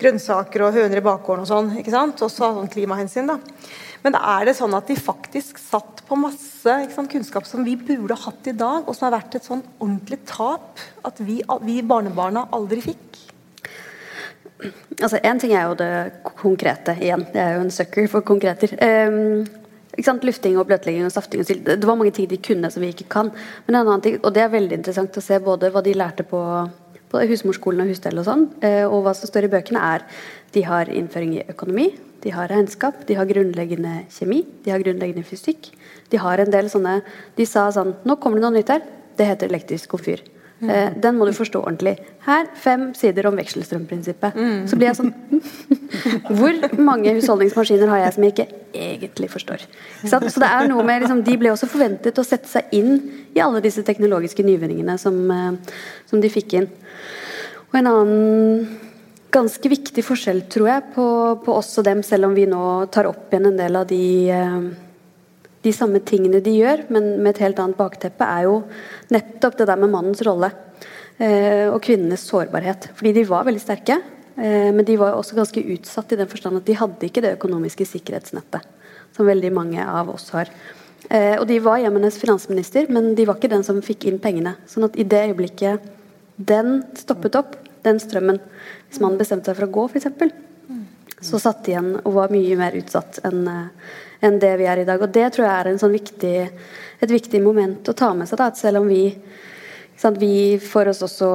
grønnsaker 0.00 0.64
og 0.66 0.74
høner 0.74 0.98
i 0.98 1.04
bakgården 1.04 1.46
og 1.46 1.50
sånn. 1.50 1.70
ikke 1.80 1.94
sant? 1.94 2.24
Også 2.26 2.50
sånn 2.56 2.72
klimahensyn, 2.72 3.30
da. 3.30 3.38
Men 4.04 4.16
er 4.16 4.48
det 4.48 4.56
sånn 4.56 4.74
at 4.76 4.88
de 4.88 4.96
faktisk 4.96 5.60
satt 5.60 6.02
på 6.08 6.18
masse 6.18 6.76
sant, 6.94 7.10
kunnskap 7.12 7.46
som 7.48 7.64
vi 7.66 7.76
burde 7.76 8.16
hatt 8.22 8.48
i 8.48 8.56
dag, 8.56 8.88
og 8.88 8.96
som 8.96 9.08
har 9.08 9.18
vært 9.18 9.36
et 9.36 9.46
sånn 9.46 9.62
ordentlig 9.78 10.22
tap 10.28 10.80
at 11.06 11.20
vi, 11.20 11.40
vi 11.66 11.80
barnebarna 11.86 12.48
aldri 12.56 12.82
fikk? 12.90 13.20
Altså, 15.00 15.20
Én 15.24 15.40
ting 15.40 15.54
er 15.56 15.70
jo 15.70 15.78
det 15.78 15.92
konkrete 16.36 16.96
igjen. 17.00 17.24
Jeg 17.32 17.44
er 17.44 17.56
jo 17.56 17.64
en 17.64 17.72
sucker 17.72 18.08
for 18.12 18.26
konkreter. 18.26 18.76
Um? 18.80 19.48
Lufting 20.00 20.54
og 20.56 20.68
bløtlegging 20.68 21.04
og 21.04 21.12
safting. 21.12 21.42
Det 21.44 21.84
var 21.84 21.96
mange 21.98 22.12
ting 22.14 22.28
de 22.30 22.38
kunne 22.40 22.70
som 22.72 22.80
vi 22.80 22.92
ikke 22.94 23.08
kan. 23.10 23.28
Men 23.66 23.74
en 23.74 23.82
annen 23.82 24.04
ting, 24.04 24.18
og 24.22 24.32
det 24.32 24.44
er 24.44 24.52
veldig 24.52 24.78
interessant 24.78 25.18
å 25.18 25.24
se 25.24 25.36
både 25.44 25.68
hva 25.74 25.82
de 25.84 25.92
lærte 25.98 26.24
på, 26.24 26.40
på 27.10 27.22
husmorskolen 27.30 27.82
og 27.84 27.90
husstell 27.90 28.20
og 28.20 28.26
sånn, 28.28 28.46
eh, 28.62 28.84
og 28.86 29.02
hva 29.04 29.14
som 29.16 29.30
står 29.30 29.48
i 29.48 29.52
bøkene, 29.52 29.82
er 29.96 30.06
de 30.54 30.62
har 30.66 30.90
innføring 30.90 31.36
i 31.38 31.44
økonomi, 31.50 31.90
de 32.22 32.32
har 32.34 32.50
regnskap, 32.52 33.06
de 33.08 33.16
har 33.16 33.28
grunnleggende 33.28 34.04
kjemi, 34.12 34.42
de 34.64 34.72
har 34.74 34.82
grunnleggende 34.82 35.24
fysikk. 35.24 35.70
De 36.10 36.18
har 36.20 36.42
en 36.42 36.50
del 36.50 36.68
sånne 36.68 37.00
De 37.36 37.46
sa 37.46 37.68
sånn 37.72 37.94
Nå 38.04 38.16
kommer 38.20 38.40
det 38.40 38.44
noe 38.44 38.56
nytt 38.58 38.72
her. 38.72 38.82
Det 39.16 39.26
heter 39.28 39.48
elektrisk 39.48 39.94
komfyr. 39.94 40.20
Eh, 40.60 40.92
den 41.00 41.16
må 41.16 41.24
du 41.24 41.32
forstå 41.32 41.62
ordentlig. 41.62 41.94
Her 42.26 42.48
fem 42.60 42.90
sider 42.98 43.28
om 43.30 43.38
vekselstrømprinsippet. 43.40 44.36
Så 44.68 44.76
blir 44.76 44.90
jeg 44.90 44.98
sånn 44.98 45.14
Hvor 46.38 46.58
mange 46.78 47.14
husholdningsmaskiner 47.16 47.88
har 47.90 48.02
jeg 48.04 48.16
som 48.16 48.26
jeg 48.26 48.34
ikke 48.34 48.46
egentlig 48.76 49.30
forstår? 49.32 49.64
Så. 50.04 50.20
Så 50.28 50.42
det 50.42 50.50
er 50.50 50.68
noe 50.70 50.84
med 50.86 51.04
liksom, 51.04 51.24
De 51.26 51.38
ble 51.40 51.52
også 51.54 51.70
forventet 51.70 52.20
å 52.20 52.26
sette 52.26 52.50
seg 52.50 52.76
inn 52.76 53.00
i 53.32 53.40
alle 53.42 53.62
disse 53.64 53.84
teknologiske 53.86 54.44
nyvinningene 54.44 54.98
som, 55.00 55.18
eh, 55.32 55.80
som 56.10 56.20
de 56.20 56.32
fikk 56.32 56.58
inn. 56.60 56.70
Og 57.70 57.80
en 57.80 57.90
annen 57.90 58.68
ganske 59.30 59.70
viktig 59.70 60.02
forskjell, 60.04 60.42
tror 60.50 60.68
jeg, 60.68 60.86
på, 60.94 61.06
på 61.44 61.54
oss 61.54 61.72
og 61.78 61.86
dem, 61.86 62.02
selv 62.06 62.28
om 62.28 62.36
vi 62.36 62.48
nå 62.50 62.62
tar 62.92 63.08
opp 63.08 63.30
igjen 63.30 63.52
en 63.52 63.60
del 63.60 63.78
av 63.78 63.86
de 63.88 64.04
eh, 64.34 64.64
de 65.64 65.72
samme 65.76 66.00
tingene 66.06 66.40
de 66.44 66.54
gjør, 66.56 66.86
men 66.92 67.12
med 67.20 67.34
et 67.34 67.44
helt 67.44 67.60
annet 67.60 67.78
bakteppe, 67.78 68.24
er 68.24 68.48
jo 68.48 68.62
nettopp 69.12 69.58
det 69.58 69.68
der 69.68 69.80
med 69.80 69.92
mannens 69.92 70.22
rolle 70.24 70.48
eh, 71.20 71.68
og 71.68 71.80
kvinnenes 71.84 72.24
sårbarhet. 72.30 72.90
Fordi 72.96 73.12
de 73.18 73.26
var 73.28 73.46
veldig 73.48 73.62
sterke, 73.62 73.98
eh, 74.40 74.70
men 74.72 74.86
de 74.88 74.96
var 75.00 75.18
også 75.18 75.36
ganske 75.36 75.64
utsatt 75.76 76.14
i 76.14 76.20
den 76.20 76.30
forstand 76.30 76.62
at 76.62 76.68
de 76.68 76.78
hadde 76.80 77.08
ikke 77.08 77.24
det 77.24 77.36
økonomiske 77.36 77.88
sikkerhetsnettet 77.92 78.64
som 79.16 79.28
veldig 79.28 79.52
mange 79.52 79.84
av 79.84 80.08
oss 80.12 80.30
har. 80.32 80.48
Eh, 81.10 81.36
og 81.36 81.46
de 81.50 81.58
var 81.64 81.80
hjemmenes 81.82 82.16
finansminister, 82.20 82.88
men 82.92 83.12
de 83.18 83.26
var 83.28 83.36
ikke 83.36 83.52
den 83.52 83.66
som 83.66 83.82
fikk 83.84 84.06
inn 84.08 84.20
pengene. 84.22 84.56
Sånn 84.70 84.86
at 84.88 84.96
i 84.96 85.04
det 85.04 85.26
øyeblikket 85.28 85.88
den 86.40 86.84
stoppet 86.96 87.36
opp, 87.36 87.58
den 87.84 88.00
strømmen, 88.00 88.38
hvis 88.88 89.00
mannen 89.02 89.20
bestemte 89.20 89.50
seg 89.50 89.58
for 89.58 89.68
å 89.68 89.74
gå, 89.74 89.90
f.eks., 89.90 90.38
så 91.20 91.36
satt 91.36 91.66
de 91.66 91.74
igjen 91.74 91.90
og 91.98 92.14
var 92.16 92.30
mye 92.32 92.56
mer 92.56 92.72
utsatt 92.78 93.18
enn 93.28 93.42
enn 94.20 94.38
det 94.40 94.52
vi 94.60 94.68
er 94.68 94.82
i 94.82 94.86
dag. 94.88 95.00
Og 95.00 95.12
det 95.12 95.26
tror 95.34 95.46
jeg 95.46 95.56
er 95.56 95.80
sånn 95.80 95.94
viktig, 95.94 96.36
et 97.00 97.12
viktig 97.12 97.40
moment 97.42 97.88
å 97.88 97.96
ta 97.96 98.12
med 98.16 98.28
seg. 98.28 98.40
Da, 98.40 98.50
at 98.50 98.60
selv 98.60 98.82
om 98.82 98.88
vi, 98.90 99.08
sant, 100.00 100.20
vi 100.20 100.58
får 100.62 100.92
oss 100.92 101.04
også 101.06 101.32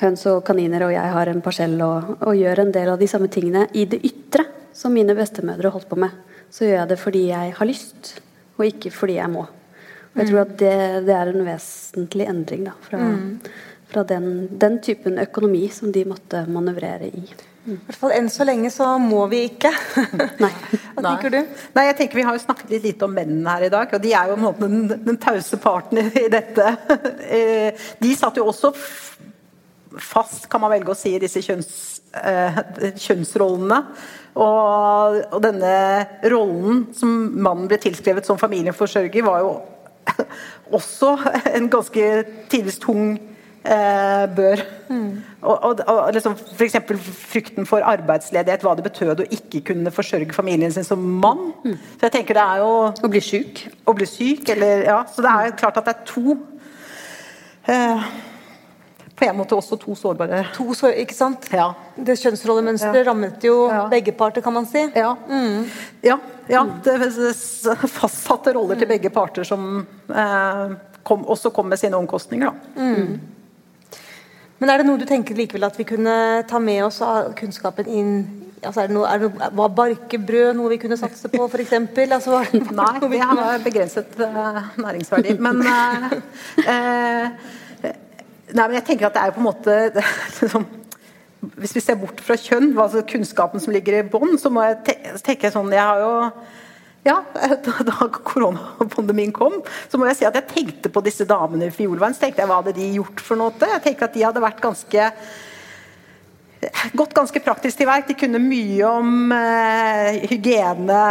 høns 0.00 0.26
og 0.30 0.42
kaniner, 0.46 0.86
og 0.86 0.94
jeg 0.94 1.14
har 1.16 1.30
en 1.30 1.42
parsell 1.44 1.76
og, 1.84 2.14
og, 2.20 2.32
gjør 2.36 2.64
en 2.64 2.72
del 2.74 2.92
av 2.94 3.00
de 3.00 3.08
samme 3.10 3.30
tingene 3.32 3.66
i 3.78 3.86
det 3.90 4.02
ytre 4.06 4.46
som 4.74 4.94
mine 4.94 5.14
bestemødre 5.16 5.70
holdt 5.74 5.88
på 5.90 5.98
med, 6.02 6.14
så 6.50 6.66
gjør 6.66 6.80
jeg 6.80 6.90
det 6.90 7.00
fordi 7.00 7.26
jeg 7.28 7.52
har 7.58 7.68
lyst, 7.68 8.16
og 8.58 8.66
ikke 8.66 8.90
fordi 8.94 9.20
jeg 9.20 9.30
må. 9.30 9.46
Og 10.14 10.20
jeg 10.22 10.30
tror 10.30 10.44
at 10.44 10.52
det, 10.58 10.74
det 11.08 11.14
er 11.14 11.30
en 11.30 11.46
vesentlig 11.46 12.26
endring 12.30 12.66
da, 12.68 12.74
fra, 12.82 13.00
fra 13.90 14.04
den, 14.10 14.28
den 14.62 14.78
typen 14.82 15.18
økonomi 15.22 15.66
som 15.74 15.94
de 15.94 16.04
måtte 16.06 16.44
manøvrere 16.50 17.10
i. 17.10 17.24
I 17.64 17.76
hvert 17.78 17.96
fall 17.96 18.12
enn 18.12 18.26
så 18.28 18.44
lenge 18.44 18.68
så 18.72 18.86
må 19.00 19.22
vi 19.32 19.46
ikke. 19.48 19.70
Nei. 20.42 20.50
Hva 20.94 21.04
tenker 21.06 21.32
du? 21.32 21.38
Nei, 21.76 21.86
jeg 21.88 21.96
tenker 21.96 22.20
Vi 22.20 22.26
har 22.26 22.36
jo 22.36 22.42
snakket 22.42 22.74
litt 22.74 22.84
lite 22.90 23.06
om 23.06 23.14
mennene 23.16 23.54
her 23.56 23.64
i 23.66 23.72
dag, 23.72 23.94
og 23.96 24.02
de 24.04 24.12
er 24.12 24.32
jo 24.32 24.52
den, 24.60 24.76
den 24.92 25.20
tause 25.22 25.56
parten 25.62 26.02
i 26.04 26.28
dette. 26.32 26.74
Eh, 27.34 27.86
De 28.02 28.10
satt 28.14 28.36
jo 28.36 28.44
også 28.50 28.70
fast, 29.98 30.44
kan 30.50 30.60
man 30.60 30.72
velge 30.74 30.92
å 30.92 30.98
si, 30.98 31.14
i 31.14 31.20
disse 31.22 31.40
kjønns, 31.42 31.70
eh, 32.20 32.58
kjønnsrollene. 33.00 33.78
Og, 34.34 35.18
og 35.30 35.40
denne 35.42 35.74
rollen 36.30 36.84
som 36.94 37.12
mannen 37.32 37.68
ble 37.70 37.78
tilskrevet 37.82 38.28
som 38.28 38.40
familieforsørger, 38.40 39.24
var 39.24 39.44
jo 39.44 39.54
også 40.78 41.14
en 41.54 41.70
ganske 41.72 42.10
tidvis 42.52 42.80
tung 42.82 43.14
eh, 43.64 44.24
bør. 44.36 44.62
Og, 45.44 45.64
og, 45.64 45.80
og 45.88 46.12
liksom 46.14 46.36
F.eks. 46.56 46.76
frykten 47.32 47.66
for 47.68 47.84
arbeidsledighet, 47.84 48.62
hva 48.64 48.74
det 48.78 48.86
betød 48.86 49.24
å 49.24 49.28
ikke 49.34 49.62
kunne 49.72 49.92
forsørge 49.92 50.32
familien 50.36 50.72
sin 50.72 50.86
som 50.86 51.00
mann. 51.20 51.50
Så 51.64 52.06
jeg 52.06 52.14
tenker 52.18 52.38
det 52.38 52.44
er 52.44 52.62
jo 52.62 52.74
Å 52.92 53.10
bli 53.10 53.22
syk. 53.24 53.64
Å 53.84 53.96
bli 53.96 54.08
syk, 54.08 54.48
eller 54.54 54.84
Ja. 54.88 55.00
Så 55.10 55.24
det 55.24 55.32
er 55.32 55.50
jo 55.50 55.56
klart 55.60 55.80
at 55.80 55.88
det 55.88 55.96
er 55.96 56.06
to 56.08 56.36
eh, 57.72 58.06
På 59.14 59.28
en 59.28 59.36
måte 59.38 59.56
også 59.56 59.78
to 59.80 59.94
sårbare 59.98 60.44
To 60.56 60.72
sårbare, 60.74 61.04
ikke 61.04 61.16
sant? 61.16 61.50
Ja. 61.52 61.72
Det 61.96 62.16
kjønnsrollemønsteret 62.20 63.06
rammet 63.06 63.44
jo 63.44 63.68
Ja. 63.70 63.84
begge 63.92 64.12
parter, 64.16 64.42
kan 64.42 64.52
man 64.52 64.66
si. 64.66 64.86
Ja. 64.94 65.14
ja, 66.02 66.18
ja 66.48 66.64
det 66.84 66.96
er 66.96 67.86
fastsatte 67.86 68.54
roller 68.56 68.76
til 68.80 68.88
begge 68.90 69.10
parter 69.10 69.44
som 69.44 69.86
eh, 70.08 70.74
kom, 71.04 71.24
også 71.24 71.52
kom 71.52 71.68
med 71.68 71.78
sine 71.78 71.96
omkostninger. 72.00 72.50
Da. 72.50 72.74
Men 74.60 74.70
er 74.70 74.80
det 74.80 74.86
noe 74.86 75.00
du 75.00 75.06
tenker 75.08 75.36
likevel 75.36 75.66
at 75.66 75.76
vi 75.78 75.86
kunne 75.88 76.16
ta 76.48 76.60
med 76.62 76.84
oss 76.86 77.00
av 77.04 77.32
kunnskapen 77.38 77.90
inn 77.90 78.16
altså 78.64 78.84
er 78.84 78.88
det 78.88 78.96
noe, 78.96 79.08
er 79.08 79.20
det 79.20 79.50
Var 79.58 79.74
barkebrød 79.76 80.54
noe 80.56 80.70
vi 80.72 80.78
kunne 80.82 80.96
satse 80.96 81.28
på, 81.28 81.48
f.eks.? 81.48 81.74
Altså, 81.74 82.40
det 82.52 82.62
Nei, 82.70 82.92
vi 83.02 83.18
det 83.18 83.26
har 83.28 83.60
begrenset 83.64 84.16
uh, 84.20 84.62
næringsverdi. 84.80 85.36
Men 85.42 85.60
uh, 85.60 86.16
uh, 86.64 87.52
Nei, 88.54 88.66
men 88.66 88.76
jeg 88.78 88.86
tenker 88.86 89.08
at 89.08 89.16
det 89.16 89.22
er 89.24 89.34
på 89.34 89.42
en 89.42 89.48
måte 89.48 89.76
liksom, 90.40 90.66
Hvis 91.60 91.74
vi 91.76 91.82
ser 91.84 92.00
bort 92.00 92.20
fra 92.24 92.36
kjønn, 92.40 92.72
altså 92.78 93.04
kunnskapen 93.08 93.62
som 93.62 93.74
ligger 93.74 93.98
i 94.00 94.04
bånn, 94.08 94.38
så 94.40 94.52
må 94.52 94.64
jeg 94.68 94.98
tenke 95.24 95.52
sånn 95.52 95.72
Jeg 95.74 95.84
har 95.84 96.04
jo 96.04 96.14
ja, 97.04 97.18
da, 97.64 97.72
da 97.84 98.10
koronapandemien 98.16 99.32
kom, 99.36 99.58
så 99.90 100.00
må 100.00 100.08
jeg 100.08 100.20
si 100.20 100.28
at 100.28 100.38
jeg 100.40 100.50
tenkte 100.52 100.92
på 100.92 101.02
disse 101.04 101.26
damene 101.28 101.68
i 101.68 101.74
Fiolveien. 101.74 102.16
Så 102.16 102.24
tenkte 102.24 102.42
jeg 102.42 102.50
hva 102.50 102.62
hadde 102.62 102.76
de 102.78 102.94
gjort 102.96 103.20
for 103.24 103.40
noe? 103.40 103.52
Jeg 103.74 103.82
tenker 103.84 104.08
at 104.08 104.16
de 104.16 104.24
hadde 104.24 104.44
vært 104.44 104.62
ganske 104.64 105.10
gått 106.96 107.12
ganske 107.16 107.42
praktisk 107.44 107.80
til 107.80 107.88
verk. 107.88 108.08
De 108.08 108.16
kunne 108.18 108.40
mye 108.40 108.88
om 108.88 109.32
eh, 109.36 110.24
hygiene, 110.30 111.02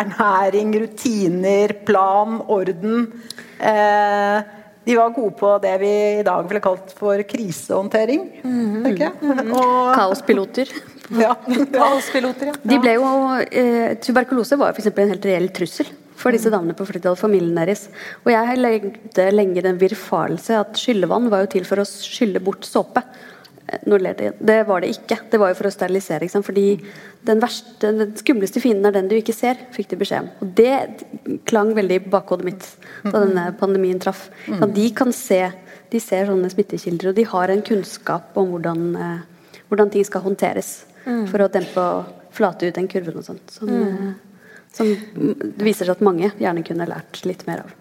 ernæring, 0.00 0.74
rutiner, 0.82 1.76
plan, 1.86 2.40
orden. 2.50 3.06
Eh, 3.56 4.54
de 4.86 4.94
var 4.94 5.14
gode 5.14 5.34
på 5.38 5.52
det 5.62 5.72
vi 5.82 5.92
i 6.20 6.26
dag 6.26 6.46
ville 6.46 6.62
kalt 6.62 6.92
for 6.94 7.22
krisehåndtering. 7.26 8.28
tenker 8.42 9.08
jeg. 9.08 9.32
Og, 9.50 9.94
Kaospiloter. 9.96 10.70
Ja. 11.10 11.34
Kaospiloter, 11.72 12.52
ja. 12.52 12.56
De 12.62 12.80
ble 12.82 12.96
jo, 12.96 13.06
eh, 13.50 13.94
tuberkulose 14.02 14.58
var 14.60 14.74
eksempel 14.74 15.06
en 15.06 15.14
helt 15.14 15.28
reell 15.28 15.48
trussel 15.54 15.90
for 16.16 16.34
disse 16.34 16.50
damene 16.52 16.76
på 16.76 16.86
40-tallet, 16.88 17.20
familien 17.20 17.58
deres. 17.58 17.86
Og 18.24 18.32
jeg 18.32 18.58
levde 18.60 19.30
lenge 19.34 19.64
den 19.64 19.80
virfarelse 19.80 20.60
at 20.62 20.78
skyllevann 20.80 21.28
var 21.32 21.44
jo 21.44 21.52
til 21.56 21.66
for 21.68 21.82
å 21.82 21.88
skylle 21.88 22.42
bort 22.44 22.64
såpe. 22.66 23.04
Det, 23.66 24.30
det 24.46 24.56
var 24.68 24.82
det 24.82 24.92
ikke. 24.94 25.18
Det 25.30 25.40
var 25.42 25.50
jo 25.50 25.58
for 25.58 25.68
å 25.68 25.74
sterilisere. 25.74 26.28
Fordi 26.30 26.66
den, 27.26 27.42
verste, 27.42 27.90
den 27.98 28.14
skumleste 28.18 28.62
fienden 28.62 28.88
er 28.88 28.96
den 28.96 29.10
du 29.10 29.16
ikke 29.18 29.34
ser, 29.36 29.60
fikk 29.74 29.92
de 29.92 30.00
beskjed 30.00 30.24
om. 30.24 30.32
Og 30.40 30.52
det 30.56 31.36
klang 31.50 31.74
veldig 31.76 32.00
i 32.00 32.04
bakhodet 32.16 32.48
mitt 32.48 32.68
da 33.04 33.18
denne 33.18 33.48
pandemien 33.60 34.00
traff. 34.02 34.28
At 34.56 34.72
de 34.76 34.88
kan 34.96 35.12
se 35.14 35.42
de 35.92 36.02
ser 36.02 36.26
sånne 36.26 36.48
smittekilder, 36.50 37.12
og 37.12 37.18
de 37.18 37.24
har 37.30 37.52
en 37.52 37.62
kunnskap 37.62 38.34
om 38.40 38.48
hvordan, 38.54 38.80
eh, 38.98 39.58
hvordan 39.68 39.92
ting 39.92 40.06
skal 40.06 40.24
håndteres 40.24 40.80
for 41.30 41.44
å 41.44 41.50
dempe 41.52 41.88
og 41.96 42.30
flate 42.36 42.68
ut 42.68 42.76
den 42.76 42.90
kurven 42.90 43.22
og 43.22 43.26
sånt. 43.26 43.50
Som, 43.54 43.72
mm. 43.72 44.14
som 44.76 44.92
det 44.92 45.66
viser 45.66 45.86
seg 45.88 45.96
at 45.96 46.06
mange 46.06 46.32
gjerne 46.40 46.64
kunne 46.66 46.88
lært 46.90 47.24
litt 47.28 47.46
mer 47.48 47.64
av. 47.64 47.74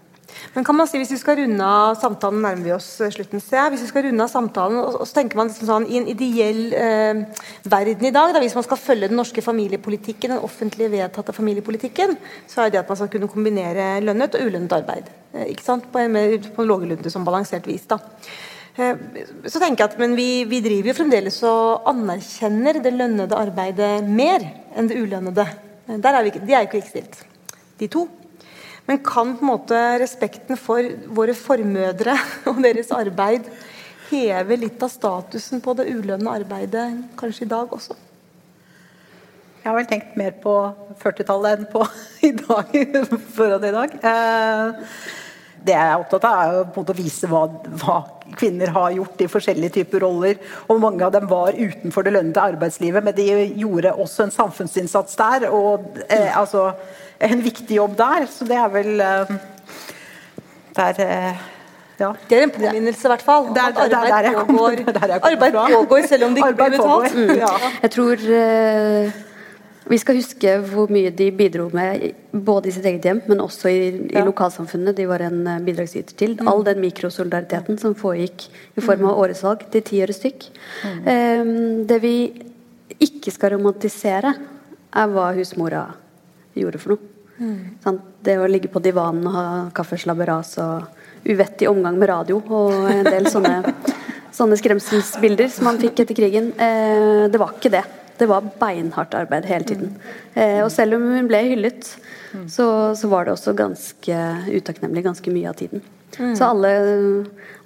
Men 0.53 0.65
kan 0.67 0.75
man 0.77 0.87
si, 0.87 0.99
hvis 0.99 1.11
vi 1.13 1.19
skal 1.19 1.37
runde 1.39 1.67
av 1.67 1.95
samtalen, 1.99 2.41
nærmer 2.43 2.65
vi 2.65 2.73
oss 2.75 2.87
eh, 3.03 3.11
slutten, 3.13 3.41
ser 3.43 3.59
jeg. 3.59 3.73
Hvis 3.73 3.85
vi 3.85 3.89
skal 3.91 4.05
runde 4.07 4.25
av 4.25 4.31
samtalen, 4.31 4.79
og, 4.81 4.97
og 5.01 5.07
så 5.07 5.19
tenker 5.19 5.39
man 5.39 5.49
liksom 5.49 5.69
sånn, 5.69 5.87
i 5.89 5.99
en 5.99 6.09
ideell 6.11 6.61
eh, 6.75 7.43
verden 7.71 8.09
i 8.09 8.13
dag, 8.15 8.33
da, 8.35 8.41
hvis 8.43 8.55
man 8.57 8.65
skal 8.67 8.81
følge 8.81 9.09
den 9.11 9.19
norske 9.19 9.43
familiepolitikken, 9.45 10.35
den 10.35 10.43
offentlige 10.45 10.91
vedtatte 10.93 11.35
familiepolitikken, 11.35 12.17
så 12.51 12.65
er 12.65 12.73
det 12.73 12.81
at 12.83 12.91
man 12.91 12.99
skal 12.99 13.11
kunne 13.13 13.31
kombinere 13.31 13.93
lønnet 14.03 14.37
og 14.37 14.49
ulønnet 14.49 14.75
arbeid. 14.79 15.11
Eh, 15.33 15.47
ikke 15.53 15.67
sant? 15.67 15.87
På 15.93 16.03
en, 16.03 16.13
mer, 16.15 16.37
på 16.55 16.67
en 16.67 17.09
som 17.11 17.27
balansert 17.27 17.67
vis. 17.69 17.87
da. 17.89 18.01
Eh, 18.75 18.95
Så 19.47 19.61
tenker 19.61 19.85
jeg 19.85 19.93
at 19.93 19.99
men 20.01 20.15
vi, 20.17 20.43
vi 20.49 20.59
driver 20.63 20.91
jo 20.91 20.97
fremdeles 20.97 21.37
og 21.47 21.87
anerkjenner 21.91 22.81
det 22.83 22.91
lønnede 22.95 23.37
arbeidet 23.39 24.03
mer 24.03 24.43
enn 24.75 24.89
det 24.91 24.99
ulønnede. 24.99 25.47
Eh, 25.87 25.97
Der 26.03 26.17
er 26.17 26.27
vi, 26.27 26.35
de 26.35 26.53
er 26.53 26.65
jo 26.65 26.69
ikke 26.69 26.81
likestilt, 26.81 27.21
de 27.79 27.87
to. 27.91 28.07
Men 28.85 28.99
kan 29.01 29.31
på 29.37 29.41
en 29.41 29.49
måte 29.49 29.79
respekten 30.01 30.59
for 30.61 30.83
våre 31.07 31.33
formødre 31.33 32.17
og 32.51 32.59
deres 32.61 32.91
arbeid 32.93 33.47
heve 34.11 34.59
litt 34.59 34.83
av 34.85 34.91
statusen 34.93 35.63
på 35.63 35.73
det 35.79 35.87
ulønnede 35.89 36.35
arbeidet 36.43 36.89
kanskje 37.17 37.47
i 37.47 37.53
dag 37.55 37.71
også? 37.73 37.95
Jeg 39.63 39.71
har 39.71 39.79
vel 39.79 39.87
tenkt 39.89 40.17
mer 40.19 40.35
på 40.43 40.51
40-tallet 41.01 41.61
enn 41.63 41.69
på 41.71 41.81
i 42.29 42.35
dag, 42.37 42.75
foran 43.33 43.63
i 43.65 43.71
dag. 43.73 43.95
Eh, 44.11 44.91
Det 45.65 45.73
jeg 45.73 45.91
er 45.91 45.97
opptatt 45.97 46.25
av, 46.29 46.41
er 46.75 46.81
å 46.91 46.93
vise 46.97 47.27
hva, 47.31 47.45
hva 47.81 47.95
kvinner 48.37 48.69
har 48.75 48.91
gjort 48.93 49.21
i 49.25 49.29
forskjellige 49.31 49.73
typer 49.79 50.03
roller. 50.05 50.37
Og 50.69 50.79
mange 50.83 51.01
av 51.07 51.13
dem 51.15 51.25
var 51.31 51.57
utenfor 51.57 52.05
det 52.05 52.13
lønnede 52.13 52.43
arbeidslivet, 52.43 53.03
men 53.05 53.15
de 53.17 53.25
gjorde 53.63 53.95
også 53.95 54.27
en 54.27 54.35
samfunnsinnsats 54.35 55.17
der. 55.17 55.47
Og 55.49 55.97
eh, 56.05 56.29
altså 56.37 56.67
en 57.25 57.41
viktig 57.45 57.79
jobb 57.79 57.97
der. 57.97 58.27
Så 58.29 58.45
det 58.49 58.59
er 58.61 58.71
vel 58.73 59.01
eh, 59.01 59.35
der 60.77 61.03
eh, 61.07 61.43
ja. 61.97 62.09
Det 62.27 62.35
er 62.37 62.43
en 62.43 62.51
påminnelse, 62.51 63.05
i 63.07 63.11
hvert 63.13 63.21
fall. 63.23 63.45
Der, 63.55 63.61
er- 63.61 63.85
at 63.85 63.91
det 63.91 63.99
er 63.99 64.09
der 64.09 64.29
arbeid 64.35 64.49
pågår, 64.49 64.81
er 64.89 64.97
der 64.99 65.13
arbeid 65.31 65.53
pågår 65.55 66.07
selv 66.11 66.25
om 66.27 66.33
det 66.35 66.43
ikke 66.43 66.57
blir 66.59 66.73
betalt. 66.77 67.15
Mm. 67.15 67.37
Ja. 67.39 67.53
Jeg 67.85 67.91
tror 67.95 68.25
eh, 68.41 69.21
vi 69.87 69.97
skal 70.01 70.17
huske 70.17 70.53
hvor 70.71 70.89
mye 70.89 71.11
de 71.13 71.27
bidro 71.35 71.67
med, 71.73 72.07
både 72.33 72.69
i 72.69 72.73
sitt 72.73 72.85
eget 72.89 73.05
hjem, 73.05 73.19
men 73.29 73.43
også 73.43 73.69
i, 73.69 73.81
i 74.09 74.15
Ja. 74.15 74.23
lokalsamfunnet. 74.25 74.95
De 74.97 75.05
var 75.05 75.21
en 75.21 75.45
eh, 75.47 75.59
bidragsyter 75.61 76.15
til. 76.17 76.37
All 76.47 76.63
den 76.65 76.81
mikrosolidariteten 76.81 77.77
som 77.81 77.93
foregikk 77.95 78.47
i 78.77 78.81
form 78.81 79.05
av 79.05 79.19
åresalg 79.21 79.67
til 79.71 79.81
ti 79.85 80.01
øre 80.01 80.13
stykk. 80.15 80.47
Eh, 81.05 81.43
det 81.85 81.99
vi 82.01 82.15
ikke 82.99 83.31
skal 83.33 83.53
romantisere, 83.57 84.33
er 84.95 85.07
hva 85.11 85.33
husmora 85.35 85.83
gjorde 86.55 86.79
for 86.79 86.95
noe. 86.95 87.11
Sant? 87.83 88.01
Det 88.23 88.37
å 88.39 88.45
ligge 88.47 88.69
på 88.71 88.79
divanen 88.79 89.25
og 89.27 89.33
ha 89.35 89.47
kaffeslabberas 89.75 90.53
og 90.63 90.85
uvettig 91.27 91.67
omgang 91.67 91.97
med 91.99 92.07
radio 92.09 92.37
og 92.47 92.71
en 92.93 93.03
del 93.03 93.27
sånne, 93.27 93.73
sånne 94.39 94.55
skremselsbilder 94.55 95.49
som 95.51 95.67
man 95.67 95.77
fikk 95.81 95.99
etter 96.05 96.15
krigen. 96.15 96.53
Eh, 96.55 97.27
det 97.27 97.37
var 97.41 97.51
ikke 97.57 97.73
det. 97.75 97.83
Det 98.17 98.27
var 98.31 98.45
beinhardt 98.59 99.15
arbeid 99.17 99.47
hele 99.49 99.67
tiden. 99.67 99.95
Eh, 100.33 100.61
og 100.63 100.71
selv 100.71 100.97
om 100.97 101.07
hun 101.15 101.27
ble 101.27 101.41
hyllet, 101.49 101.89
så, 102.51 102.67
så 102.95 103.09
var 103.11 103.25
det 103.25 103.35
også 103.35 103.55
ganske 103.55 104.21
utakknemlig 104.51 105.03
ganske 105.05 105.31
mye 105.33 105.51
av 105.51 105.59
tiden. 105.59 105.83
Så 106.15 106.47
alle, 106.47 106.69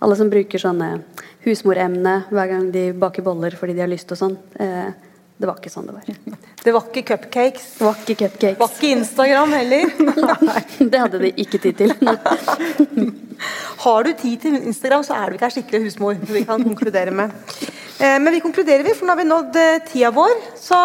alle 0.02 0.16
som 0.18 0.30
bruker 0.32 0.62
sånne 0.62 1.04
husmoremne 1.45 2.16
hver 2.34 2.50
gang 2.50 2.72
de 2.74 2.89
baker 2.97 3.26
boller 3.26 3.54
fordi 3.58 3.76
de 3.78 3.84
har 3.84 3.91
lyst 3.91 4.10
og 4.14 4.20
sånn, 4.20 4.36
eh, 4.60 4.89
det 5.40 5.48
var 5.48 5.60
ikke 5.62 5.72
sånn 5.72 5.88
det 5.88 5.96
var. 5.96 6.38
Det 6.60 6.74
var 6.76 6.88
ikke 6.90 7.06
cupcakes. 7.08 7.68
Det 7.80 7.86
var 7.86 8.00
ikke 8.04 8.28
Det 8.36 8.50
var 8.60 8.72
ikke 8.74 8.90
Instagram 8.92 9.54
heller. 9.56 9.92
Det 10.92 11.00
hadde 11.00 11.22
de 11.22 11.30
ikke 11.40 11.60
tid 11.64 11.78
til. 11.80 11.94
Har 13.86 14.04
du 14.04 14.10
tid 14.20 14.42
til 14.44 14.58
Instagram, 14.68 15.06
så 15.08 15.16
er 15.16 15.30
du 15.32 15.38
ikke 15.38 15.48
ei 15.48 15.54
skikkelig 15.56 15.80
husmor. 15.86 16.18
Vi 16.28 16.42
kan 16.44 16.66
konkludere 16.66 17.14
med. 17.16 17.32
Eh, 17.96 18.18
Men 18.20 18.34
vi 18.36 18.42
konkluderer, 18.44 18.84
vi, 18.84 18.92
for 18.92 19.08
nå 19.08 19.16
har 19.16 19.22
vi 19.22 19.28
nådd 19.30 19.60
eh, 19.62 19.78
tida 19.88 20.12
vår. 20.12 20.36
Så 20.60 20.80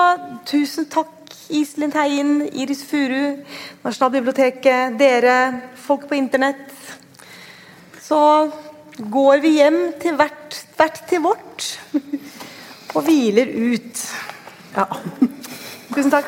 tusen 0.47 0.87
takk, 0.93 1.35
Iselin 1.51 1.91
Teien, 1.93 2.37
Iris 2.55 2.85
Furu, 2.87 3.41
Nasjonalbiblioteket, 3.83 4.95
dere, 4.99 5.39
folk 5.75 6.07
på 6.09 6.15
internett. 6.15 6.71
Så 8.01 8.21
går 9.11 9.43
vi 9.43 9.57
hjem 9.59 9.81
til 9.99 10.15
hvert, 10.15 10.61
hvert 10.79 11.03
til 11.11 11.27
vårt 11.27 11.67
og 12.95 13.03
hviler 13.09 13.51
ut. 13.75 14.05
Ja. 14.77 14.89
Tusen 15.95 16.11
takk. 16.11 16.27